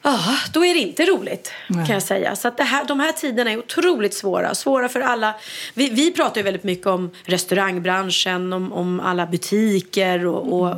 Ja, 0.03 0.19
då 0.53 0.65
är 0.65 0.75
det 0.75 0.81
inte 0.81 1.07
roligt 1.07 1.53
Nej. 1.69 1.87
kan 1.87 1.95
jag 1.95 2.03
säga. 2.03 2.37
Så 2.37 2.49
att 2.49 2.57
det 2.57 2.65
här, 2.65 2.85
de 2.85 3.01
här 3.01 3.13
tiderna 3.13 3.51
är 3.51 3.59
otroligt 3.59 4.15
svåra. 4.15 4.55
Svåra 4.55 4.89
för 4.89 5.01
alla. 5.01 5.35
Vi, 5.75 5.89
vi 5.91 6.13
pratar 6.13 6.37
ju 6.37 6.43
väldigt 6.43 6.65
mycket 6.65 6.87
om 6.87 7.11
restaurangbranschen, 7.25 8.53
om, 8.53 8.73
om 8.73 9.01
alla 9.01 9.27
butiker 9.27 10.27
och, 10.27 10.53
och, 10.61 10.75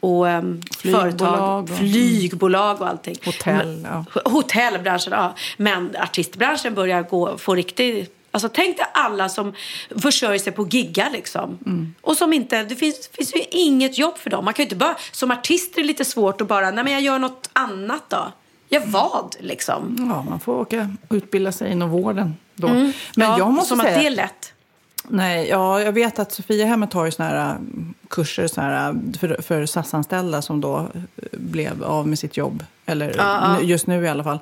och 0.00 0.28
ehm, 0.28 0.62
Flygbolag 0.78 1.02
företag, 1.18 1.62
och- 1.70 1.78
flygbolag 1.78 2.80
och 2.80 2.88
allting. 2.88 3.16
Hotell, 3.24 3.86
ja. 3.90 4.04
Hotellbranschen, 4.24 5.12
ja. 5.12 5.34
Men 5.56 5.96
artistbranschen 5.98 6.74
börjar 6.74 7.02
gå, 7.02 7.38
få 7.38 7.54
riktigt... 7.54 8.10
Alltså 8.30 8.48
tänk 8.48 8.76
dig 8.76 8.86
alla 8.94 9.28
som 9.28 9.52
försörjer 10.02 10.38
sig 10.38 10.52
på 10.52 10.66
gigga 10.68 11.08
liksom. 11.12 11.58
Mm. 11.66 11.94
Och 12.00 12.16
som 12.16 12.32
inte, 12.32 12.62
det 12.62 12.76
finns, 12.76 13.08
finns 13.12 13.34
ju 13.34 13.42
inget 13.50 13.98
jobb 13.98 14.18
för 14.18 14.30
dem. 14.30 14.44
Man 14.44 14.54
kan 14.54 14.62
inte 14.62 14.76
bara, 14.76 14.96
som 15.12 15.30
artist 15.30 15.76
är 15.78 15.80
det 15.82 15.86
lite 15.86 16.04
svårt 16.04 16.40
att 16.40 16.48
bara, 16.48 16.70
nej 16.70 16.84
men 16.84 16.92
jag 16.92 17.02
gör 17.02 17.18
något 17.18 17.50
annat 17.52 18.02
då. 18.10 18.32
Ja 18.74 18.80
vad 18.86 19.36
liksom? 19.40 19.96
Ja, 20.10 20.22
man 20.30 20.40
får 20.40 20.54
åka 20.60 20.96
och 21.08 21.14
utbilda 21.14 21.52
sig 21.52 21.72
inom 21.72 21.90
vården 21.90 22.36
då. 22.54 22.66
Mm. 22.66 22.92
Men 23.16 23.28
ja, 23.28 23.38
jag 23.38 23.50
måste 23.50 23.68
som 23.68 23.78
säga... 23.78 23.96
att 23.96 24.02
det 24.02 24.06
är 24.06 24.10
lätt. 24.10 24.52
Nej, 25.08 25.48
ja, 25.48 25.80
jag 25.80 25.92
vet 25.92 26.18
att 26.18 26.32
Sofia 26.32 26.66
hemmet 26.66 26.92
har 26.92 27.04
ju 27.04 27.10
såna 27.10 27.28
här 27.28 27.50
mm, 27.50 27.94
kurser 28.08 28.46
så 28.46 28.60
här, 28.60 28.94
för, 29.18 29.42
för 29.42 29.66
SAS-anställda 29.66 30.42
som 30.42 30.60
då 30.60 30.76
eh, 30.76 31.22
blev 31.32 31.84
av 31.84 32.08
med 32.08 32.18
sitt 32.18 32.36
jobb. 32.36 32.64
Eller 32.86 33.14
Ja, 33.16 33.60
just 33.60 33.86
nu 33.86 34.04
i 34.04 34.08
alla 34.08 34.24
fall. 34.24 34.38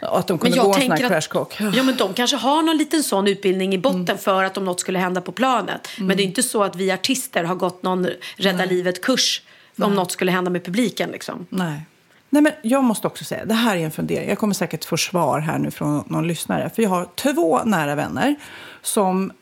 Att 0.00 0.26
de 0.26 0.38
kunde 0.38 0.56
Men 0.56 0.64
gå 0.64 0.72
jag 0.72 0.82
en 0.82 0.98
sån 0.98 1.12
här 1.60 1.76
ja, 1.76 1.82
men 1.82 1.96
de 1.96 2.14
kanske 2.14 2.36
har 2.36 2.62
någon 2.62 2.76
liten 2.76 3.02
sån 3.02 3.28
utbildning 3.28 3.74
i 3.74 3.78
botten 3.78 4.04
Mm. 4.04 4.18
för 4.18 4.44
att 4.44 4.56
om 4.56 4.64
något 4.64 4.80
skulle 4.80 4.98
hända 4.98 5.20
på 5.20 5.32
planet. 5.32 5.88
Men 5.98 6.16
det 6.16 6.22
är 6.22 6.24
inte 6.24 6.42
så 6.42 6.62
att 6.62 6.76
vi 6.76 6.92
artister 6.92 7.44
har 7.44 7.54
gått 7.54 7.82
någon 7.82 8.08
rädda 8.36 8.64
livet-kurs 8.64 9.42
om 9.80 9.94
något 9.94 10.12
skulle 10.12 10.32
hända 10.32 10.50
med 10.50 10.64
publiken. 10.64 11.10
Liksom. 11.10 11.46
Nej. 11.50 11.86
Nej, 12.34 12.42
men 12.42 12.52
jag 12.62 12.84
måste 12.84 13.06
också 13.06 13.24
säga, 13.24 13.44
det 13.44 13.54
här 13.54 13.76
är 13.76 13.80
en 13.80 13.90
fundering. 13.90 14.28
Jag 14.28 14.38
kommer 14.38 14.54
säkert 14.54 14.84
få 14.84 14.96
svar 14.96 15.40
här 15.40 15.58
nu 15.58 15.70
från 15.70 16.04
någon 16.06 16.26
lyssnare. 16.26 16.70
För 16.74 16.82
jag 16.82 16.90
har 16.90 17.08
två 17.14 17.64
nära 17.64 17.94
vänner 17.94 18.34
som 18.82 19.32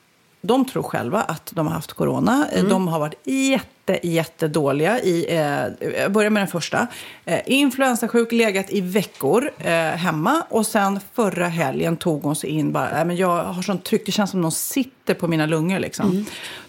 de 0.40 0.64
tror 0.64 0.82
själva 0.82 1.22
att 1.22 1.52
de 1.54 1.66
har 1.66 1.74
haft 1.74 1.92
corona. 1.92 2.46
Mm. 2.52 2.68
De 2.68 2.88
har 2.88 2.98
varit 2.98 3.26
jätte, 3.26 4.06
jättedåliga 4.06 5.00
i... 5.00 5.26
Eh, 5.28 5.90
jag 6.00 6.12
börjar 6.12 6.30
med 6.30 6.40
den 6.40 6.48
första. 6.48 6.86
Eh, 7.24 7.40
influensasjuk, 7.46 8.32
legat 8.32 8.70
i 8.70 8.80
veckor 8.80 9.50
eh, 9.58 9.72
hemma. 9.74 10.42
Och 10.48 10.66
sen 10.66 11.00
förra 11.14 11.48
helgen 11.48 11.96
tog 11.96 12.22
hon 12.22 12.36
sig 12.36 12.50
in. 12.50 12.72
Bara, 12.72 13.00
äh, 13.00 13.04
men 13.04 13.16
jag 13.16 13.44
har 13.44 13.62
sånt 13.62 13.84
tryck, 13.84 14.06
det 14.06 14.12
känns 14.12 14.30
som 14.30 14.40
någon 14.40 14.52
sitter 14.52 15.14
på 15.14 15.28
mina 15.28 15.46
lungor. 15.46 15.78
Liksom. 15.78 16.10
Mm. 16.10 16.24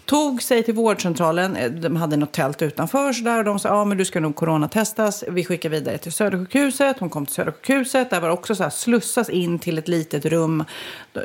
Tog 0.06 0.42
sig 0.42 0.62
till 0.62 0.74
vårdcentralen. 0.74 1.56
Eh, 1.56 1.70
De 1.70 1.96
hade 1.96 2.16
något 2.16 2.32
tält 2.32 2.62
utanför. 2.62 3.12
Så 3.12 3.24
där, 3.24 3.38
och 3.38 3.44
de 3.44 3.58
sa 3.58 3.68
ja, 3.68 3.84
men 3.84 3.98
du 3.98 4.04
ska 4.04 4.20
nog 4.20 4.36
coronatestas. 4.36 5.24
Vi 5.28 5.44
skickar 5.44 5.68
vidare 5.68 5.98
till 5.98 6.12
Södersjukhuset. 6.12 6.96
Hon 7.00 7.10
kom 7.10 7.26
till 7.26 7.34
Södersjukhuset. 7.34 8.10
Där 8.10 8.20
var 8.20 8.28
också 8.30 8.54
så 8.54 8.62
här, 8.62 8.70
slussas 8.70 9.28
in 9.30 9.58
till 9.58 9.78
ett 9.78 9.88
litet 9.88 10.24
rum. 10.24 10.64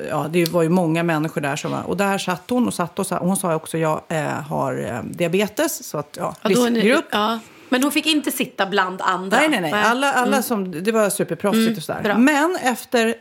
Ja, 0.09 0.27
det 0.29 0.49
var 0.49 0.63
ju 0.63 0.69
många 0.69 1.03
människor 1.03 1.41
där. 1.41 1.55
Som 1.55 1.71
var, 1.71 1.81
och 1.83 1.97
där 1.97 2.17
satt 2.17 2.43
hon 2.49 2.67
och 2.67 2.73
satt 2.73 2.99
och, 2.99 3.07
sa, 3.07 3.17
hon 3.17 3.37
sa 3.37 3.55
också 3.55 3.77
jag 3.77 4.01
eh, 4.07 4.23
har 4.25 4.85
eh, 4.93 5.03
diabetes. 5.03 5.87
Så 5.89 5.97
att, 5.97 6.17
ja, 6.19 6.35
Ja, 6.41 6.49
då 6.55 6.65
är 6.65 6.69
ni- 6.69 6.79
riskgrupp. 6.79 7.05
ja. 7.11 7.39
Men 7.69 7.83
hon 7.83 7.91
fick 7.91 8.05
inte 8.05 8.31
sitta 8.31 8.65
bland 8.65 9.01
andra. 9.01 9.37
Nej, 9.37 9.49
nej, 9.49 9.61
nej. 9.61 9.73
Alla, 9.73 10.13
alla 10.13 10.27
Mm. 10.27 10.43
som, 10.43 10.83
det 10.83 10.91
var 10.91 11.09
superproffsigt 11.09 11.67
Mm, 11.67 11.77
och 11.77 11.83
sådär. 11.83 12.01
bra. 12.03 12.17
Men 12.17 12.57
efter 12.63 13.15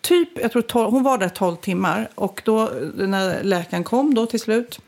typ, 0.00 0.28
jag 0.42 0.52
tror 0.52 0.62
12, 0.62 0.90
hon 0.90 1.02
var 1.02 1.18
där 1.18 1.28
12 1.28 1.56
timmar. 1.56 2.08
Och 2.14 2.42
då 2.44 2.70
när 2.94 3.42
läkaren 3.42 3.84
kom 3.84 4.14
då 4.14 4.26
till 4.26 4.40
slut. 4.40 4.80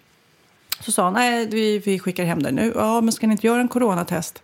Så 0.85 0.93
sa 0.93 1.05
han, 1.05 1.13
nej 1.13 1.47
vi, 1.47 1.79
vi 1.79 1.99
skickar 1.99 2.25
hem 2.25 2.43
dig 2.43 2.53
nu. 2.53 2.73
Ja, 2.75 3.01
men 3.01 3.13
ska 3.13 3.27
ni 3.27 3.33
inte 3.33 3.47
göra 3.47 3.61
en 3.61 3.69
coronatest? 3.69 4.43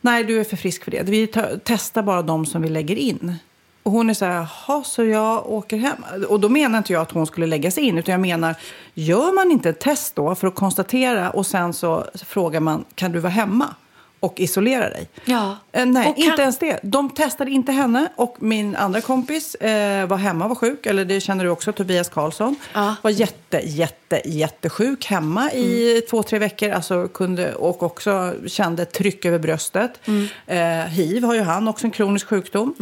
Nej, 0.00 0.24
du 0.24 0.40
är 0.40 0.44
för 0.44 0.56
frisk 0.56 0.84
för 0.84 0.90
det. 0.90 1.02
Vi 1.02 1.26
testar 1.64 2.02
bara 2.02 2.22
de 2.22 2.46
som 2.46 2.62
vi 2.62 2.68
lägger 2.68 2.96
in. 2.96 3.34
Och 3.82 3.92
hon 3.92 4.10
är 4.10 4.14
så 4.14 4.24
här, 4.24 4.32
jaha, 4.66 4.84
så 4.84 5.04
jag 5.04 5.50
åker 5.50 5.76
hem? 5.76 6.04
Och 6.28 6.40
då 6.40 6.48
menar 6.48 6.78
inte 6.78 6.92
jag 6.92 7.02
att 7.02 7.10
hon 7.10 7.26
skulle 7.26 7.46
läggas 7.46 7.78
in, 7.78 7.98
utan 7.98 8.12
jag 8.12 8.20
menar, 8.20 8.54
gör 8.94 9.34
man 9.34 9.50
inte 9.50 9.68
ett 9.68 9.80
test 9.80 10.16
då 10.16 10.34
för 10.34 10.46
att 10.46 10.54
konstatera 10.54 11.30
och 11.30 11.46
sen 11.46 11.72
så 11.72 12.04
frågar 12.14 12.60
man, 12.60 12.84
kan 12.94 13.12
du 13.12 13.18
vara 13.18 13.32
hemma 13.32 13.74
och 14.20 14.40
isolera 14.40 14.88
dig? 14.90 15.08
Ja. 15.24 15.56
Eh, 15.72 15.86
nej, 15.86 16.08
Och 16.08 16.16
kan- 16.16 16.24
inte 16.24 16.42
ens 16.42 16.58
det. 16.58 16.80
De 16.82 17.10
testade 17.10 17.50
inte 17.50 17.72
henne 17.72 18.08
och 18.16 18.36
min 18.38 18.76
andra 18.76 19.00
kompis 19.00 19.54
eh, 19.54 20.06
var 20.06 20.16
hemma 20.16 20.48
var 20.48 20.54
sjuk. 20.54 20.86
Eller 20.86 21.04
det 21.04 21.20
känner 21.20 21.44
du 21.44 21.50
också, 21.50 21.72
Tobias 21.72 22.08
Karlsson. 22.08 22.56
Var 23.02 23.10
jätte, 23.10 23.60
jätte, 23.64 24.20
jättesjuk 24.24 25.06
hemma 25.06 25.52
i 25.52 25.90
Mm. 25.90 26.02
två, 26.10 26.22
tre 26.22 26.38
veckor. 26.38 26.70
Alltså 26.70 27.08
kunde, 27.08 27.54
och 27.54 27.82
också 27.82 28.34
kände 28.46 28.84
tryck 28.84 29.24
över 29.24 29.38
bröstet. 29.38 30.00
Mm. 30.06 30.26
Eh, 30.46 30.86
hiv 30.90 31.24
har 31.24 31.34
ju 31.34 31.40
han, 31.42 31.68
också 31.68 31.86
en 31.86 31.90
kronisk 31.90 32.26
sjukdom. 32.28 32.74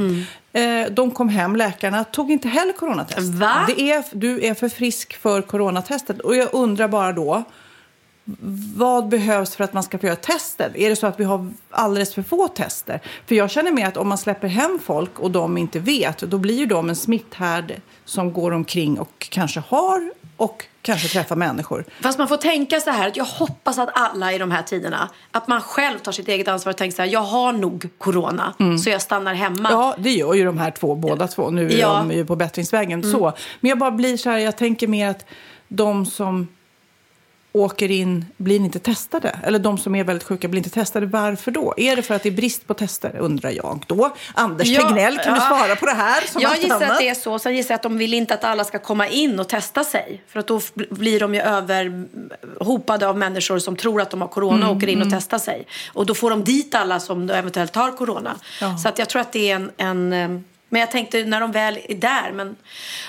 Eh, 0.53 0.87
de 0.91 1.11
kom 1.11 1.29
hem, 1.29 1.57
läkarna 1.57 2.05
tog 2.05 2.31
inte 2.31 2.49
heller 2.49 2.73
coronatest. 2.73 3.35
Va? 3.35 3.65
Det 3.77 3.91
är, 3.93 4.05
du 4.13 4.45
är 4.47 4.55
för 4.55 4.69
frisk 4.69 5.17
för 5.17 5.43
coronatestet. 5.43 6.21
Och 6.21 6.37
jag 6.37 6.49
undrar 6.53 6.89
bara 6.89 7.13
då, 7.13 7.45
vad 8.77 9.09
behövs 9.09 9.57
för 9.57 9.65
att 9.65 9.73
man 9.73 9.83
ska 9.83 9.99
få 9.99 10.07
göra 10.07 10.17
testet? 10.17 10.73
Är 10.77 10.89
det 10.91 10.97
så 10.97 11.07
att 11.07 11.21
vi 11.21 11.25
har 11.25 11.51
alldeles 11.71 12.15
för 12.15 12.23
få 12.23 12.49
tester? 12.49 13.01
För 13.27 13.35
jag 13.35 13.51
känner 13.51 13.73
med 13.73 13.89
att 13.89 13.97
om 13.97 14.09
man 14.09 14.19
släpper 14.19 14.49
hem 14.49 14.79
folk 14.85 15.19
och 15.19 15.31
de 15.31 15.59
inte 15.59 15.79
vet, 15.79 16.19
då 16.19 16.39
blir 16.39 16.59
ju 16.59 16.67
de 16.67 16.89
en 16.89 16.97
smitthärd 16.97 17.81
som 18.05 18.33
går 18.33 18.53
omkring 18.53 18.99
och 18.99 19.29
kanske 19.31 19.63
har 19.69 20.13
och 20.37 20.65
kanske 20.83 21.09
träffar 21.09 21.37
människor. 21.37 21.85
Fast 22.03 22.19
man 22.19 22.29
får 22.29 22.37
tänka 22.37 22.81
så 22.81 22.91
här 22.91 23.09
att 23.09 23.17
jag 23.17 23.25
hoppas 23.25 23.79
att 23.79 23.89
alla 23.93 24.33
i 24.33 24.39
de 24.39 24.51
här 24.51 24.63
tiderna, 24.63 25.09
att 25.31 25.49
man 25.49 25.61
själv 25.61 25.99
tar 25.99 26.13
sitt 26.13 26.29
eget 26.29 26.49
ansvar 26.49 26.73
och 26.73 26.77
tänker 26.77 26.97
så 26.97 27.03
här, 27.03 27.09
jag 27.09 27.21
har 27.21 27.53
nog 27.53 27.89
corona, 27.99 28.55
så 28.85 28.91
jag 28.91 29.03
stannar 29.03 29.35
hemma. 29.35 29.69
Ja, 29.71 29.95
det 29.99 30.11
gör 30.11 30.35
ju 30.35 30.45
de 30.45 30.59
här 30.59 30.71
två, 30.71 30.95
båda 30.95 31.29
två. 31.29 31.51
Nu 31.51 31.67
är 31.71 31.79
Ja. 31.79 31.93
de 32.09 32.13
ju 32.17 32.25
på 32.27 32.37
bättringsvägen. 32.37 33.01
Mm. 33.01 33.13
Så. 33.13 33.33
Men 33.61 33.69
jag 33.69 33.79
bara 33.79 33.91
blir 33.91 34.17
så 34.17 34.31
här, 34.31 34.39
jag 34.39 34.57
tänker 34.57 34.87
mer 34.89 35.09
att 35.09 35.25
de 35.69 36.07
som 36.07 36.49
åker 37.53 37.91
in 37.91 38.25
blir 38.37 38.57
inte 38.57 38.79
testade. 38.79 39.39
Eller 39.43 39.59
de 39.59 39.79
som 39.79 39.95
är 39.95 40.05
väldigt 40.05 40.29
sjuka 40.29 40.49
blir 40.49 40.59
inte 40.59 40.71
testade. 40.71 41.07
Varför 41.07 41.51
då? 41.51 41.75
Är 41.77 41.97
det 41.97 42.03
för 42.03 42.15
att 42.15 42.23
det 42.23 42.29
är 42.29 42.33
brist 42.33 42.67
på 42.67 42.75
tester, 42.75 43.17
undrar 43.19 43.51
jag 43.51 43.85
då. 43.87 44.11
Anders 44.35 44.69
Ja, 44.69 44.89
Tegnell, 44.89 45.19
kan 45.19 45.35
du 45.35 45.41
ja. 45.41 45.47
svara 45.47 45.77
på 45.77 45.87
det 45.87 45.93
här? 45.93 46.21
Som 46.27 46.43
jag 46.43 46.57
gissar 46.57 46.77
annat? 46.77 46.91
att 46.91 46.99
det 46.99 47.09
är 47.09 47.15
så. 47.15 47.39
Sen 47.39 47.57
gissar 47.57 47.73
jag 47.73 47.77
att 47.77 47.83
de 47.83 47.99
vill 47.99 48.15
inte 48.15 48.35
att 48.35 48.45
alla 48.45 48.65
ska 48.65 48.79
komma 48.79 49.09
in 49.09 49.41
och 49.41 49.49
testa 49.49 49.85
sig. 49.85 50.23
För 50.29 50.41
att 50.41 50.47
då 50.47 50.61
blir 50.75 51.21
de 51.21 51.35
ju 51.35 51.41
överhopade 51.41 53.09
av 53.09 53.19
människor 53.19 53.59
som 53.59 53.77
tror 53.77 54.01
att 54.01 54.11
de 54.11 54.21
har 54.21 54.29
corona 54.29 54.55
och 54.55 54.69
Mm, 54.69 54.77
åker 54.77 54.87
in 54.89 54.99
och 54.99 55.07
mm. 55.07 55.19
testar 55.19 55.39
sig. 55.39 55.67
Och 55.93 56.07
då 56.07 56.15
får 56.15 56.31
de 56.31 56.45
dit 56.45 56.75
alla 56.75 57.01
som 57.01 57.31
eventuellt 57.31 57.75
har 57.75 57.93
corona. 57.93 58.37
Ja. 58.61 58.77
Så 58.77 58.89
att 58.89 58.99
jag 58.99 59.09
tror 59.09 59.23
att 59.23 59.33
det 59.33 59.51
är 59.51 59.57
en... 59.57 59.71
en 59.77 60.13
eh, 60.13 60.41
men 60.69 60.81
jag 60.81 60.91
tänkte 60.91 61.25
när 61.25 61.41
de 61.41 61.53
väl 61.53 61.79
är 61.89 61.95
där, 61.95 62.33
men 62.33 62.57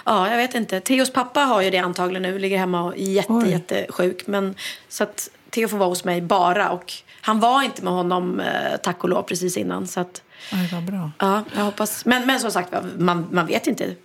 ja, 0.06 0.30
jag 0.30 0.38
vet 0.38 0.56
inte. 0.56 0.80
Theos 0.80 1.14
pappa 1.14 1.40
har 1.40 1.62
ju 1.62 1.70
det 1.70 1.78
antagligen 1.78 2.22
nu, 2.22 2.40
ligger 2.40 2.58
hemma 2.58 2.84
och 2.84 2.94
är 2.94 2.98
jätte, 2.98 3.34
Oj. 3.34 3.52
jättesjuk. 3.52 4.28
Men, 4.28 4.56
så 4.90 5.04
att 5.04 5.30
Theo 5.50 5.68
får 5.68 5.78
vara 5.78 5.90
hos 5.90 6.04
mig 6.04 6.22
bara. 6.22 6.70
Och 6.70 6.94
han 7.22 7.40
var 7.40 7.64
inte 7.64 7.84
med 7.84 7.94
honom, 7.94 8.40
eh, 8.40 8.78
tack 8.84 9.04
och 9.04 9.10
lov, 9.10 9.24
precis 9.24 9.58
innan. 9.58 9.88
Så 9.88 10.00
att, 10.00 10.22
Aj, 10.52 10.70
vad 10.72 10.84
bra. 10.84 11.12
Ja, 11.20 11.44
jag 11.56 11.64
hoppas. 11.64 12.06
Men, 12.06 12.28
men 12.28 12.40
som 12.40 12.52
sagt, 12.52 12.74
man, 12.98 13.28
man 13.32 13.46
vet 13.46 13.68
inte. 13.68 13.96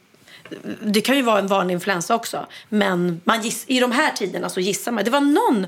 Det 0.82 1.00
kan 1.00 1.16
ju 1.16 1.22
vara 1.22 1.38
en 1.38 1.46
vanlig 1.46 1.74
influensa 1.74 2.14
också. 2.14 2.46
Men 2.68 3.20
man 3.24 3.42
giss, 3.42 3.64
i 3.68 3.80
de 3.80 3.92
här 3.92 4.12
tiderna 4.12 4.48
så 4.48 4.60
gissar 4.60 4.92
man. 4.92 5.04
Det 5.04 5.10
var 5.10 5.20
någon 5.20 5.66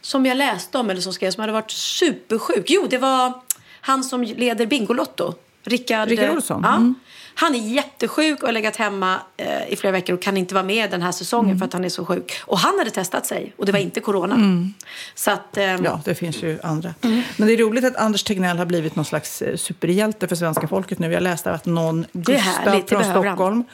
som 0.00 0.26
jag 0.26 0.36
läste 0.36 0.78
om 0.78 0.90
eller 0.90 1.00
som 1.00 1.12
skrev 1.12 1.30
som 1.30 1.40
hade 1.40 1.52
varit 1.52 1.70
supersjuk. 1.70 2.64
Jo, 2.70 2.86
det 2.90 2.98
var 2.98 3.32
han 3.80 4.04
som 4.04 4.22
leder 4.22 4.66
Bingolotto. 4.66 5.34
Rickard, 5.64 6.08
Rickard 6.08 6.30
Olsson? 6.30 6.60
Ja. 6.64 6.76
Mm. 6.76 6.94
Han 7.34 7.54
är 7.54 7.58
jättesjuk 7.58 8.42
och 8.42 8.48
har 8.48 8.52
legat 8.52 8.76
hemma 8.76 9.20
eh, 9.36 9.72
i 9.72 9.76
flera 9.76 9.92
veckor 9.92 10.14
och 10.14 10.22
kan 10.22 10.36
inte 10.36 10.54
vara 10.54 10.64
med 10.64 10.90
den 10.90 11.02
här 11.02 11.12
säsongen 11.12 11.58
för 11.58 11.66
att 11.66 11.72
han 11.72 11.84
är 11.84 11.88
så 11.88 12.04
sjuk. 12.04 12.32
Och 12.44 12.58
han 12.58 12.78
hade 12.78 12.90
testat 12.90 13.26
sig 13.26 13.54
och 13.56 13.66
det 13.66 13.72
var 13.72 13.78
inte 13.78 14.00
corona. 14.00 14.34
Mm. 14.34 14.74
Så 15.14 15.30
att... 15.30 15.56
ehm, 15.56 15.84
Ja, 15.84 16.00
det 16.04 16.14
finns 16.14 16.42
ju 16.42 16.58
andra. 16.62 16.94
Men 17.36 17.48
det 17.48 17.52
är 17.52 17.56
roligt 17.56 17.84
att 17.84 17.96
Anders 17.96 18.22
Tegnell 18.24 18.58
har 18.58 18.66
blivit 18.66 18.96
någon 18.96 19.04
slags 19.04 19.42
eh, 19.42 19.56
superhjälte 19.56 20.28
för 20.28 20.36
svenska 20.36 20.68
folket 20.68 20.98
nu. 20.98 21.12
Jag 21.12 21.22
läste 21.22 21.50
att 21.50 21.66
någon, 21.66 22.06
Gustav 22.12 22.44
härligt, 22.44 22.88
från 22.88 22.98
behöver 22.98 23.24
han. 23.28 23.64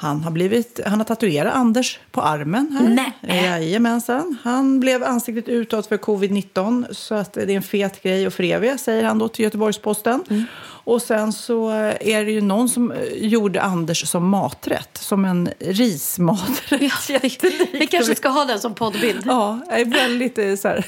Han 0.00 0.22
har, 0.22 0.30
blivit, 0.30 0.80
han 0.86 0.98
har 0.98 1.04
tatuerat 1.04 1.54
Anders 1.54 1.98
på 2.10 2.22
armen 2.22 2.72
här. 2.72 3.12
Nej. 3.22 3.44
Jajamensan. 3.44 4.38
Han 4.42 4.80
blev 4.80 5.04
ansiktet 5.04 5.48
utåt 5.48 5.86
för 5.86 5.96
covid-19 5.96 6.92
så 6.92 7.14
att 7.14 7.32
det 7.32 7.42
är 7.42 7.50
en 7.50 7.62
fet 7.62 8.02
grej 8.02 8.26
att 8.26 8.34
föreviga, 8.34 8.78
säger 8.78 9.04
han 9.04 9.18
då 9.18 9.28
till 9.28 9.44
Göteborgs-Posten. 9.44 10.24
Mm. 10.30 10.44
Och 10.60 11.02
sen 11.02 11.32
så 11.32 11.70
är 12.00 12.24
det 12.24 12.30
ju 12.30 12.40
någon 12.40 12.68
som 12.68 12.92
gjorde 13.14 13.62
Anders 13.62 14.08
som 14.08 14.28
maträtt, 14.28 14.98
som 15.00 15.24
en 15.24 15.48
rismaträtt. 15.58 17.08
Jättelikt. 17.08 17.44
Vi 17.72 17.86
kanske 17.86 18.14
ska 18.14 18.28
ha 18.28 18.44
den 18.44 18.60
som 18.60 18.74
poddbild. 18.74 19.22
Ja, 19.26 19.60
är 19.70 19.84
väldigt 19.84 20.38
eh, 20.38 20.54
så 20.54 20.68
här... 20.68 20.86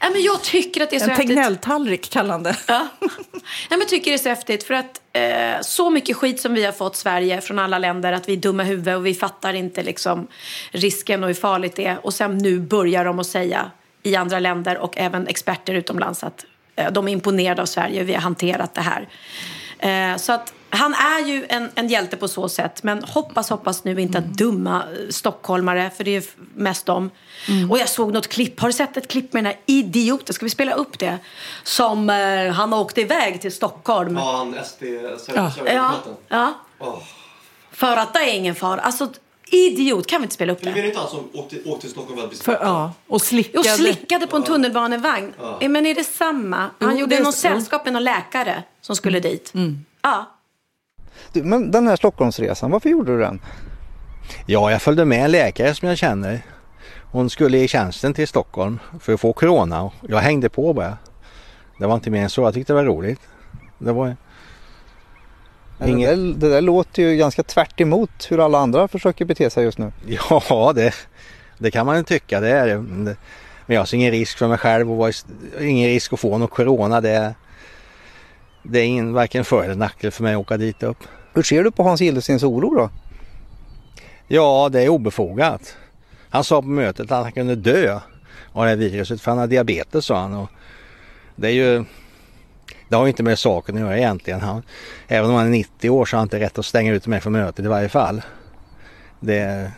Ja, 0.00 0.10
men 0.10 0.22
jag 0.22 0.42
tycker 0.42 0.82
att 0.82 0.90
det 0.90 0.96
är 0.96 1.00
så 1.00 1.04
En 1.04 1.10
häftigt. 1.10 1.28
Tegnell-tallrik 1.28 2.10
kallar 2.10 2.30
han 2.30 2.42
det. 2.42 2.56
Ja. 2.66 2.88
Nej, 3.00 3.10
men 3.70 3.78
jag 3.78 3.88
tycker 3.88 4.10
det 4.10 4.16
är 4.16 4.18
så 4.18 4.28
häftigt 4.28 4.64
för 4.64 4.74
att 4.74 5.00
eh, 5.12 5.60
så 5.62 5.90
mycket 5.90 6.16
skit 6.16 6.40
som 6.40 6.54
vi 6.54 6.64
har 6.64 6.72
fått 6.72 6.96
Sverige 6.96 7.40
från 7.40 7.58
alla 7.58 7.78
länder 7.78 8.12
att 8.12 8.28
vi 8.28 8.32
är 8.32 8.36
dumma 8.36 8.62
i 8.62 8.66
huvudet 8.66 8.96
och 8.96 9.06
vi 9.06 9.14
fattar 9.14 9.54
inte 9.54 9.82
liksom 9.82 10.26
risken 10.70 11.22
och 11.22 11.28
hur 11.28 11.34
farligt 11.34 11.76
det 11.76 11.86
är. 11.86 12.06
Och 12.06 12.14
sen 12.14 12.38
nu 12.38 12.60
börjar 12.60 13.04
de 13.04 13.18
att 13.18 13.26
säga 13.26 13.70
i 14.02 14.16
andra 14.16 14.38
länder 14.38 14.78
och 14.78 14.98
även 14.98 15.26
experter 15.26 15.74
utomlands 15.74 16.24
att 16.24 16.44
eh, 16.76 16.92
de 16.92 17.08
är 17.08 17.12
imponerade 17.12 17.62
av 17.62 17.66
Sverige 17.66 18.02
vi 18.02 18.12
har 18.12 18.20
hanterat 18.20 18.74
det 18.74 18.80
här. 18.80 19.08
Eh, 19.80 20.16
så 20.16 20.32
att 20.32 20.52
han 20.70 20.94
är 20.94 21.26
ju 21.26 21.46
en, 21.48 21.70
en 21.74 21.88
hjälte 21.88 22.16
på 22.16 22.28
så 22.28 22.48
sätt. 22.48 22.82
Men 22.82 23.04
hoppas, 23.04 23.50
hoppas 23.50 23.84
nu 23.84 24.00
inte 24.00 24.18
att 24.18 24.24
dumma 24.24 24.76
eh, 24.76 25.08
stockholmare, 25.10 25.90
för 25.96 26.04
det 26.04 26.10
är 26.10 26.20
ju 26.20 26.26
mest 26.54 26.86
dem. 26.86 27.10
Och 27.70 27.78
jag 27.78 27.88
såg 27.88 28.12
något 28.12 28.28
klipp. 28.28 28.60
Har 28.60 28.68
du 28.68 28.72
sett 28.72 28.96
ett 28.96 29.08
klipp 29.08 29.32
med 29.32 29.44
den 29.44 29.52
här 29.52 29.60
idioten? 29.66 30.34
Ska 30.34 30.46
vi 30.46 30.50
spela 30.50 30.72
upp 30.72 30.98
det? 30.98 31.18
Som 31.62 32.10
eh, 32.10 32.52
han 32.52 32.72
åkte 32.72 33.00
iväg 33.00 33.40
till 33.40 33.52
Stockholm. 33.52 34.16
Ja, 34.16 34.36
han 34.36 34.64
SD... 34.64 34.82
Ja, 35.34 35.52
ja, 35.66 35.94
ja. 36.28 36.54
Åh. 36.78 36.98
För 37.72 37.96
att 37.96 38.14
det 38.14 38.20
är 38.20 38.34
ingen 38.34 38.54
fara. 38.54 38.80
Alltså, 38.80 39.08
idiot. 39.50 40.06
Kan 40.06 40.20
vi 40.20 40.24
inte 40.24 40.34
spela 40.34 40.52
upp 40.52 40.62
det? 40.62 40.70
det 40.72 40.86
inte 40.86 40.98
han 40.98 41.08
som 41.08 41.28
åkte, 41.34 41.56
åkte 41.64 41.80
till 41.80 41.90
Stockholm 41.90 42.16
för 42.18 42.24
att 42.24 42.30
bli 42.30 42.38
För, 42.38 42.52
ja, 42.52 42.92
och 43.06 43.22
slickade. 43.22 43.58
Och 43.58 43.64
slickade 43.66 44.26
på 44.26 44.36
en 44.36 44.42
tunnelbanevagn. 44.42 45.32
Ja. 45.40 45.68
Men 45.68 45.86
är 45.86 45.94
det 45.94 46.04
samma? 46.04 46.56
Han 46.56 46.70
Jo, 46.92 46.98
gjorde 46.98 47.14
det 47.14 47.20
är 47.20 47.24
något 47.24 47.34
så- 47.34 47.40
sällskap 47.40 47.84
med 47.84 47.92
någon 47.92 48.04
läkare 48.04 48.62
som 48.80 48.96
skulle 48.96 49.20
dit. 49.20 49.52
Ja. 50.02 50.24
Du, 51.32 51.42
men 51.42 51.70
den 51.70 51.88
här 51.88 51.96
Stockholmsresan, 51.96 52.70
varför 52.70 52.88
gjorde 52.88 53.12
du 53.12 53.18
den? 53.20 53.40
Ja, 54.46 54.70
jag 54.70 54.82
följde 54.82 55.04
med 55.04 55.24
en 55.24 55.30
läkare 55.30 55.74
som 55.74 55.88
jag 55.88 55.98
känner. 55.98 56.42
Hon 57.12 57.30
skulle 57.30 57.58
i 57.58 57.68
tjänsten 57.68 58.14
till 58.14 58.28
Stockholm 58.28 58.78
för 59.00 59.12
att 59.12 59.20
få 59.20 59.32
corona 59.32 59.82
och 59.82 59.92
jag 60.08 60.18
hängde 60.18 60.48
på 60.48 60.72
bara. 60.72 60.98
Det 61.78 61.86
var 61.86 61.94
inte 61.94 62.10
mer 62.10 62.22
än 62.22 62.30
så. 62.30 62.42
Jag 62.42 62.54
tyckte 62.54 62.72
det 62.72 62.76
var 62.76 62.84
roligt. 62.84 63.20
Det 63.78 63.92
var 63.92 64.16
Men 65.80 66.00
Det, 66.00 66.06
där, 66.06 66.16
det 66.34 66.48
där 66.48 66.60
låter 66.60 67.02
ju 67.02 67.16
ganska 67.16 67.42
tvärt 67.42 67.80
emot 67.80 68.26
hur 68.30 68.44
alla 68.44 68.58
andra 68.58 68.88
försöker 68.88 69.24
bete 69.24 69.50
sig 69.50 69.64
just 69.64 69.78
nu. 69.78 69.92
Ja, 70.40 70.72
det, 70.74 70.94
det 71.58 71.70
kan 71.70 71.86
man 71.86 71.96
ju 71.96 72.02
tycka. 72.02 72.40
Det 72.40 72.48
är 72.48 72.66
det. 72.66 72.78
Men 72.78 73.16
jag 73.76 73.88
ser 73.88 73.96
ingen 73.96 74.10
risk 74.10 74.38
för 74.38 74.48
mig 74.48 74.58
själv 74.58 74.90
och 74.90 74.96
vara 74.96 75.10
i- 75.10 75.68
ingen 75.68 75.88
risk 75.88 76.12
att 76.12 76.20
få 76.20 76.38
något 76.38 76.50
corona. 76.50 77.00
Det, 77.00 77.34
det 78.62 78.78
är 78.80 78.84
ingen, 78.84 79.12
varken 79.12 79.44
för 79.44 79.64
eller 79.64 79.74
nackdel 79.74 80.10
för 80.10 80.22
mig 80.22 80.34
att 80.34 80.40
åka 80.40 80.56
dit 80.56 80.82
upp. 80.82 80.98
Hur 81.34 81.42
ser 81.42 81.64
du 81.64 81.70
på 81.70 81.82
Hans 81.82 82.00
Gillestens 82.00 82.42
oro 82.42 82.74
då? 82.74 82.90
Ja, 84.28 84.68
det 84.72 84.82
är 84.82 84.88
obefogat. 84.88 85.76
Han 86.30 86.44
sa 86.44 86.62
på 86.62 86.68
mötet 86.68 87.12
att 87.12 87.22
han 87.22 87.32
kunde 87.32 87.54
dö 87.56 88.00
av 88.52 88.64
det 88.64 88.68
här 88.70 88.76
viruset 88.76 89.20
för 89.20 89.30
han 89.30 89.38
har 89.38 89.46
diabetes 89.46 90.04
sa 90.04 90.20
han. 90.20 90.34
Och 90.34 90.48
det 91.36 91.48
är 91.48 91.52
ju 91.52 91.84
det 92.90 92.96
har 92.96 93.04
ju 93.04 93.10
inte 93.10 93.22
med 93.22 93.38
saken 93.38 93.74
att 93.74 93.80
göra 93.80 93.98
egentligen. 93.98 94.40
Han, 94.40 94.62
även 95.08 95.30
om 95.30 95.36
han 95.36 95.46
är 95.46 95.50
90 95.50 95.90
år 95.90 96.04
så 96.04 96.16
har 96.16 96.18
han 96.18 96.26
inte 96.26 96.40
rätt 96.40 96.58
att 96.58 96.66
stänga 96.66 96.92
ut 96.92 97.06
mig 97.06 97.20
från 97.20 97.32
mötet 97.32 97.64
i 97.64 97.68
varje 97.68 97.88
fall. 97.88 98.22
Det, 99.20 99.70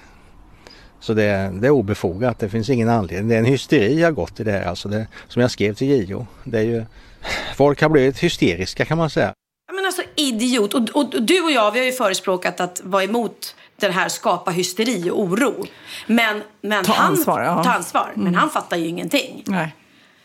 så 1.00 1.14
det, 1.14 1.52
det 1.60 1.66
är 1.66 1.70
obefogat. 1.70 2.38
Det 2.38 2.48
finns 2.48 2.70
ingen 2.70 2.88
anledning. 2.88 3.28
Det 3.28 3.34
är 3.34 3.38
en 3.38 3.44
hysteri 3.44 4.02
har 4.02 4.10
gått 4.10 4.40
i 4.40 4.44
det 4.44 4.52
här. 4.52 4.64
Alltså 4.64 4.88
det, 4.88 5.06
som 5.28 5.42
jag 5.42 5.50
skrev 5.50 5.74
till 5.74 6.10
JO. 6.10 6.26
Det 6.44 6.58
är 6.58 6.62
ju, 6.62 6.84
folk 7.56 7.82
har 7.82 7.88
blivit 7.88 8.18
hysteriska 8.18 8.84
kan 8.84 8.98
man 8.98 9.10
säga. 9.10 9.32
Ja, 9.68 9.74
Men 9.74 9.86
alltså 9.86 10.02
idiot. 10.16 10.74
Och, 10.74 10.80
och, 10.94 11.14
och 11.14 11.22
du 11.22 11.40
och 11.40 11.50
jag 11.50 11.70
vi 11.70 11.78
har 11.78 11.86
ju 11.86 11.92
förespråkat 11.92 12.60
att 12.60 12.80
vara 12.84 13.04
emot 13.04 13.54
den 13.80 13.92
här 13.92 14.08
skapa 14.08 14.50
hysteri 14.50 15.10
och 15.10 15.20
oro. 15.20 15.64
Men, 16.06 16.42
men 16.60 16.84
Ta 16.84 16.92
han, 16.92 17.12
ansvar, 17.12 17.42
ja. 17.42 17.64
Ta 17.64 17.70
ansvar. 17.72 18.10
Men 18.14 18.22
Mm. 18.26 18.34
han 18.34 18.50
fattar 18.50 18.76
ju 18.76 18.86
ingenting. 18.86 19.42
Nej. 19.46 19.74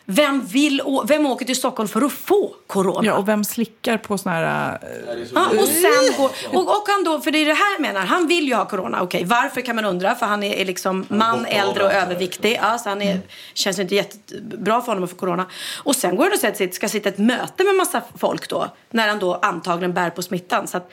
Vem, 0.09 0.45
vill, 0.45 0.81
vem 1.07 1.25
åker 1.25 1.45
till 1.45 1.55
Stockholm 1.55 1.89
för 1.89 2.01
att 2.01 2.11
få 2.11 2.55
corona? 2.67 3.07
Ja, 3.07 3.13
och 3.17 3.27
vem 3.27 3.43
slickar 3.43 3.97
på 3.97 4.17
såna 4.17 4.35
här... 4.35 4.79
eh, 4.81 5.17
Ja, 5.35 5.47
och 5.49 5.67
sen 5.67 6.17
går, 6.17 6.31
och, 6.53 6.67
och 6.77 6.83
han 6.87 7.03
då, 7.03 7.21
för 7.21 7.31
det 7.31 7.37
är 7.37 7.45
det 7.45 7.53
här 7.53 7.71
jag 7.73 7.81
menar, 7.81 8.01
han 8.01 8.27
vill 8.27 8.47
ju 8.47 8.53
ha 8.55 8.65
corona. 8.65 9.01
Okej, 9.01 9.23
varför 9.25 9.61
kan 9.61 9.75
man 9.75 9.85
undra? 9.85 10.15
För 10.15 10.25
han 10.25 10.43
är, 10.43 10.53
är 10.53 10.65
liksom 10.65 11.05
man, 11.09 11.45
äldre 11.45 11.83
och 11.83 11.91
överviktig. 11.93 12.59
Ja, 12.61 12.77
så 12.77 12.89
han 12.89 13.01
är, 13.01 13.19
känns 13.53 13.79
inte 13.79 13.95
jättebra 13.95 14.81
för 14.81 14.87
honom 14.87 15.03
att 15.03 15.09
få 15.09 15.15
corona. 15.15 15.45
Och 15.83 15.95
sen 15.95 16.15
går 16.15 16.23
han 16.23 16.33
och 16.33 16.39
sätter 16.39 16.57
sig, 16.57 16.71
ska 16.71 16.89
sitta 16.89 17.09
ett 17.09 17.17
möte 17.17 17.63
med 17.63 17.75
massa 17.75 18.01
folk 18.17 18.49
då. 18.49 18.67
När 18.89 19.07
han 19.07 19.19
då 19.19 19.35
antagligen 19.35 19.93
bär 19.93 20.09
på 20.09 20.21
smittan. 20.21 20.67
Så 20.67 20.77
att, 20.77 20.91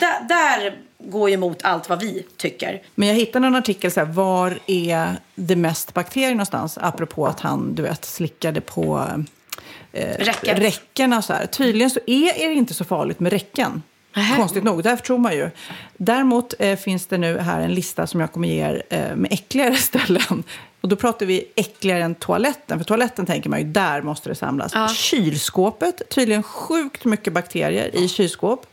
där, 0.00 0.28
där 0.28 0.78
går 0.98 1.28
ju 1.28 1.34
emot 1.34 1.58
allt 1.62 1.88
vad 1.88 2.00
vi 2.00 2.26
tycker. 2.36 2.82
Men 2.94 3.08
jag 3.08 3.14
hittade 3.14 3.46
en 3.46 3.54
artikel 3.54 3.90
så 3.90 4.00
här, 4.00 4.06
var 4.06 4.58
är 4.66 5.16
det 5.34 5.56
mest 5.56 5.94
bakterier 5.94 6.30
någonstans? 6.30 6.78
Apropå 6.80 7.26
att 7.26 7.40
han, 7.40 7.74
du 7.74 7.82
vet, 7.82 8.04
slickade 8.04 8.60
på 8.60 9.08
eh, 9.92 10.18
Räcken. 10.18 10.56
räckena 10.56 11.22
så 11.22 11.32
här. 11.32 11.46
Tydligen 11.46 11.90
så 11.90 12.00
är, 12.06 12.48
det 12.48 12.54
inte 12.54 12.74
så 12.74 12.84
farligt 12.84 13.20
med 13.20 13.32
räcken. 13.32 13.82
Konstigt 14.36 14.64
nog, 14.64 14.82
därför 14.82 15.04
tror 15.04 15.18
man 15.18 15.36
ju. 15.36 15.50
Däremot 15.96 16.54
eh, 16.58 16.76
finns 16.76 17.06
det 17.06 17.18
nu 17.18 17.38
här 17.38 17.60
en 17.60 17.74
lista 17.74 18.06
som 18.06 18.20
jag 18.20 18.32
kommer 18.32 18.48
ge 18.48 18.60
er 18.60 18.82
eh, 18.90 19.16
med 19.16 19.32
äckligare 19.32 19.74
ställen. 19.76 20.44
Och 20.84 20.90
då 20.90 20.96
pratar 20.96 21.26
vi 21.26 21.44
äckligare 21.56 22.02
än 22.02 22.14
toaletten. 22.14 22.78
För 22.78 22.84
toaletten 22.84 23.26
tänker 23.26 23.50
man 23.50 23.58
ju, 23.58 23.64
där 23.64 24.02
måste 24.02 24.28
det 24.28 24.34
samlas. 24.34 24.72
Ja. 24.74 24.88
Kylskåpet, 24.88 26.02
tydligen 26.10 26.42
sjukt 26.42 27.04
mycket 27.04 27.32
bakterier 27.32 27.96
i 27.96 28.08
kylskåp. 28.08 28.66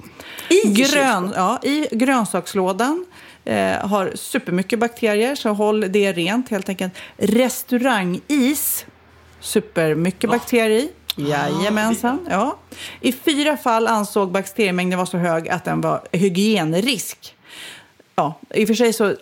I 0.50 0.62
Grön, 0.68 0.76
kylskåp? 0.76 1.34
ja, 1.36 1.60
I 1.64 1.88
grönsakslådan 1.92 3.06
eh, 3.46 3.88
har 3.88 4.12
supermycket 4.16 4.80
bakterier, 4.80 5.36
så 5.36 5.50
håll 5.50 5.86
det 5.90 6.14
rent 6.14 6.50
helt 6.50 6.70
enkelt. 6.70 6.94
Restaurangis, 7.18 8.86
supermycket 9.40 10.30
bakterier 10.30 10.70
i. 10.70 10.92
Jajamensan. 11.16 12.28
Ja. 12.30 12.58
I 13.02 13.12
fyra 13.12 13.58
fall 13.58 13.88
ansåg 13.88 14.32
bakteriemängden 14.32 14.98
vara 14.98 15.08
så 15.08 15.18
hög 15.18 15.50
att 15.50 15.66
den 15.66 15.82
var 15.82 16.02
hygienrisk. 16.12 17.36
Ja, 18.16 18.40
I 18.50 18.64
och 18.64 18.68
för 18.68 18.76
sig 18.76 18.94
så 18.94 19.16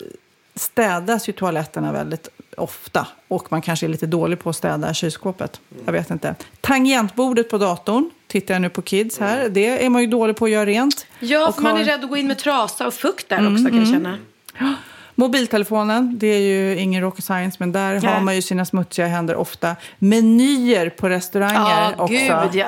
städas 0.54 1.28
ju 1.28 1.32
toaletterna 1.32 1.92
väldigt 1.92 2.28
ofta 2.60 3.06
och 3.28 3.52
man 3.52 3.62
kanske 3.62 3.86
är 3.86 3.88
lite 3.88 4.06
dålig 4.06 4.38
på 4.40 4.50
att 4.50 4.56
städa 4.56 4.94
kylskåpet. 4.94 5.60
Jag 5.84 5.92
vet 5.92 6.10
inte. 6.10 6.34
Tangentbordet 6.60 7.50
på 7.50 7.58
datorn, 7.58 8.10
tittar 8.26 8.54
jag 8.54 8.60
nu 8.62 8.68
på 8.68 8.82
Kids 8.82 9.18
här, 9.18 9.48
det 9.48 9.84
är 9.84 9.90
man 9.90 10.02
ju 10.02 10.06
dålig 10.08 10.36
på 10.36 10.44
att 10.44 10.50
göra 10.50 10.66
rent. 10.66 11.06
Ja, 11.20 11.52
för 11.52 11.62
man 11.62 11.72
har- 11.72 11.80
är 11.80 11.84
rädd 11.84 12.04
att 12.04 12.10
gå 12.10 12.16
in 12.16 12.26
med 12.26 12.38
trasa 12.38 12.86
och 12.86 12.94
fukt 12.94 13.28
där 13.28 13.38
Mm, 13.38 13.52
också 13.54 13.64
kan 13.68 13.78
jag 13.78 13.86
mm. 13.88 14.02
känna. 14.02 14.74
Mobiltelefonen, 15.14 16.18
det 16.18 16.26
är 16.26 16.40
ju 16.40 16.76
ingen 16.78 17.02
rocket 17.02 17.24
science, 17.24 17.56
men 17.60 17.72
där 17.72 18.00
Nej. 18.00 18.12
har 18.14 18.20
man 18.20 18.34
ju 18.36 18.42
sina 18.42 18.64
smutsiga 18.64 19.06
händer 19.06 19.36
ofta. 19.36 19.76
Menyer 19.98 20.90
på 20.90 21.08
restauranger 21.08 21.54
Ja, 21.96 22.04
också. 22.04 22.06
gud 22.14 22.54
ja. 22.54 22.66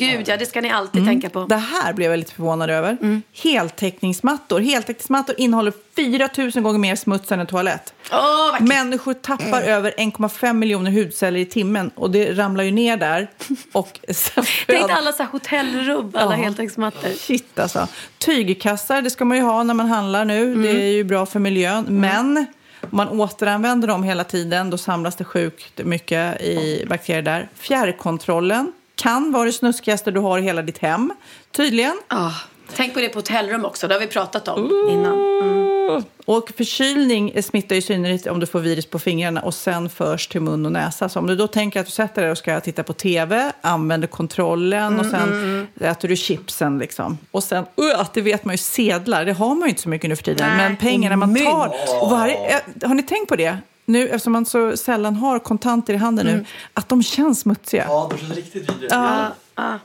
Gud 0.00 0.28
ja, 0.28 0.36
det 0.36 0.46
ska 0.46 0.60
ni 0.60 0.70
alltid 0.70 1.02
Mm. 1.02 1.12
tänka 1.14 1.30
på. 1.30 1.44
Det 1.46 1.56
här 1.56 1.92
blev 1.92 2.10
jag 2.10 2.18
lite 2.18 2.32
förvånad 2.34 2.70
över. 2.70 2.96
Mm. 3.00 3.22
Heltäckningsmattor. 3.42 4.60
Heltäckningsmattor 4.60 5.34
innehåller 5.38 5.72
4 5.96 6.28
000 6.38 6.50
gånger 6.50 6.78
mer 6.78 6.96
smuts 6.96 7.32
än 7.32 7.40
en 7.40 7.46
toalett. 7.46 7.94
Åh, 8.12 8.60
Människor 8.62 9.14
tappar 9.14 9.62
över 9.62 9.94
1,5 9.98 10.52
miljoner 10.52 10.90
hudceller 10.90 11.40
i 11.40 11.44
timmen 11.44 11.90
och 11.94 12.10
det 12.10 12.32
ramlar 12.32 12.64
ju 12.64 12.70
ner 12.70 12.96
där. 12.96 13.30
Och 13.72 14.00
Tänk 14.66 14.90
alla 14.90 15.12
så 15.12 15.22
här 15.22 15.30
hotellrum, 15.30 16.12
alla 16.14 16.36
Ja. 16.36 16.42
heltäckningsmattor. 16.42 17.08
Shit 17.10 17.58
alltså. 17.58 17.88
Tygkassar, 18.18 19.02
det 19.02 19.10
ska 19.10 19.24
man 19.24 19.36
ju 19.36 19.42
ha 19.42 19.62
när 19.62 19.74
man 19.74 19.86
handlar 19.86 20.24
nu. 20.24 20.42
Mm. 20.42 20.62
Det 20.62 20.70
är 20.70 20.92
ju 20.92 21.04
bra 21.04 21.26
för 21.26 21.38
miljön. 21.38 21.86
Men 21.88 22.36
om 22.82 22.88
man 22.96 23.08
återanvänder 23.08 23.88
dem 23.88 24.02
hela 24.02 24.24
tiden, 24.24 24.70
då 24.70 24.78
samlas 24.78 25.16
det 25.16 25.24
sjukt 25.24 25.84
mycket 25.84 26.40
i 26.42 26.84
bakterier 26.88 27.22
där. 27.22 27.48
Fjärrkontrollen 27.58 28.72
kan 29.02 29.32
vara 29.32 29.44
det 29.44 29.52
snuskigaste 29.52 30.10
du 30.10 30.20
har 30.20 30.38
i 30.38 30.42
hela 30.42 30.62
ditt 30.62 30.78
hem, 30.78 31.12
tydligen. 31.52 32.00
Ah, 32.08 32.32
tänk 32.76 32.94
på 32.94 33.00
det 33.00 33.08
på 33.08 33.18
hotellrum 33.18 33.64
också, 33.64 33.88
det 33.88 33.94
har 33.94 34.00
vi 34.00 34.06
pratat 34.06 34.48
om 34.48 34.88
innan. 34.90 35.18
Mm. 35.42 36.04
Och 36.24 36.50
förkylning 36.56 37.42
smittar 37.42 37.76
i 37.76 37.82
synnerhet 37.82 38.26
om 38.26 38.40
du 38.40 38.46
får 38.46 38.60
virus 38.60 38.86
på 38.86 38.98
fingrarna 38.98 39.40
och 39.40 39.54
sen 39.54 39.88
förs 39.88 40.26
till 40.26 40.40
mun 40.40 40.66
och 40.66 40.72
näsa. 40.72 41.08
Så 41.08 41.18
om 41.18 41.26
du 41.26 41.36
då 41.36 41.46
tänker 41.46 41.80
att 41.80 41.86
du 41.86 41.92
sätter 41.92 42.22
dig 42.22 42.30
och 42.30 42.38
ska 42.38 42.60
titta 42.60 42.82
på 42.82 42.92
tv, 42.92 43.52
använder 43.60 44.08
kontrollen 44.08 45.00
och 45.00 45.06
Mm, 45.06 45.20
sen 45.20 45.32
mm, 45.32 45.66
äter 45.80 46.08
du 46.08 46.16
chipsen 46.16 46.78
liksom. 46.78 47.18
Och 47.30 47.44
sen, 47.44 47.64
uh, 47.80 48.08
det 48.14 48.20
vet 48.20 48.44
man 48.44 48.54
ju, 48.54 48.58
sedlar, 48.58 49.24
det 49.24 49.32
har 49.32 49.54
man 49.54 49.62
ju 49.62 49.68
inte 49.68 49.82
så 49.82 49.88
mycket 49.88 50.10
nu 50.10 50.16
för 50.16 50.22
tiden. 50.22 50.48
Nej, 50.48 50.68
Men 50.68 50.76
pengarna 50.76 51.16
man 51.16 51.34
tar, 51.34 52.08
varje, 52.10 52.56
eh, 52.56 52.88
har 52.88 52.94
ni 52.94 53.02
tänkt 53.02 53.28
på 53.28 53.36
det? 53.36 53.58
Nu, 53.90 54.08
eftersom 54.08 54.32
man 54.32 54.46
så 54.46 54.76
sällan 54.76 55.16
har 55.16 55.38
kontanter 55.38 55.94
i 55.94 55.96
handen 55.96 56.26
Mm. 56.26 56.38
nu, 56.38 56.46
att 56.74 56.88
de 56.88 57.02
känns 57.02 57.40
smutsiga. 57.40 57.84
Ja, 57.88 58.08
de 58.10 58.18
känns 58.18 58.36
riktigt 58.36 58.70
vidriga. 58.70 58.88
Ja. 58.90 59.30
Ah. 59.54 59.78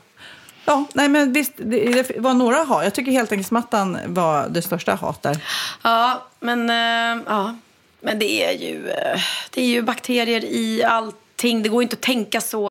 Ja, 0.64 0.84
nej 0.94 1.08
men 1.08 1.32
visst, 1.32 1.52
det, 1.56 1.92
det 1.92 2.20
var 2.20 2.34
några 2.34 2.56
hat. 2.56 2.84
Jag 2.84 2.94
tycker 2.94 3.12
heltäckningsmattan 3.12 3.98
var 4.06 4.48
det 4.48 4.62
största 4.62 4.94
hat 4.94 5.22
där. 5.22 5.38
Ja, 5.82 6.26
men, 6.40 6.70
eh, 6.70 7.22
ja. 7.26 7.56
men 8.00 8.18
det, 8.18 8.44
är 8.44 8.52
ju, 8.52 8.88
eh, 8.90 9.20
det 9.50 9.62
är 9.62 9.66
ju 9.66 9.82
bakterier 9.82 10.44
i 10.44 10.84
allting. 10.84 11.62
Det 11.62 11.68
går 11.68 11.82
inte 11.82 11.94
att 11.96 12.02
tänka 12.02 12.40
så. 12.40 12.68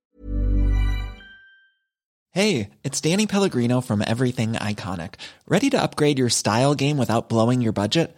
Hey, 2.34 2.68
it's 2.84 3.02
Danny 3.12 3.28
Pellegrino 3.28 3.82
from 3.82 4.02
Everything 4.02 4.58
Iconic. 4.72 5.12
Ready 5.48 5.70
to 5.70 5.78
upgrade 5.78 6.20
your 6.20 6.30
style 6.30 6.76
game 6.76 7.00
without 7.00 7.30
blowing 7.30 7.62
your 7.64 7.74
budget? 7.74 8.18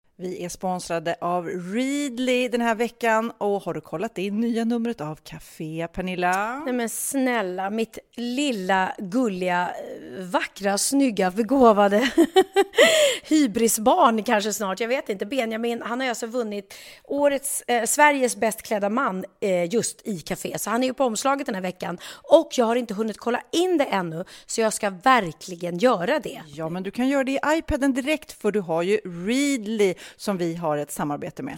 Vi 0.21 0.45
är 0.45 0.49
sponsrade 0.49 1.15
av 1.21 1.47
Readly 1.47 2.47
den 2.47 2.61
här 2.61 2.75
veckan 2.75 3.31
och 3.37 3.63
har 3.63 3.73
du 3.73 3.81
kollat 3.81 4.17
in 4.17 4.39
nya 4.39 4.63
numret 4.63 5.01
av 5.01 5.15
Café 5.15 5.87
Pernilla? 5.93 6.59
Nej 6.65 6.73
men 6.73 6.89
snälla, 6.89 7.69
mitt 7.69 7.99
lilla 8.15 8.95
gulliga, 8.97 9.69
eh, 9.69 10.10
vackra, 10.19 10.77
snygga, 10.77 11.31
begåvade 11.31 12.11
hybrisbarn 13.23 14.23
kanske 14.23 14.53
snart, 14.53 14.79
jag 14.79 14.87
vet 14.87 15.09
inte. 15.09 15.25
Benjamin, 15.25 15.81
han 15.81 16.01
har 16.01 16.07
alltså 16.07 16.27
vunnit 16.27 16.73
årets, 17.03 17.61
eh, 17.61 17.85
Sveriges 17.85 18.35
bäst 18.35 18.61
klädda 18.61 18.89
man 18.89 19.25
eh, 19.39 19.73
just 19.73 20.07
i 20.07 20.19
Café, 20.19 20.59
så 20.59 20.69
han 20.69 20.83
är 20.83 20.87
ju 20.87 20.93
på 20.93 21.03
omslaget 21.03 21.45
den 21.45 21.55
här 21.55 21.61
veckan. 21.61 21.97
Och 22.23 22.49
jag 22.57 22.65
har 22.65 22.75
inte 22.75 22.93
hunnit 22.93 23.17
kolla 23.17 23.41
in 23.51 23.77
det 23.77 23.85
ännu, 23.85 24.25
så 24.45 24.61
jag 24.61 24.73
ska 24.73 24.89
verkligen 24.89 25.77
göra 25.77 26.19
det. 26.19 26.41
Ja, 26.47 26.69
men 26.69 26.83
du 26.83 26.91
kan 26.91 27.07
göra 27.07 27.23
det 27.23 27.31
i 27.31 27.39
iPaden 27.47 27.93
direkt 27.93 28.31
för 28.31 28.51
du 28.51 28.59
har 28.59 28.81
ju 28.81 28.97
Readly 28.97 29.93
som 30.15 30.37
vi 30.37 30.55
har 30.55 30.77
ett 30.77 30.91
samarbete 30.91 31.43
med. 31.43 31.57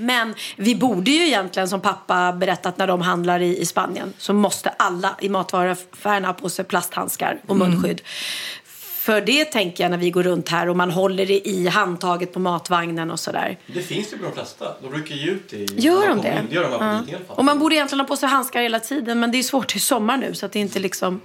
Men 0.00 0.34
vi 0.56 0.74
borde 0.74 1.10
ju 1.10 1.26
egentligen, 1.26 1.68
som 1.68 1.80
pappa 1.80 2.32
berättat 2.32 2.78
när 2.78 2.86
de 2.86 3.00
handlar 3.00 3.40
i, 3.40 3.58
i 3.58 3.66
Spanien, 3.66 4.12
så 4.18 4.32
måste 4.32 4.68
alla 4.68 5.16
i 5.20 5.28
matvaruaffärerna 5.28 6.28
ha 6.28 6.32
på 6.34 6.48
sig 6.48 6.64
plasthandskar 6.64 7.38
och 7.46 7.56
Mm. 7.56 7.70
munskydd. 7.70 8.00
För 8.64 9.20
det 9.20 9.44
tänker 9.44 9.84
jag 9.84 9.90
när 9.90 9.98
vi 9.98 10.10
går 10.10 10.22
runt 10.22 10.48
här 10.48 10.68
och 10.68 10.76
man 10.76 10.90
håller 10.90 11.26
det 11.26 11.48
i 11.48 11.68
handtaget 11.68 12.32
på 12.32 12.40
matvagnen 12.40 13.10
och 13.10 13.20
sådär. 13.20 13.58
Det 13.66 13.82
finns 13.82 14.12
ju 14.12 14.18
på 14.18 14.24
de 14.24 14.32
flesta. 14.32 14.64
De 14.82 14.92
rycker 14.92 15.14
ju 15.14 15.30
ut 15.30 15.50
det 15.50 15.56
i... 15.56 15.66
Gör 15.76 16.08
de 16.08 16.20
det? 16.20 16.42
Det 16.48 16.54
gör 16.54 16.62
de 16.62 16.72
Ja. 16.72 16.78
bilen 16.78 17.08
i 17.08 17.14
alla 17.14 17.24
fall. 17.24 17.36
Och 17.36 17.44
man 17.44 17.58
borde 17.58 17.74
egentligen 17.74 18.00
ha 18.00 18.06
på 18.06 18.16
sig 18.16 18.28
handskar 18.28 18.62
hela 18.62 18.80
tiden 18.80 19.20
men 19.20 19.32
det 19.32 19.38
är 19.38 19.42
svårt 19.42 19.76
i 19.76 19.78
sommar 19.78 20.16
nu 20.16 20.34
så 20.34 20.46
att 20.46 20.52
det 20.52 20.58
inte 20.58 20.78
är 20.78 20.80
liksom 20.80 21.20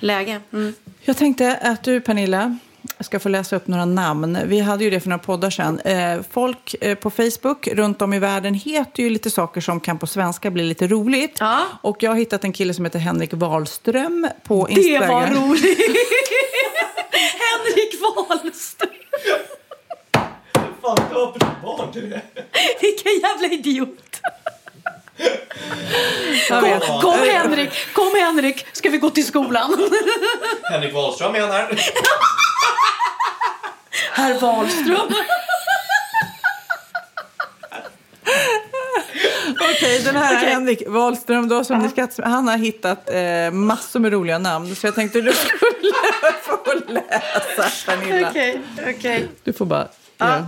läge. 0.00 0.40
Mm. 0.52 0.74
Jag 1.00 1.16
tänkte 1.16 1.56
att 1.62 1.82
du, 1.84 2.00
Pernilla, 2.00 2.58
ska 3.00 3.20
få 3.20 3.28
läsa 3.28 3.56
upp 3.56 3.66
några 3.66 3.84
namn. 3.84 4.38
Vi 4.44 4.60
hade 4.60 4.84
ju 4.84 4.90
det 4.90 5.00
för 5.00 5.08
några 5.08 5.22
poddar 5.22 5.50
sedan. 5.50 5.80
Eh, 5.80 6.20
folk 6.30 6.74
eh, 6.80 6.94
på 6.94 7.10
Facebook 7.10 7.68
runt 7.72 8.02
om 8.02 8.12
i 8.14 8.18
världen 8.18 8.54
heter 8.54 9.02
ju 9.02 9.10
lite 9.10 9.30
saker 9.30 9.60
som 9.60 9.80
kan 9.80 9.98
på 9.98 10.06
svenska 10.06 10.50
bli 10.50 10.62
lite 10.64 10.86
roligt. 10.86 11.38
Och 11.82 12.02
jag 12.02 12.10
har 12.10 12.16
hittat 12.16 12.44
en 12.44 12.52
kille 12.52 12.74
som 12.74 12.84
heter 12.84 12.98
Henrik 12.98 13.32
Wahlström 13.32 14.28
på 14.44 14.66
Det 14.66 14.72
Instagram. 14.72 15.08
var 15.08 15.26
roligt! 15.26 15.78
Henrik 17.40 18.00
Wahlström! 18.00 18.90
Fan, 20.82 20.96
döper 21.10 21.38
du 21.40 21.46
barn 21.62 21.92
till 21.92 22.10
det? 22.10 22.22
Vilken 22.80 23.12
jävla 23.22 23.46
idiot! 23.54 24.20
Kom, 26.48 27.00
kom 27.00 27.18
Henrik, 27.18 27.92
kom 27.92 28.14
Henrik, 28.14 28.66
ska 28.72 28.90
vi 28.90 28.98
gå 28.98 29.10
till 29.10 29.26
skolan? 29.26 29.90
Henrik 30.70 30.94
Wahlström 30.94 31.34
är 31.34 31.40
han 31.40 31.50
här. 31.50 31.80
Herr 34.12 34.40
Wahlström. 34.40 35.14
Okej, 39.60 40.02
den 40.04 40.16
här 40.16 40.36
Okej. 40.36 40.48
Henrik 40.48 40.82
Wahlström 40.86 41.48
då, 41.48 41.64
som 41.64 41.78
ni 41.78 41.88
ska, 41.88 42.08
han 42.24 42.48
har 42.48 42.56
hittat 42.58 43.10
eh, 43.10 43.50
massor 43.50 44.00
med 44.00 44.12
roliga 44.12 44.38
namn. 44.38 44.76
Så 44.76 44.86
jag 44.86 44.94
tänkte 44.94 45.20
du 45.20 45.32
skulle 45.32 45.92
få 46.42 46.58
läsa, 46.86 47.86
Pernilla. 47.86 48.28
Okej, 48.30 48.60
okej. 48.88 49.28
Du 49.44 49.52
får 49.52 49.66
bara... 49.66 49.88
Ja. 50.18 50.26
göra. 50.26 50.46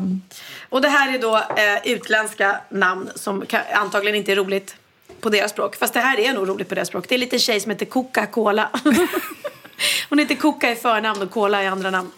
Och 0.71 0.81
det 0.81 0.89
här 0.89 1.15
är 1.15 1.19
då 1.19 1.37
eh, 1.37 1.93
utländska 1.93 2.61
namn 2.69 3.11
som 3.15 3.43
ka- 3.45 3.73
antagligen 3.75 4.17
inte 4.17 4.33
är 4.33 4.37
roligt. 4.37 4.77
på 5.21 5.29
deras 5.31 5.51
språk. 5.51 5.77
Fast 5.77 5.95
det 5.95 6.01
här 6.01 6.21
är 6.21 6.33
nog 6.33 6.49
roligt 6.49 6.69
på 6.69 6.75
deras 6.75 6.89
språk. 6.89 7.05
Det 7.09 7.13
är 7.15 7.17
en 7.17 7.21
liten 7.21 7.39
tjej 7.39 7.61
som 7.61 7.71
heter 7.71 7.87
Coca-Cola. 7.87 8.69
Hon 10.09 10.19
heter 10.19 10.35
Coca 10.35 10.71
i 10.71 10.77
förnamn 10.77 11.23
och 11.23 11.31
Cola 11.31 11.63
i 11.63 11.67
andra 11.67 11.91
namn. 11.91 12.11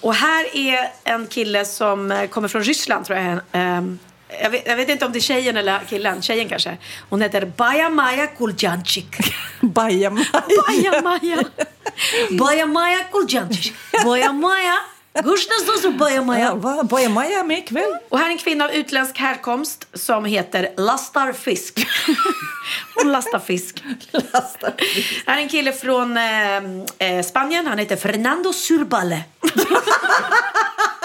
Och 0.00 0.14
här 0.14 0.56
är 0.56 0.90
en 1.04 1.26
kille 1.26 1.64
som 1.64 2.12
eh, 2.12 2.26
kommer 2.28 2.48
från 2.48 2.62
Ryssland 2.64 3.04
tror 3.06 3.18
jag. 3.18 3.38
Ehm, 3.52 3.98
Jag 4.42 4.50
vet, 4.50 4.66
jag 4.66 4.76
vet 4.76 4.88
inte 4.88 5.06
om 5.06 5.12
det 5.12 5.18
är 5.18 5.20
tjejen 5.20 5.56
eller 5.56 5.80
killen. 5.88 6.22
Tjejen 6.22 6.48
kanske. 6.48 6.76
Hon 7.10 7.20
heter 7.20 7.44
Baja 7.56 7.88
Maja 7.90 8.26
Kuljancic. 8.26 9.04
Baja 9.60 10.10
Maja. 10.10 10.42
Baja 10.68 11.02
Maja. 11.02 11.38
Baja 12.38 12.66
Maja 12.66 12.98
Kuljancic. 13.12 13.72
Baja 14.04 14.32
Maja. 15.22 15.34
Gushna 15.34 15.54
står 15.54 15.76
så 15.82 15.90
Baja 15.90 16.22
Maja. 16.22 16.54
Baja 16.84 17.08
Maja 17.08 17.44
med 17.44 17.58
ikväll. 17.58 17.98
Och 18.08 18.18
här 18.18 18.26
är 18.26 18.30
en 18.30 18.38
kvinna 18.38 18.64
av 18.64 18.70
utländsk 18.70 19.18
härkomst 19.18 19.86
som 19.94 20.24
heter 20.24 20.74
Lastar 20.76 21.32
Fisk. 21.32 21.86
Hon 22.94 23.12
lastar 23.12 23.38
fisk. 23.38 23.84
Här 25.26 25.38
är 25.38 25.42
en 25.42 25.48
kille 25.48 25.72
från 25.72 26.16
eh, 26.16 26.56
eh, 26.98 27.22
Spanien. 27.24 27.66
Han 27.66 27.78
heter 27.78 27.96
Fernando 27.96 28.52
Surballe. 28.52 29.24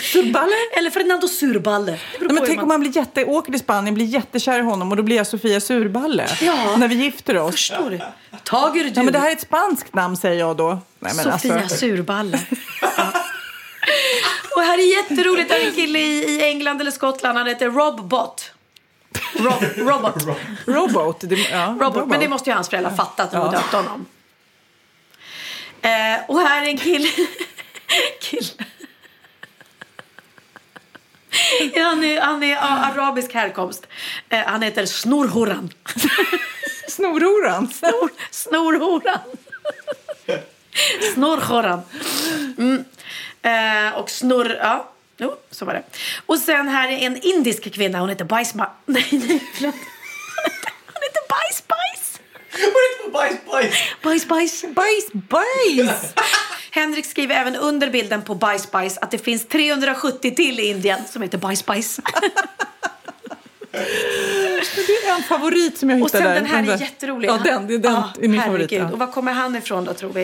Surballe? 0.00 0.52
Eller 0.78 0.90
Fernando 0.90 1.28
Surballe. 1.28 1.98
Nej, 2.20 2.32
men 2.32 2.42
tänk 2.46 2.62
om 2.62 2.68
man 2.68 2.80
blir 2.80 2.96
jätte, 2.96 3.24
åker 3.24 3.52
till 3.52 3.60
Spanien, 3.60 3.94
blir 3.94 4.06
jättekär 4.06 4.58
i 4.58 4.62
honom 4.62 4.90
och 4.90 4.96
då 4.96 5.02
blir 5.02 5.16
jag 5.16 5.26
Sofia 5.26 5.60
Surballe. 5.60 6.26
Ja. 6.40 6.76
När 6.76 6.88
vi 6.88 6.94
gifter 6.94 7.38
oss. 7.38 7.54
Förstår 7.54 7.90
du? 7.90 8.00
Tager 8.44 8.84
du? 8.84 8.90
Ja, 8.94 9.02
men 9.02 9.12
det 9.12 9.18
här 9.18 9.28
är 9.28 9.32
ett 9.32 9.40
spanskt 9.40 9.94
namn 9.94 10.16
säger 10.16 10.38
jag 10.38 10.56
då. 10.56 10.78
Nej, 10.98 11.12
men 11.14 11.24
Sofia 11.24 11.60
alltså. 11.60 11.76
Surballe. 11.76 12.40
Ja. 12.96 13.12
Och 14.56 14.62
här 14.62 14.78
är 14.78 14.96
jätteroligt. 14.96 15.50
Här 15.50 15.60
är 15.60 15.66
en 15.66 15.72
kille 15.72 15.98
i, 15.98 16.42
England 16.42 16.80
eller 16.80 16.90
Skottland. 16.90 17.38
Han 17.38 17.46
heter 17.46 17.70
Rob 17.70 18.08
Bott. 18.08 18.50
Rob, 19.34 19.64
robot. 19.76 20.26
Robot. 20.66 21.20
Det, 21.20 21.36
ja, 21.36 21.76
Robot. 21.80 22.08
Men 22.08 22.20
det 22.20 22.28
måste 22.28 22.50
ju 22.50 22.54
hans 22.54 22.68
föräldrar 22.68 22.96
fatta 22.96 23.22
att 23.22 23.30
de 23.30 23.36
har 23.36 23.52
döpt 23.52 23.72
honom. 23.72 24.06
Eh, 25.82 25.90
och 26.28 26.40
här 26.40 26.62
är 26.62 26.66
en 26.66 26.78
kille. 26.78 27.08
kille. 28.20 28.64
Han 31.74 32.04
är, 32.04 32.20
han 32.20 32.42
är 32.42 32.56
av 32.56 32.78
arabisk 32.92 33.34
härkomst. 33.34 33.86
Eh, 34.28 34.40
han 34.46 34.62
heter 34.62 34.86
Snorhoran. 34.86 35.70
Snorhoran? 36.88 37.68
Snor, 37.72 38.10
snorhoran. 38.30 39.18
Snorhoran. 41.14 41.80
Mm. 42.58 42.84
Eh, 43.42 43.98
och 43.98 44.10
snurr... 44.10 44.58
Ja, 44.62 44.90
jo, 45.16 45.36
så 45.50 45.64
var 45.64 45.74
det. 45.74 45.82
Och 46.26 46.38
sen 46.38 46.68
här 46.68 46.88
är 46.88 46.98
en 46.98 47.22
indisk 47.22 47.74
kvinna. 47.74 48.00
Hon 48.00 48.08
heter 48.08 48.24
Bajsma... 48.24 48.70
Nej, 48.86 49.08
nej, 49.10 49.42
förlåt. 49.54 49.74
Hon 50.86 51.02
heter 51.02 51.22
Bajsbajs. 51.28 52.07
Hon 52.60 52.72
heter 52.88 53.12
Bajsbajs. 53.12 53.74
Bajsbajs. 54.02 54.64
Bajsbajs. 54.74 56.14
Henrik 56.70 57.06
skriver 57.06 57.34
även 57.34 57.56
under 57.56 57.90
bilden 57.90 58.22
på 58.22 58.34
Bajsbajs 58.34 58.98
att 58.98 59.10
det 59.10 59.18
finns 59.18 59.48
370 59.48 60.34
till 60.34 60.60
i 60.60 60.66
Indien 60.68 61.00
som 61.10 61.22
heter 61.22 61.38
Bajsbajs. 61.38 62.00
Det 63.72 64.92
är 65.08 65.14
en 65.16 65.22
favorit 65.22 65.78
som 65.78 65.90
jag 65.90 66.02
Och 66.02 66.06
hittade 66.08 66.24
sen 66.24 66.34
där. 66.34 66.40
den 66.56 66.66
här 66.66 66.74
är 66.76 66.80
jätterolig. 66.80 67.28
Ja, 67.28 67.38
den, 67.44 67.66
den 67.66 67.82
Ja, 67.82 68.12
är 68.22 68.28
min 68.28 68.42
favorit. 68.42 68.70
herregud. 68.70 68.88
Ja. 68.88 68.92
Och 68.92 68.98
var 68.98 69.06
kommer 69.12 69.32
han 69.32 69.56
ifrån 69.56 69.84
då 69.84 69.94
tror 69.94 70.12
vi? 70.12 70.22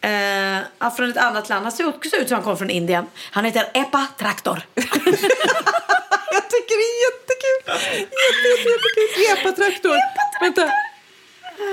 Eh, 0.00 0.90
från 0.96 1.10
ett 1.10 1.16
annat 1.16 1.48
land. 1.48 1.62
Han 1.62 1.72
ser 1.72 1.88
också 1.88 2.16
ut 2.16 2.28
som 2.28 2.34
han 2.34 2.44
kommer 2.44 2.56
från 2.56 2.70
Indien. 2.70 3.06
Han 3.30 3.44
heter 3.44 3.66
Epa 3.74 4.06
Traktor. 4.18 4.62
Jag 4.74 6.50
tycker 6.50 6.76
det 6.78 6.88
är 6.92 6.98
jättekul. 7.06 7.60
Jätte, 7.66 8.48
jätte, 8.48 8.68
jättekul. 8.68 9.38
Epatraktor. 9.38 9.96
Vänta. 10.40 10.70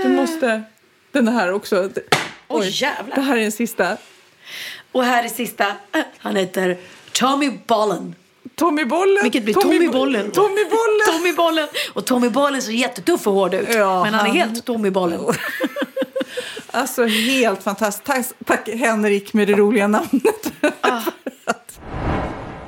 Du 0.03 0.09
måste... 0.09 0.63
Den 1.11 1.27
här 1.27 1.53
också. 1.53 1.89
Oj, 2.47 2.69
jävlar. 2.69 3.15
Det 3.15 3.21
här 3.21 3.37
är 3.37 3.41
den 3.41 3.51
sista. 3.51 3.97
Och 4.91 5.03
här 5.03 5.23
är 5.23 5.27
sista. 5.27 5.65
Han 6.17 6.35
heter 6.35 6.77
Tommy 7.11 7.51
Bollen. 7.67 8.15
Tommy 8.55 8.85
Bollen. 8.85 9.23
Vilket 9.23 9.43
blir 9.43 9.53
Tommy 9.53 9.75
Tommy, 9.75 9.87
Bo- 9.87 9.93
Bollen. 9.93 10.31
Tommy 10.31 10.63
Bollen. 10.65 11.05
Tommy 11.17 11.33
Bollen. 11.33 11.67
Och 11.93 12.05
Tommy 12.05 12.29
Bollen 12.29 12.61
ser 12.61 12.71
jättetuff 12.71 13.27
och 13.27 13.33
hård 13.33 13.53
ut. 13.53 13.69
Ja, 13.73 14.03
men 14.03 14.13
han 14.13 14.25
är 14.25 14.29
han- 14.29 14.37
helt 14.37 14.65
Tommy 14.65 14.89
Bollen. 14.89 15.19
Alltså 16.71 17.05
helt 17.05 17.63
fantastiskt. 17.63 18.05
Tack, 18.05 18.25
tack 18.45 18.69
Henrik 18.69 19.33
med 19.33 19.47
det 19.47 19.53
roliga 19.53 19.87
namnet. 19.87 20.51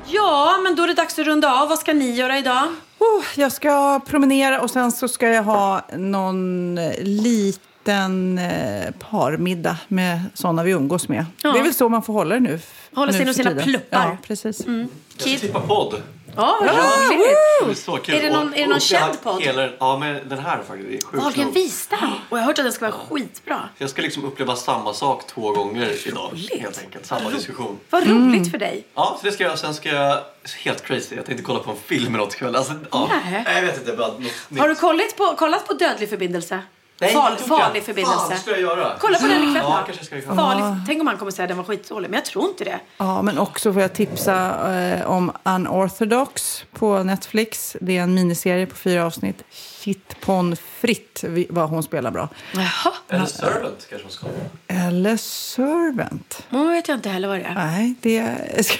Ja, 0.06 0.58
men 0.62 0.76
då 0.76 0.82
är 0.82 0.86
det 0.88 0.94
dags 0.94 1.18
att 1.18 1.26
runda 1.26 1.52
av. 1.62 1.68
Vad 1.68 1.78
ska 1.78 1.92
ni 1.92 2.10
göra 2.10 2.38
idag? 2.38 2.68
Oh, 3.02 3.24
jag 3.36 3.52
ska 3.52 4.00
promenera 4.06 4.60
och 4.60 4.70
sen 4.70 4.92
så 4.92 5.08
ska 5.08 5.28
jag 5.28 5.42
ha 5.42 5.86
någon 5.96 6.74
liten 6.98 8.38
eh, 8.38 8.90
parmiddag 9.10 9.76
med 9.88 10.20
sådana 10.34 10.62
vi 10.62 10.70
umgås 10.70 11.08
med. 11.08 11.24
Ja. 11.42 11.52
Det 11.52 11.58
är 11.58 11.62
väl 11.62 11.74
så 11.74 11.88
man 11.88 12.02
får 12.02 12.12
hålla 12.12 12.34
det 12.34 12.40
nu. 12.40 12.60
Hålla 12.94 13.12
sig 13.12 13.22
inom 13.22 13.34
sina 13.34 13.50
pluppar. 13.54 14.06
Ja, 14.06 14.16
precis. 14.26 14.66
Mm. 14.66 14.88
Jag 15.16 15.20
ska 15.20 15.46
tippa 15.46 15.60
podd. 15.60 15.94
Ja, 16.36 16.56
vad 16.60 16.68
roligt. 16.70 17.36
Det 17.64 17.70
är 17.70 17.74
så 17.74 17.96
kul. 17.96 18.14
Är 18.14 18.22
det 18.22 18.30
någon- 18.30 18.48
Och- 18.48 18.56
är 18.56 18.60
det 18.62 18.66
någon 18.66 18.80
känd 18.80 19.22
podd? 19.22 19.42
Hela, 19.42 19.68
ja, 19.78 19.98
men 19.98 20.28
den 20.28 20.38
här 20.38 20.62
faktiskt. 20.68 20.88
Det 20.88 20.96
är 20.96 21.06
sjukt 21.06 21.24
Wahlgren. 21.24 21.52
Wistam. 21.52 22.12
Och 22.28 22.38
jag 22.38 22.42
har 22.42 22.46
hört 22.46 22.58
att 22.58 22.64
den 22.64 22.72
ska 22.72 22.84
vara 22.90 23.00
skitbra. 23.10 23.68
Jag 23.78 23.90
ska 23.90 24.02
liksom 24.02 24.24
uppleva 24.24 24.56
samma 24.56 24.94
sak 24.94 25.26
två 25.26 25.50
gånger 25.50 26.08
idag. 26.08 26.30
Helt 26.60 26.78
enkelt. 26.84 27.06
Samma 27.06 27.30
diskussion. 27.30 27.78
Vad 27.90 28.06
roligt 28.08 28.50
för 28.50 28.58
dig. 28.58 28.84
Ja, 28.94 29.16
så 29.20 29.26
det 29.26 29.32
ska 29.32 29.44
jag. 29.44 29.58
Sen 29.58 29.74
ska 29.74 29.88
jag... 29.88 30.18
Helt 30.64 30.82
crazy. 30.84 31.16
Jag 31.16 31.26
tänkte 31.26 31.44
kolla 31.44 31.58
på 31.58 31.70
en 31.70 31.76
film 31.76 32.12
något 32.12 32.34
ikväll. 32.34 32.56
Alltså, 32.56 32.72
ja. 32.90 33.08
Nej. 33.24 33.44
Jag 33.54 33.62
vet 33.62 33.78
inte. 33.78 33.92
Bara 33.96 34.08
något 34.08 34.20
nytt. 34.20 34.60
Har 34.60 34.68
du 34.68 34.74
kollat 34.74 35.16
på, 35.16 35.34
kollat 35.38 35.66
på 35.66 35.72
Dödlig 35.74 36.08
förbindelse? 36.10 36.60
Nej, 37.00 37.12
Fal, 37.12 37.36
farlig 37.36 37.82
förbindelse. 37.82 38.18
Fan, 38.18 38.30
det 38.30 38.36
ska 38.36 38.50
jag 38.50 38.60
göra. 38.60 38.92
Kolla 38.98 39.18
på 39.18 39.26
den 39.26 39.48
ikväll 39.48 39.62
Ja, 39.64 39.82
kanske 39.86 40.04
ska. 40.04 40.22
Farlig, 40.22 40.64
Tänk 40.86 41.00
om 41.00 41.06
han 41.06 41.16
kommer 41.18 41.32
säga 41.32 41.44
att 41.44 41.48
den 41.48 41.56
var 41.56 41.64
skitdålig. 41.64 42.10
Men 42.10 42.14
jag 42.14 42.24
tror 42.24 42.48
inte 42.48 42.64
det. 42.64 42.80
Ja, 42.96 43.22
men 43.22 43.38
också 43.38 43.72
får 43.72 43.82
jag 43.82 43.92
tipsa 43.92 44.70
eh, 44.74 45.10
om 45.10 45.32
Unorthodox 45.44 46.64
på 46.72 47.02
Netflix. 47.02 47.76
Det 47.80 47.98
är 47.98 48.02
en 48.02 48.14
miniserie 48.14 48.66
på 48.66 48.76
fyra 48.76 49.06
avsnitt. 49.06 49.42
Shit 49.50 50.20
pon 50.20 50.56
fritt 50.80 51.24
vad 51.48 51.68
hon 51.68 51.82
spelar 51.82 52.10
bra. 52.10 52.28
Jaha. 52.54 52.92
Eller 53.08 53.26
Servant 53.26 53.86
kanske 53.90 54.06
hon 54.06 54.12
ska. 54.12 54.26
Eller 54.66 55.16
Servant. 55.16 56.46
Nu 56.48 56.68
vet 56.68 56.88
jag 56.88 56.96
inte 56.98 57.08
heller 57.08 57.28
vad 57.28 57.38
det 57.38 57.44
är. 57.44 57.54
Nej, 57.54 57.94
det... 58.00 58.36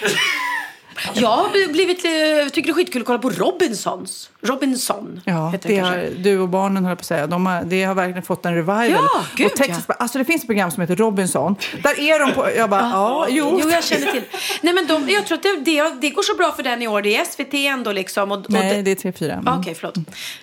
Jag 1.14 1.28
har 1.28 1.72
blivit, 1.72 2.04
eh, 2.04 2.52
tycker 2.52 2.66
det 2.66 2.70
är 2.72 2.74
skitkul 2.74 3.02
att 3.02 3.06
kolla 3.06 3.18
på 3.18 3.30
Robinsons. 3.30 4.30
Robinson 4.44 5.20
Ja, 5.24 5.48
heter 5.48 5.68
det 5.68 5.74
det 5.74 5.80
har, 5.80 6.08
du 6.18 6.38
och 6.38 6.48
barnen 6.48 6.84
höll 6.84 6.96
på 6.96 7.00
att 7.00 7.06
säga. 7.06 7.26
De 7.26 7.46
har, 7.46 7.62
det 7.64 7.84
har 7.84 7.94
verkligen 7.94 8.22
fått 8.22 8.46
en 8.46 8.54
revival. 8.54 8.90
Ja, 8.90 9.24
gud, 9.36 9.46
och 9.46 9.56
Texas, 9.56 9.84
alltså 9.88 10.18
det 10.18 10.24
finns 10.24 10.42
ett 10.42 10.46
program 10.46 10.70
som 10.70 10.80
heter 10.80 10.96
Robinson. 10.96 11.56
Där 11.82 12.00
är 12.00 12.18
de 12.18 12.32
på... 12.32 12.50
Jag 12.56 12.70
bara, 12.70 12.80
ja, 12.80 13.26
jo. 13.30 13.58
Jo, 13.62 13.70
jag 13.70 13.84
känner 13.84 14.12
till. 14.12 14.22
Nej, 14.60 14.74
men 14.74 14.86
de, 14.86 15.08
jag 15.08 15.26
tror 15.26 15.36
att 15.38 15.42
det, 15.42 15.56
det, 15.64 16.00
det 16.00 16.10
går 16.10 16.22
så 16.22 16.36
bra 16.36 16.52
för 16.52 16.62
den 16.62 16.82
i 16.82 16.88
år. 16.88 17.02
Det 17.02 17.16
är 17.16 17.24
SVT 17.24 17.54
ändå 17.54 17.92
liksom. 17.92 18.32
Och, 18.32 18.38
och 18.38 18.50
Nej, 18.50 18.82
det 18.82 18.90
är 18.90 19.12
TV4. 19.12 19.32
Mm. 19.32 19.48
Ah, 19.48 19.58
Okej, 19.58 19.74
förlåt. 19.74 19.94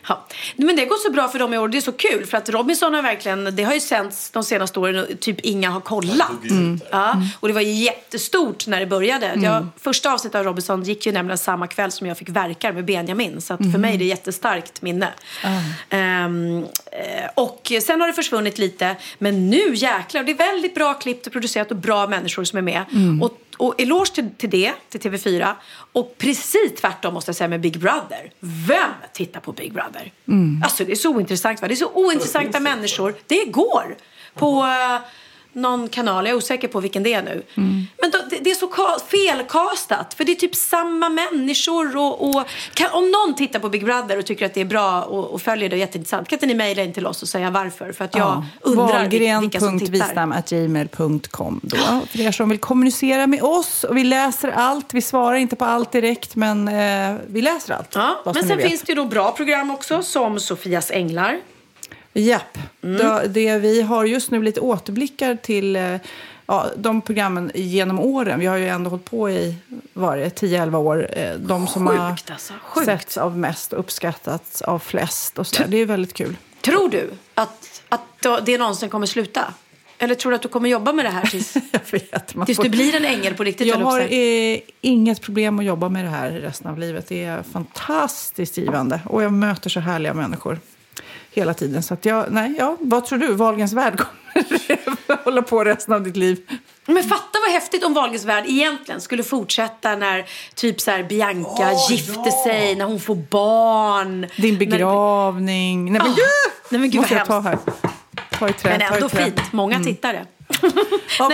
Ja. 0.08 0.26
Men 0.56 0.76
det 0.76 0.86
går 0.86 0.98
så 1.08 1.12
bra 1.12 1.28
för 1.28 1.40
dem 1.40 1.54
i 1.54 1.58
år. 1.58 1.68
Det 1.68 1.78
är 1.78 1.82
så 1.82 1.92
kul. 1.92 2.26
För 2.26 2.38
att 2.38 2.50
Robinson 2.50 2.94
har 2.94 3.02
verkligen, 3.02 3.56
det 3.56 3.64
har 3.64 3.74
ju 3.74 3.80
sänts 3.80 4.30
de 4.30 4.44
senaste 4.44 4.80
åren 4.80 5.00
och 5.00 5.20
typ 5.20 5.40
inga 5.40 5.70
har 5.70 5.82
kollat. 5.82 6.44
Mm. 6.50 6.80
Ja. 6.92 7.22
Och 7.40 7.48
det 7.48 7.54
var 7.54 7.62
jättestort 7.62 8.68
när 8.68 8.80
det 8.80 8.86
började. 8.86 9.32
Jag, 9.36 9.68
första 9.78 10.14
avsnittet 10.14 10.40
av 10.40 10.44
Robinson 10.46 10.84
gick 10.84 11.06
ju 11.06 11.12
nämligen 11.12 11.38
samma 11.38 11.68
kväll 11.68 11.92
som 11.92 12.08
jag 12.08 12.18
fick 12.18 12.30
verkar 12.30 12.74
med 12.74 12.86
Benjamin. 12.86 13.42
Så 13.42 13.54
att 13.54 13.60
för 13.72 13.80
mig 13.80 13.89
är 13.94 13.98
det 13.98 14.04
ett 14.04 14.10
jättestarkt 14.10 14.82
minne. 14.82 15.14
Ehm, 15.90 16.66
eh, 16.92 17.30
och 17.36 17.72
sen 17.82 18.02
har 18.02 18.08
det 18.08 18.14
försvunnit 18.14 18.58
lite. 18.58 18.96
Men 19.18 19.50
nu 19.50 19.76
jäklar. 19.76 20.24
Det 20.24 20.32
är 20.32 20.36
väldigt 20.36 20.76
bra 20.76 20.94
klippt 20.94 21.28
och 21.28 21.34
producerat 21.34 21.72
och 21.72 21.78
bra 21.78 22.08
människor 22.08 22.44
som 22.44 22.58
är 22.58 22.62
med. 22.62 22.86
Och, 23.22 23.38
och 23.58 23.82
eloge 23.82 24.16
till, 24.16 24.30
till 24.38 24.50
det, 24.50 24.74
till 24.90 25.02
TV4. 25.02 25.54
Och 25.92 26.16
precis 26.18 26.74
tvärtom 26.82 27.14
måste 27.14 27.30
jag 27.30 27.36
säga 27.36 27.48
med 27.48 27.62
Big 27.62 27.80
Brother. 27.80 28.32
Vem 28.40 28.92
tittar 29.14 29.40
på 29.40 29.52
Big 29.52 29.74
Brother? 29.74 30.12
Alltså 30.64 30.86
det 30.86 30.92
är 30.92 30.96
så 30.96 31.10
ointressant 31.10 31.62
va? 31.62 31.68
Det 31.68 31.74
är 31.74 31.76
så 31.76 31.92
ointressanta 31.94 32.60
människor. 32.60 33.16
Det 33.28 33.46
går 33.46 33.96
på 34.36 34.66
eh, 34.66 35.02
någon 35.54 35.90
kanal, 35.90 36.26
jag 36.26 36.32
är 36.34 36.38
osäker 36.38 36.68
på 36.68 36.80
vilken 36.80 37.04
det 37.04 37.14
är 37.14 37.24
nu. 37.24 37.44
Men 38.02 38.12
då, 38.12 38.18
det, 38.30 38.38
det 38.42 38.52
är 38.52 38.56
så 38.56 38.68
ka- 38.68 39.00
felkastat. 39.12 40.14
För 40.14 40.24
det 40.24 40.32
är 40.32 40.36
typ 40.36 40.56
samma 40.56 41.10
människor. 41.10 41.98
Och, 41.98 42.30
och 42.30 42.44
kan, 42.74 42.88
om 42.92 43.12
någon 43.12 43.36
tittar 43.36 43.60
på 43.60 43.70
Big 43.70 43.86
Brother 43.86 44.18
och 44.20 44.26
tycker 44.26 44.46
att 44.46 44.54
det 44.54 44.62
är 44.62 44.66
bra 44.66 45.02
och, 45.04 45.32
och 45.34 45.42
följer 45.42 45.70
det 45.70 45.78
jätteintressant. 45.78 46.28
Kan 46.28 46.36
inte 46.36 46.46
ni 46.46 46.54
mejla 46.56 46.84
in 46.84 46.94
till 46.94 47.08
oss 47.08 47.22
och 47.22 47.28
säga 47.28 47.50
varför? 47.50 47.92
För 47.92 48.06
att 48.06 48.16
jag 48.16 48.44
undrar 48.62 48.86
vil- 49.20 49.20
vilka 49.42 49.60
som 49.60 49.68
tittar. 49.80 49.92
Då. 51.64 51.78
För 52.12 52.22
er 52.22 52.32
som 52.32 52.50
vill 52.50 52.60
kommunicera 52.60 53.28
med 53.28 53.42
oss. 53.44 53.84
Och 53.84 53.98
vi 53.98 54.04
läser 54.04 54.50
allt. 54.50 54.94
Vi 54.94 55.02
svarar 55.02 55.36
inte 55.38 55.56
på 55.56 55.66
allt 55.66 55.92
direkt, 55.92 56.36
men 56.36 56.68
eh, 56.68 57.16
vi 57.28 57.42
läser 57.42 57.74
allt. 57.74 57.90
Ja, 57.94 58.22
men 58.26 58.34
sen 58.48 58.58
finns 58.70 58.82
det 58.82 58.94
då 58.94 59.06
bra 59.06 59.32
program 59.32 59.72
också 59.72 60.04
som 60.04 60.40
Sofias 60.40 60.92
Änglar. 60.92 61.38
Japp. 62.14 62.58
Mm. 62.84 62.98
Då, 62.98 63.22
det 63.28 63.58
vi 63.58 63.82
har 63.82 64.06
just 64.06 64.32
nu 64.32 64.44
lite 64.44 64.60
återblickar 64.60 65.36
till 65.36 65.76
eh, 65.76 65.96
ja, 66.46 66.66
de 66.78 67.02
programmen 67.02 67.52
genom 67.56 68.00
åren. 68.00 68.40
Vi 68.40 68.46
har 68.46 68.58
ju 68.58 68.68
ändå 68.68 68.90
hållit 68.90 69.06
på 69.06 69.30
i 69.30 69.56
vad 69.94 70.14
är 70.14 70.18
det, 70.24 70.42
10-11 70.42 70.76
år. 70.76 71.08
Eh, 71.18 71.34
De 71.36 71.68
som 71.68 71.88
har 71.88 72.12
Sjukt 72.12 72.32
alltså, 72.32 72.54
sjukt. 72.64 72.86
setts 72.86 73.18
av 73.18 73.38
mest 73.38 73.74
och 73.74 73.80
uppskattats 73.80 74.62
av 74.62 74.80
flest. 74.80 75.40
Och 75.40 75.48
så. 75.48 75.64
Det 75.68 75.78
är 75.78 75.86
väldigt 75.86 76.14
kul. 76.14 76.36
Tror 76.62 76.90
du 76.90 77.10
att, 77.34 77.82
att 77.90 78.46
det 78.46 78.58
någonsin 78.58 78.90
kommer 78.90 79.06
sluta? 79.08 79.54
Eller 80.02 80.16
tror 80.16 80.32
du 80.32 80.36
att 80.36 80.42
du 80.42 80.48
kommer 80.48 80.70
jobba 80.70 80.94
med 80.94 81.06
det 81.06 81.10
här 81.10 81.26
tills, 81.26 81.56
Man 82.36 82.46
tills 82.46 82.56
får- 82.56 82.64
du 82.64 82.70
blir 82.70 82.96
en 82.96 83.06
ängel 83.06 83.34
på 83.34 83.44
riktigt? 83.44 83.68
Jag 83.68 83.78
har 83.78 84.00
eh, 84.14 84.60
inget 84.82 85.22
problem 85.22 85.60
att 85.60 85.66
jobba 85.66 85.90
med 85.90 86.06
det 86.06 86.10
här 86.10 86.32
resten 86.32 86.72
av 86.72 86.80
livet. 86.80 87.06
Det 87.08 87.24
är 87.24 87.44
fantastiskt 87.44 88.58
givande. 88.58 89.02
Och 89.06 89.24
jag 89.24 89.34
möter 89.34 89.70
så 89.70 89.80
härliga 89.80 90.14
människor 90.14 90.60
hela 91.32 91.54
tiden. 91.54 91.84
Så 91.84 91.94
att 91.94 92.06
jag, 92.06 92.26
nej, 92.32 92.56
ja, 92.58 92.78
vad 92.80 93.06
tror 93.06 93.20
du? 93.20 93.34
Wahlgrens 93.34 93.74
värld 93.74 93.98
kommer 93.98 95.24
hålla 95.24 95.42
på 95.42 95.64
resten 95.64 95.94
av 95.94 96.04
ditt 96.04 96.16
liv? 96.18 96.40
Men 96.86 97.04
fatta 97.04 97.40
vad 97.46 97.52
häftigt 97.54 97.84
om 97.84 97.94
Wahlgrens 97.94 98.26
värld 98.26 98.44
egentligen 98.48 99.02
skulle 99.02 99.24
fortsätta 99.24 99.96
när 99.96 100.26
typ 100.56 100.82
så 100.82 100.92
här 100.92 101.04
Bianca 101.04 101.72
gifter 101.90 102.44
sig, 102.44 102.76
när 102.76 102.86
hon 102.86 103.00
får 103.00 103.16
barn. 103.16 104.28
Din 104.38 104.58
begravning. 104.58 105.92
Nej, 105.92 106.02
men, 106.02 106.12
Ah, 106.12 106.16
nej, 106.70 106.80
men 106.82 106.90
gud 106.90 107.02
måste 107.02 107.14
vad 107.14 107.20
jag 107.22 107.28
ta 107.28 107.40
hemskt. 107.40 107.66
här. 107.70 108.40
Ta 108.40 108.50
i 108.50 108.54
trä, 108.54 108.70
Men 108.70 108.80
ta 108.80 108.94
i 108.94 108.98
ändå 108.98 109.10
fint. 109.10 109.42
Många 109.54 109.76
Mm. 109.76 109.88
tittare. 109.88 110.26
Okej, 110.50 110.70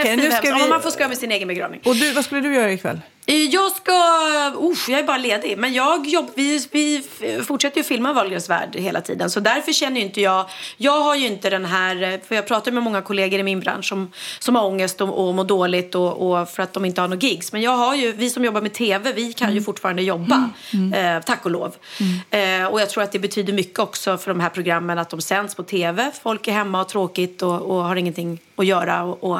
Nej, 0.03 0.15
nu 0.17 0.21
ska 0.23 0.31
hemskt. 0.31 0.43
vi- 0.43 0.49
Ja, 0.49 0.67
Man 0.69 0.81
får 0.81 0.89
skoja 0.89 1.07
med 1.07 1.17
sin 1.17 1.31
egen 1.31 1.47
begravning. 1.47 1.81
Och 1.85 1.95
du, 1.95 2.11
vad 2.13 2.25
skulle 2.25 2.41
du 2.41 2.55
göra 2.55 2.71
ikväll? 2.71 3.01
Eh, 3.27 3.35
Jag 3.35 3.71
ska... 3.71 3.91
Usch, 4.61 4.89
jag 4.89 4.99
är 4.99 5.03
bara 5.03 5.17
ledig. 5.17 5.57
Men 5.57 5.73
jag 5.73 6.07
jobb, 6.07 6.29
vi, 6.35 6.67
vi 6.71 7.03
fortsätter 7.47 7.77
ju 7.77 7.83
filma 7.83 8.13
Wahlgrens 8.13 8.49
värld 8.49 8.75
hela 8.75 9.01
tiden. 9.01 9.29
Så 9.29 9.39
därför 9.39 9.71
känner 9.73 10.01
inte 10.01 10.21
jag... 10.21 10.45
Jag 10.77 11.01
har 11.01 11.15
ju 11.15 11.27
inte 11.27 11.49
den 11.49 11.65
här... 11.65 12.19
För 12.27 12.35
jag 12.35 12.47
pratar 12.47 12.71
med 12.71 12.83
många 12.83 13.01
kollegor 13.01 13.39
i 13.39 13.43
min 13.43 13.59
bransch 13.59 13.85
som, 13.85 14.11
som 14.39 14.55
har 14.55 14.65
ångest 14.65 15.01
och, 15.01 15.27
och 15.27 15.33
mår 15.33 15.43
dåligt 15.43 15.95
och, 15.95 16.31
och 16.31 16.49
för 16.49 16.63
att 16.63 16.73
de 16.73 16.85
inte 16.85 17.01
har 17.01 17.07
några 17.07 17.21
gigs. 17.21 17.51
Men 17.51 17.61
jag 17.61 17.77
har 17.77 17.95
ju... 17.95 18.11
Vi 18.11 18.29
som 18.29 18.45
jobbar 18.45 18.61
med 18.61 18.73
tv, 18.73 19.13
vi 19.13 19.33
kan 19.33 19.53
ju 19.53 19.61
fortfarande 19.61 20.01
jobba. 20.01 20.49
Eh, 20.95 21.23
tack 21.23 21.45
och 21.45 21.51
lov. 21.51 21.75
Eh, 22.29 22.65
och 22.65 22.81
jag 22.81 22.89
tror 22.89 23.03
att 23.03 23.11
det 23.11 23.19
betyder 23.19 23.53
mycket 23.53 23.79
också 23.79 24.17
för 24.17 24.31
de 24.31 24.39
här 24.39 24.49
programmen 24.49 24.99
att 24.99 25.09
de 25.09 25.21
sänds 25.21 25.55
på 25.55 25.63
tv. 25.63 26.11
Folk 26.23 26.47
är 26.47 26.51
hemma 26.51 26.81
och 26.81 26.89
tråkigt 26.89 27.41
och, 27.41 27.61
och 27.61 27.83
har 27.83 27.95
ingenting 27.95 28.39
att 28.55 28.65
göra. 28.65 29.03
Och, 29.03 29.23
och 29.23 29.39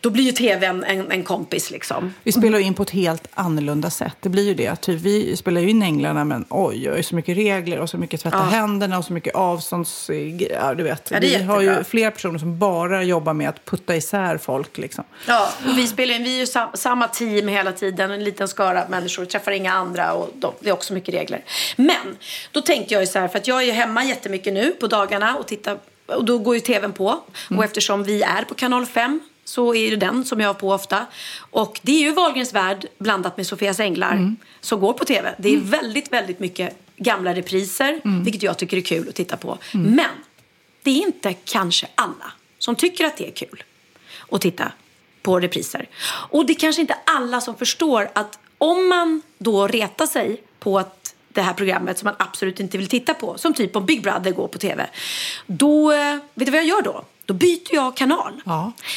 då 0.00 0.10
blir 0.10 0.24
ju 0.24 0.32
tv 0.32 0.66
en, 0.66 0.84
en, 0.84 1.10
en 1.10 1.24
kompis 1.24 1.70
liksom. 1.70 2.14
Vi 2.22 2.32
spelar 2.32 2.58
in 2.58 2.74
på 2.74 2.82
ett 2.82 2.90
helt 3.08 3.28
annorlunda 3.34 3.90
sätt. 3.90 4.16
Det 4.20 4.28
blir 4.28 4.44
ju 4.44 4.54
det. 4.54 4.76
Typ, 4.76 5.00
vi 5.00 5.36
spelar 5.36 5.60
ju 5.60 5.70
in 5.70 5.82
Änglarna, 5.82 6.24
men 6.24 6.44
oj, 6.48 6.90
oj, 6.92 7.02
så 7.02 7.14
mycket 7.14 7.36
regler 7.36 7.78
och 7.78 7.90
så 7.90 7.98
mycket 7.98 8.20
tvätta 8.20 8.36
Ja. 8.36 8.42
händerna 8.42 8.98
och 8.98 9.04
så 9.04 9.12
mycket 9.12 9.34
avstånds... 9.34 10.10
Ja, 10.50 10.74
du 10.74 10.82
vet. 10.82 11.10
Ja, 11.10 11.18
vi 11.20 11.42
har 11.42 11.60
ju 11.60 11.84
flera 11.84 12.10
personer 12.10 12.38
som 12.38 12.58
bara 12.58 13.02
jobbar 13.02 13.32
med 13.34 13.48
att 13.48 13.64
putta 13.64 13.96
isär 13.96 14.38
folk. 14.38 14.78
Liksom. 14.78 15.04
Ja, 15.26 15.52
och 15.68 15.78
vi 15.78 15.86
spelar 15.86 16.14
in, 16.14 16.24
vi 16.24 16.34
är 16.34 16.40
ju 16.40 16.46
sam, 16.46 16.68
samma 16.74 17.08
team 17.08 17.48
hela 17.48 17.72
tiden, 17.72 18.10
en 18.10 18.24
liten 18.24 18.48
skara 18.48 18.84
människor, 18.88 19.24
träffar 19.24 19.52
inga 19.52 19.72
andra 19.72 20.12
och 20.12 20.30
de, 20.34 20.52
det 20.60 20.68
är 20.68 20.72
också 20.72 20.92
mycket 20.92 21.14
regler. 21.14 21.44
Men 21.76 22.16
då 22.52 22.60
tänkte 22.60 22.94
jag 22.94 23.00
ju 23.00 23.06
så 23.06 23.18
här, 23.18 23.28
för 23.28 23.38
att 23.38 23.46
jag 23.46 23.62
är 23.62 23.66
ju 23.66 23.72
hemma 23.72 24.04
jättemycket 24.04 24.52
nu 24.52 24.70
på 24.70 24.86
dagarna 24.86 25.36
och 25.36 25.46
tittar, 25.46 25.78
och 26.06 26.24
då 26.24 26.38
går 26.38 26.54
ju 26.54 26.60
tvn 26.60 26.92
på. 26.92 27.20
Och 27.56 27.64
eftersom 27.64 28.04
vi 28.04 28.22
är 28.22 28.42
på 28.42 28.54
kanal 28.54 28.86
5 28.86 29.20
så 29.48 29.74
är 29.74 29.90
det 29.90 29.96
den 29.96 30.24
som 30.24 30.40
jag 30.40 30.48
har 30.48 30.54
på 30.54 30.72
ofta. 30.72 31.06
Och 31.50 31.80
det 31.82 31.92
är 31.92 32.00
ju 32.00 32.12
Wahlgrens 32.12 32.54
värld 32.54 32.86
blandat 32.98 33.36
med 33.36 33.46
Sofias 33.46 33.80
änglar 33.80 34.34
som 34.60 34.80
går 34.80 34.92
på 34.92 35.04
tv. 35.04 35.34
Det 35.38 35.48
är 35.54 35.58
väldigt, 35.58 36.12
väldigt 36.12 36.40
mycket 36.40 36.76
gamla 36.96 37.34
repriser, 37.34 38.00
vilket 38.24 38.42
jag 38.42 38.58
tycker 38.58 38.76
är 38.76 38.80
kul 38.80 39.08
att 39.08 39.14
titta 39.14 39.36
på. 39.36 39.58
Men 39.72 40.10
det 40.82 40.90
är 40.90 41.06
inte 41.06 41.32
kanske 41.32 41.86
alla 41.94 42.32
som 42.58 42.74
tycker 42.74 43.04
att 43.04 43.16
det 43.16 43.26
är 43.26 43.32
kul 43.32 43.62
att 44.30 44.40
titta 44.40 44.72
på 45.22 45.40
repriser. 45.40 45.88
Och 46.30 46.46
det 46.46 46.52
är 46.52 46.58
kanske 46.58 46.80
inte 46.80 46.96
alla 47.06 47.40
som 47.40 47.56
förstår 47.56 48.10
att 48.12 48.38
om 48.58 48.88
man 48.88 49.22
då 49.38 49.66
retar 49.66 50.06
sig 50.06 50.42
på 50.58 50.78
att 50.78 51.14
det 51.28 51.42
här 51.42 51.52
programmet 51.52 51.98
som 51.98 52.06
man 52.06 52.14
absolut 52.18 52.60
inte 52.60 52.78
vill 52.78 52.88
titta 52.88 53.14
på, 53.14 53.38
som 53.38 53.54
typ 53.54 53.76
om 53.76 53.86
Big 53.86 54.02
Brother 54.02 54.30
går 54.30 54.48
på 54.48 54.58
tv, 54.58 54.86
då, 55.46 55.92
eh, 55.92 56.16
vet 56.34 56.46
du 56.46 56.50
vad 56.50 56.60
jag 56.60 56.68
gör 56.68 56.82
då? 56.82 57.04
Då 57.28 57.34
byter 57.34 57.74
jag 57.74 57.96
kanal. 57.96 58.40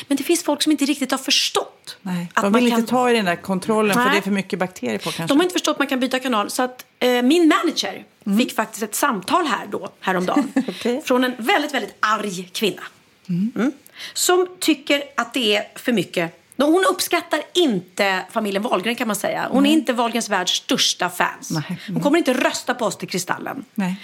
Men 0.08 0.18
det 0.18 0.24
finns 0.24 0.44
folk 0.44 0.62
som 0.62 0.72
inte 0.72 0.86
riktigt 0.86 1.12
har 1.12 1.18
förstått. 1.18 1.98
Nej, 2.02 2.32
Att 2.34 2.44
de 2.44 2.52
man 2.52 2.62
vill 2.62 2.72
kan- 2.72 2.80
inte 2.80 2.92
ta 2.92 3.10
i 3.10 3.14
den 3.14 3.26
där 3.26 3.36
kontrollen 3.36 3.94
för 3.94 4.02
Nej. 4.04 4.12
det 4.12 4.18
är 4.18 4.22
för 4.22 4.32
mycket 4.32 4.60
bakterier 4.60 4.98
på 4.98 5.04
kanske. 5.12 5.24
De 5.34 5.38
har 5.38 5.44
inte 5.44 5.54
förstått 5.54 5.72
att 5.74 5.80
man 5.80 5.88
kan 5.88 6.00
byta 6.00 6.20
kanal. 6.20 6.50
Så 6.50 6.64
att 6.64 6.86
eh, 7.00 7.22
min 7.22 7.48
manager 7.48 8.04
Mm. 8.26 8.38
fick 8.40 8.56
faktiskt 8.56 8.84
ett 8.84 8.96
samtal 8.96 9.46
här 9.46 9.68
då, 9.72 9.90
häromdagen. 10.00 10.54
Från 11.06 11.24
en 11.24 11.34
väldigt, 11.38 11.74
väldigt 11.74 11.96
arg 12.00 12.50
kvinna. 12.54 12.82
Mm. 13.30 13.72
Som 14.14 14.48
tycker 14.60 15.04
att 15.18 15.34
det 15.34 15.56
är 15.56 15.64
för 15.76 15.92
mycket. 15.94 16.41
Hon 16.58 16.86
uppskattar 16.90 17.42
inte 17.54 18.26
familjen 18.32 18.64
Wahlgren 18.64 18.96
kan 18.96 19.08
man 19.08 19.16
säga. 19.16 19.48
Hon 19.50 19.58
är 19.58 19.62
Nej. 19.62 19.72
inte 19.72 19.94
Wahlgrens 19.94 20.30
världs 20.30 20.52
största 20.54 21.10
fans. 21.10 21.50
Nej. 21.52 21.78
Hon 21.88 22.00
kommer 22.02 22.18
inte 22.18 22.34
rösta 22.34 22.74
på 22.74 22.86
oss 22.86 22.98
till 22.98 23.08
Kristallen. 23.10 23.66
Nej. 23.74 23.96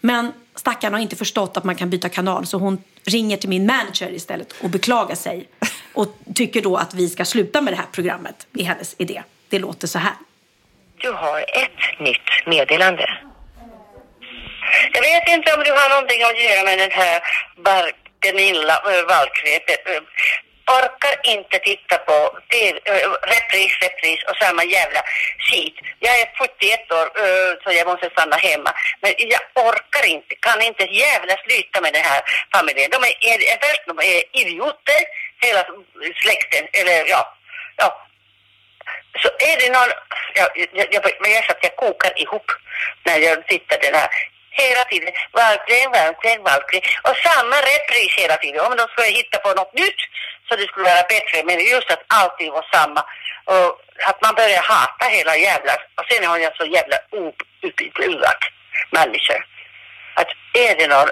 Men 0.00 0.32
stackaren 0.54 0.92
har 0.94 1.00
inte 1.00 1.16
förstått 1.16 1.56
att 1.56 1.64
man 1.64 1.76
kan 1.76 1.90
byta 1.90 2.08
kanal 2.08 2.46
så 2.46 2.58
hon 2.58 2.82
ringer 3.04 3.36
till 3.36 3.48
min 3.48 3.66
manager 3.66 4.10
istället 4.12 4.52
och 4.62 4.70
beklagar 4.70 5.14
sig. 5.14 5.48
Och 5.92 6.16
tycker 6.34 6.62
då 6.62 6.76
att 6.76 6.94
vi 6.94 7.08
ska 7.08 7.24
sluta 7.24 7.60
med 7.60 7.72
det 7.72 7.76
här 7.76 7.86
programmet 7.92 8.46
i 8.56 8.62
hennes 8.62 8.94
idé. 8.98 9.22
Det 9.48 9.58
låter 9.58 9.86
så 9.86 9.98
här. 9.98 10.12
Du 11.00 11.10
har 11.12 11.38
ett 11.40 12.00
nytt 12.00 12.46
meddelande. 12.46 13.06
Jag 14.92 15.02
vet 15.02 15.28
inte 15.38 15.52
om 15.54 15.60
du 15.64 15.70
har 15.70 15.88
någonting 15.94 16.22
att 16.22 16.44
göra 16.44 16.64
med 16.64 16.78
den 16.78 16.90
här 16.90 17.20
Bar- 17.64 17.92
Gunilla 18.20 18.80
Wahlgren. 18.84 19.60
Äh, 19.68 20.02
Orkar 20.66 21.14
inte 21.22 21.58
titta 21.58 21.98
på 21.98 22.38
TV, 22.50 22.80
äh, 22.84 22.96
eh, 22.96 23.10
repris, 23.34 23.72
repris 23.80 24.20
och 24.28 24.36
samma 24.36 24.64
jävla 24.64 25.02
skit. 25.38 25.74
Jag 25.98 26.20
är 26.20 26.26
41 26.38 26.92
år 26.92 27.06
äh, 27.24 27.52
så 27.62 27.72
jag 27.78 27.86
måste 27.86 28.10
stanna 28.10 28.36
hemma. 28.36 28.72
Men 29.00 29.14
jag 29.18 29.40
orkar 29.54 30.06
inte, 30.06 30.34
kan 30.34 30.62
inte 30.62 30.84
jävla 30.84 31.36
sluta 31.36 31.80
med 31.80 31.92
den 31.92 32.02
här 32.02 32.22
familjen. 32.54 32.90
De 32.90 32.96
är, 32.96 33.14
är, 33.30 33.38
är, 33.52 33.58
först, 33.66 33.84
de 33.86 33.98
är 33.98 34.22
idioter, 34.42 35.02
hela 35.40 35.62
släkten, 36.22 36.68
eller 36.72 37.08
ja, 37.08 37.36
ja, 37.76 38.06
så 39.22 39.28
är 39.28 39.56
det 39.60 39.72
någon... 39.72 39.92
Jag, 40.34 40.48
jag, 40.54 40.88
jag, 40.94 41.04
jag 41.20 41.50
att 41.50 41.62
jag 41.62 41.76
kokar 41.76 42.20
ihop 42.22 42.52
när 43.04 43.18
jag 43.18 43.46
tittar 43.46 43.78
den 43.82 43.94
här. 43.94 44.08
Hela 44.62 44.84
tiden. 44.90 45.12
Valgren, 45.40 45.88
Valgren, 45.96 46.40
Valgren. 46.48 46.82
Och 47.06 47.16
samma 47.28 47.56
repris 47.72 48.12
hela 48.22 48.36
tiden. 48.42 48.60
Om 48.66 48.76
de 48.80 48.84
skulle 48.88 49.18
hitta 49.20 49.38
på 49.44 49.48
något 49.60 49.74
nytt 49.82 50.00
så 50.46 50.50
det 50.56 50.66
skulle 50.68 50.90
vara 50.92 51.06
bättre. 51.14 51.36
Men 51.48 51.56
just 51.74 51.90
att 51.94 52.04
allting 52.20 52.50
var 52.58 52.66
samma. 52.76 53.00
Och 53.52 53.68
att 54.10 54.18
man 54.24 54.34
börjar 54.40 54.62
hata 54.62 55.04
hela 55.16 55.36
jävla... 55.36 55.72
Och 55.98 56.06
sen 56.10 56.24
har 56.30 56.38
jag 56.38 56.56
så 56.56 56.64
jävla 56.76 56.96
outbildad 57.20 58.40
människor. 58.98 59.40
Att 60.14 60.30
är 60.64 60.76
det 60.78 60.86
någon... 60.94 61.10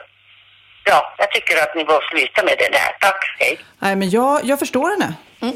Ja, 0.84 1.14
jag 1.18 1.30
tycker 1.30 1.62
att 1.62 1.74
ni 1.74 1.84
bör 1.84 2.01
sluta 2.11 2.43
med 2.45 2.57
det 2.59 2.68
där. 2.78 2.97
Tack, 3.01 3.36
hej. 3.38 3.59
Nej, 3.78 3.97
men 3.97 4.11
jag, 4.11 4.40
jag 4.45 4.59
förstår 4.59 4.90
henne. 4.90 5.14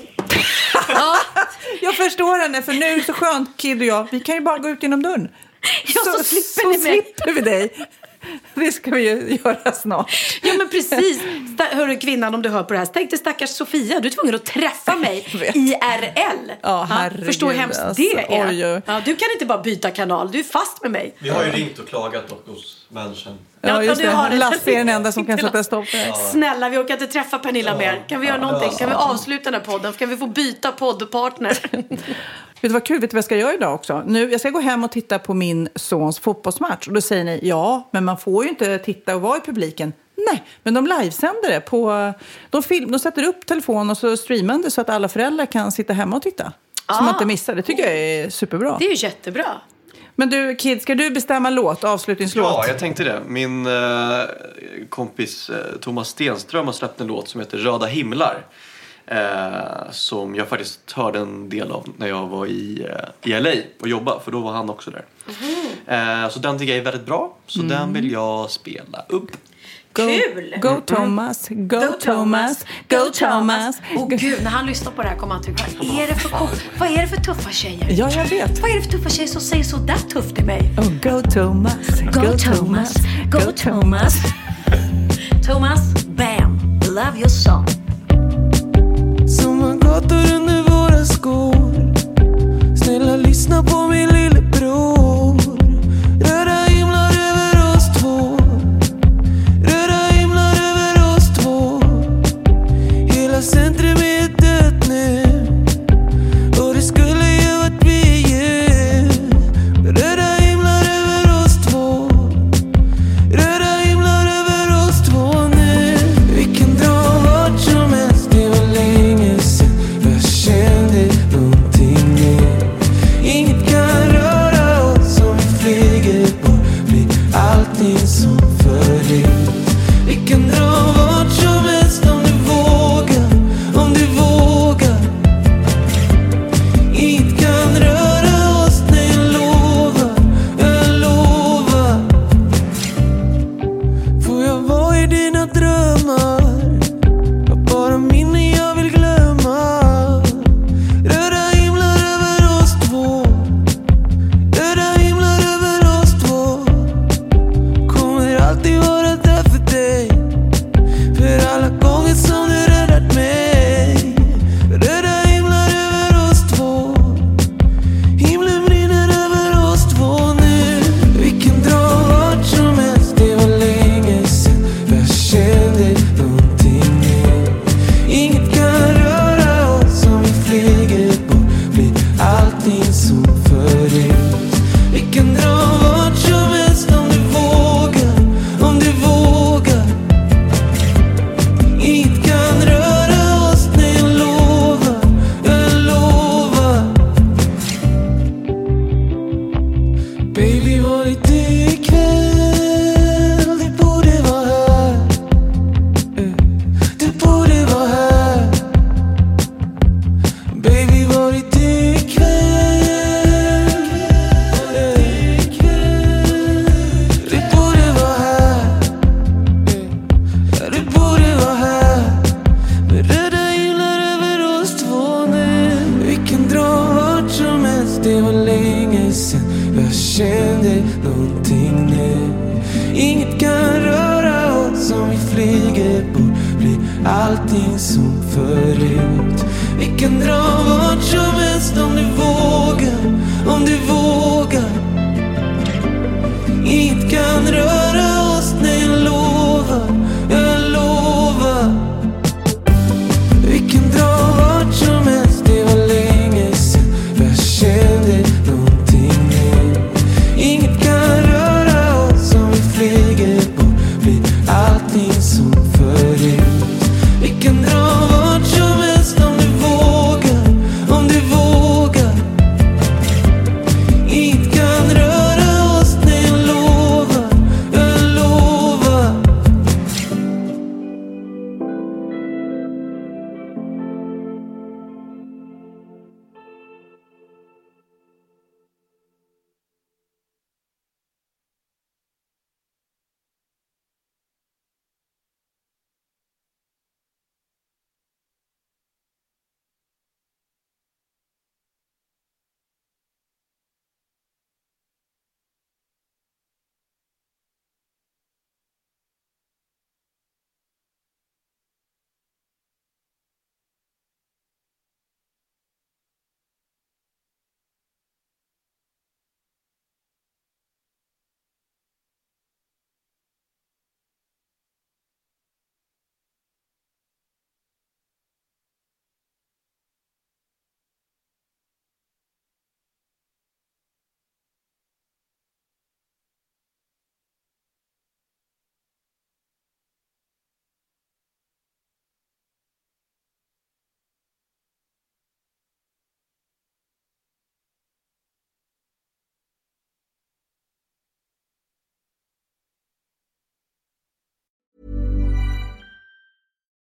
jag 1.81 1.95
förstår 1.95 2.39
henne, 2.39 2.63
för 2.63 2.73
nu 2.73 2.87
är 2.87 2.97
det 2.97 3.03
så 3.03 3.13
skönt, 3.13 3.61
Kid 3.61 3.81
och 3.81 3.87
jag. 3.87 4.09
Vi 4.11 4.21
kan 4.21 4.35
ju 4.35 4.41
bara 4.41 4.59
gå 4.59 4.69
ut 4.69 4.83
genom 4.83 5.03
dörren. 5.03 5.29
Ja, 5.95 6.01
så 6.19 6.25
slipper 6.25 6.63
så 6.63 6.69
ni 6.71 6.79
mig. 6.79 7.03
slipper 7.03 7.33
vi 7.33 7.41
dig. 7.41 7.71
Det 8.55 8.73
ska 8.73 8.91
vi 8.91 9.03
ju 9.11 9.39
göra 9.45 9.73
snart. 9.73 10.13
Ja 10.43 10.53
men 10.59 10.69
precis. 10.69 11.21
Hörru 11.73 11.97
kvinnan 11.97 12.35
om 12.35 12.43
du 12.43 12.49
hör 12.49 12.63
på 12.63 12.73
det 12.73 12.79
här. 12.79 12.87
Tänk 12.87 13.11
dig 13.11 13.19
stackars 13.19 13.51
Sofia. 13.51 14.01
Du 14.01 14.09
är 14.09 14.13
tvungen 14.13 14.35
att 14.35 14.45
träffa 14.45 14.97
mig 14.97 15.27
IRL. 15.55 16.53
Ja, 16.63 16.87
herregud, 16.91 17.27
Förstå 17.27 17.49
hur 17.51 17.59
hemskt 17.59 17.81
alltså. 17.81 18.03
det 18.03 18.37
är. 18.37 18.49
Oj, 18.49 18.67
oj. 18.67 18.83
Ja, 18.87 19.01
du 19.05 19.17
kan 19.17 19.29
inte 19.33 19.47
bara 19.47 19.59
byta 19.63 19.91
kanal. 19.91 20.33
Du 20.33 20.39
är 20.39 20.45
fast 20.45 20.83
med 20.83 20.91
mig. 20.91 21.15
Vi 21.19 21.29
har 21.29 21.45
ju 21.45 21.51
ringt 21.51 21.79
och 21.79 21.89
klagat 21.89 22.29
dock 22.29 22.47
hos 22.47 22.87
managern. 22.89 23.39
Ja, 23.61 23.83
just 23.83 24.01
du 24.03 24.09
har 24.09 24.31
det. 24.31 24.37
Lasse 24.37 24.71
är 24.71 24.79
den 24.79 24.89
enda 24.89 25.13
som 25.13 25.27
kan 25.27 25.39
sätta 25.39 25.65
stopp 25.65 25.87
för 25.89 25.99
det. 25.99 26.13
Snälla, 26.33 26.69
vi 26.69 26.77
orkar 26.79 26.95
inte 26.95 27.07
träffa 27.07 27.39
Pernilla 27.39 27.77
mer. 27.77 28.05
Kan 28.09 28.21
vi 28.21 28.27
göra 28.27 28.39
någonting? 28.39 28.71
Kan 28.79 28.89
vi 28.89 28.95
avsluta 28.95 29.45
den 29.51 29.55
här 29.55 29.67
podden? 29.67 29.93
Kan 29.93 30.09
vi 30.09 30.17
få 30.17 30.27
byta 30.27 30.73
poddpartner? 30.73 31.59
Vet 32.67 32.71
du 32.71 32.75
vad 32.75 32.85
kul? 32.87 33.01
Vet 33.01 33.11
du 33.11 33.15
vad 33.15 33.19
jag 33.19 33.25
ska 33.25 33.37
göra 33.37 33.55
idag 33.55 33.75
också? 33.75 34.03
Nu, 34.07 34.31
jag 34.31 34.41
ska 34.41 34.51
gå 34.51 34.61
hem 34.61 34.85
och 34.85 34.93
titta 34.93 35.19
på 35.19 35.35
min 35.35 35.69
sons 35.75 36.19
fotbollsmatch. 36.19 36.89
Och 36.89 36.95
då 36.95 37.01
säger 37.01 37.25
ni, 37.25 37.41
ja, 37.43 37.89
men 37.93 38.05
man 38.05 38.19
får 38.19 38.45
ju 38.45 38.51
inte 38.51 38.79
titta 38.79 39.15
och 39.17 39.21
vara 39.23 39.37
i 39.39 39.41
publiken. 39.41 39.93
Nej, 40.17 40.43
men 40.63 40.75
de 40.75 40.87
livesänder 40.87 41.51
det. 41.51 41.61
På, 41.61 42.13
de, 42.51 42.63
film, 42.63 42.91
de 42.91 42.99
sätter 42.99 43.25
upp 43.25 43.47
telefon 43.47 43.91
och 43.91 43.99
så 43.99 44.17
streamar 44.17 44.59
det 44.59 44.71
så 44.71 44.81
att 44.81 44.91
alla 44.91 45.09
föräldrar 45.09 45.47
kan 45.47 45.73
sitta 45.73 45.93
hemma 45.93 46.17
och 46.17 46.23
titta. 46.23 46.53
Så 46.89 46.95
man 46.95 47.09
Ah. 47.09 47.11
inte 47.11 47.25
missar. 47.27 47.55
Det 47.55 47.63
tycker 47.63 47.83
jag 47.85 47.99
är 47.99 48.31
superbra. 48.31 48.77
Det 48.79 48.85
är 48.87 48.91
ju 48.97 49.07
jättebra. 49.07 49.47
Men 50.15 50.31
du, 50.31 50.55
Kid, 50.55 50.83
ska 50.83 50.95
du 50.95 51.11
bestämma 51.11 51.51
låt, 51.51 51.85
avslutningslåt? 51.85 52.45
Ja, 52.53 52.65
jag 52.69 52.79
tänkte 52.79 53.05
det. 53.05 53.21
Min 53.27 53.67
eh, 53.67 53.73
kompis 54.89 55.51
eh, 55.51 55.57
Thomas 55.81 56.09
Stenström 56.09 56.67
har 56.67 56.73
släppt 56.73 57.01
en 57.01 57.07
låt 57.07 57.29
som 57.29 57.41
heter 57.41 57.59
Röda 57.59 57.87
himlar. 57.87 58.47
Eh, 59.09 59.91
som 59.91 60.35
jag 60.35 60.49
faktiskt 60.49 60.93
hörde 60.93 61.19
en 61.19 61.49
del 61.49 61.71
av 61.71 61.89
när 61.97 62.07
jag 62.07 62.27
var 62.27 62.47
i, 62.47 62.87
eh, 62.91 63.31
i 63.31 63.41
LA 63.41 63.51
och 63.81 63.89
jobbade 63.89 64.21
för 64.21 64.33
då 64.33 64.41
var 64.41 64.53
han 64.53 64.71
också 64.71 64.91
där. 64.91 65.05
Mm. 65.87 66.25
Eh, 66.25 66.31
så 66.31 66.39
den 66.39 66.59
tycker 66.59 66.73
jag 66.73 66.81
är 66.81 66.85
väldigt 66.85 67.07
bra 67.07 67.37
så 67.47 67.59
mm. 67.59 67.71
den 67.71 67.93
vill 67.93 68.13
jag 68.13 68.51
spela 68.51 69.05
upp. 69.09 69.31
Go, 69.93 70.03
Kul! 70.03 70.55
Go 70.63 70.69
mm. 70.69 70.83
Thomas, 70.83 71.49
go, 71.49 71.79
go 71.79 71.93
Thomas, 72.01 72.65
go 72.89 73.11
Thomas. 73.13 73.79
Åh 73.95 74.03
oh, 74.03 74.09
gud, 74.09 74.43
när 74.43 74.51
han 74.51 74.67
lyssnar 74.67 74.93
på 74.93 75.03
det 75.03 75.09
här 75.09 75.17
kommer 75.17 75.35
han 75.35 75.43
tycka, 75.43 75.65
vad 75.79 76.03
är 76.03 76.07
det 76.07 76.15
för, 76.15 76.31
vad 76.79 76.89
är 76.89 76.97
det 76.97 77.09
för 77.09 77.17
tuffa 77.17 77.51
tjejer? 77.51 77.87
Ja, 77.91 78.11
jag 78.11 78.25
vet. 78.25 78.59
Vad 78.61 78.71
är 78.71 78.75
det 78.75 78.83
för 78.83 78.91
tuffa 78.91 79.11
tjejer 79.11 79.29
som 79.29 79.41
säger 79.41 79.65
sådär 79.65 79.99
tufft 80.13 80.37
till 80.37 80.45
mig? 80.45 80.71
Oh, 80.79 81.13
go 81.13 81.31
Thomas, 81.31 82.01
go, 82.01 82.21
go 82.21 82.39
Thomas, 82.39 82.95
go 83.33 83.53
Thomas. 83.57 84.15
Thomas, 85.47 86.05
bam, 86.05 86.81
love 86.89 87.19
your 87.19 87.29
song 87.29 87.86
gator 89.97 90.35
under 90.35 90.63
våra 90.63 91.05
skor. 91.05 91.95
Snälla 92.77 93.17
lyssna 93.17 93.63
på 93.63 93.89
min 93.89 94.09
lillebror. 94.09 94.96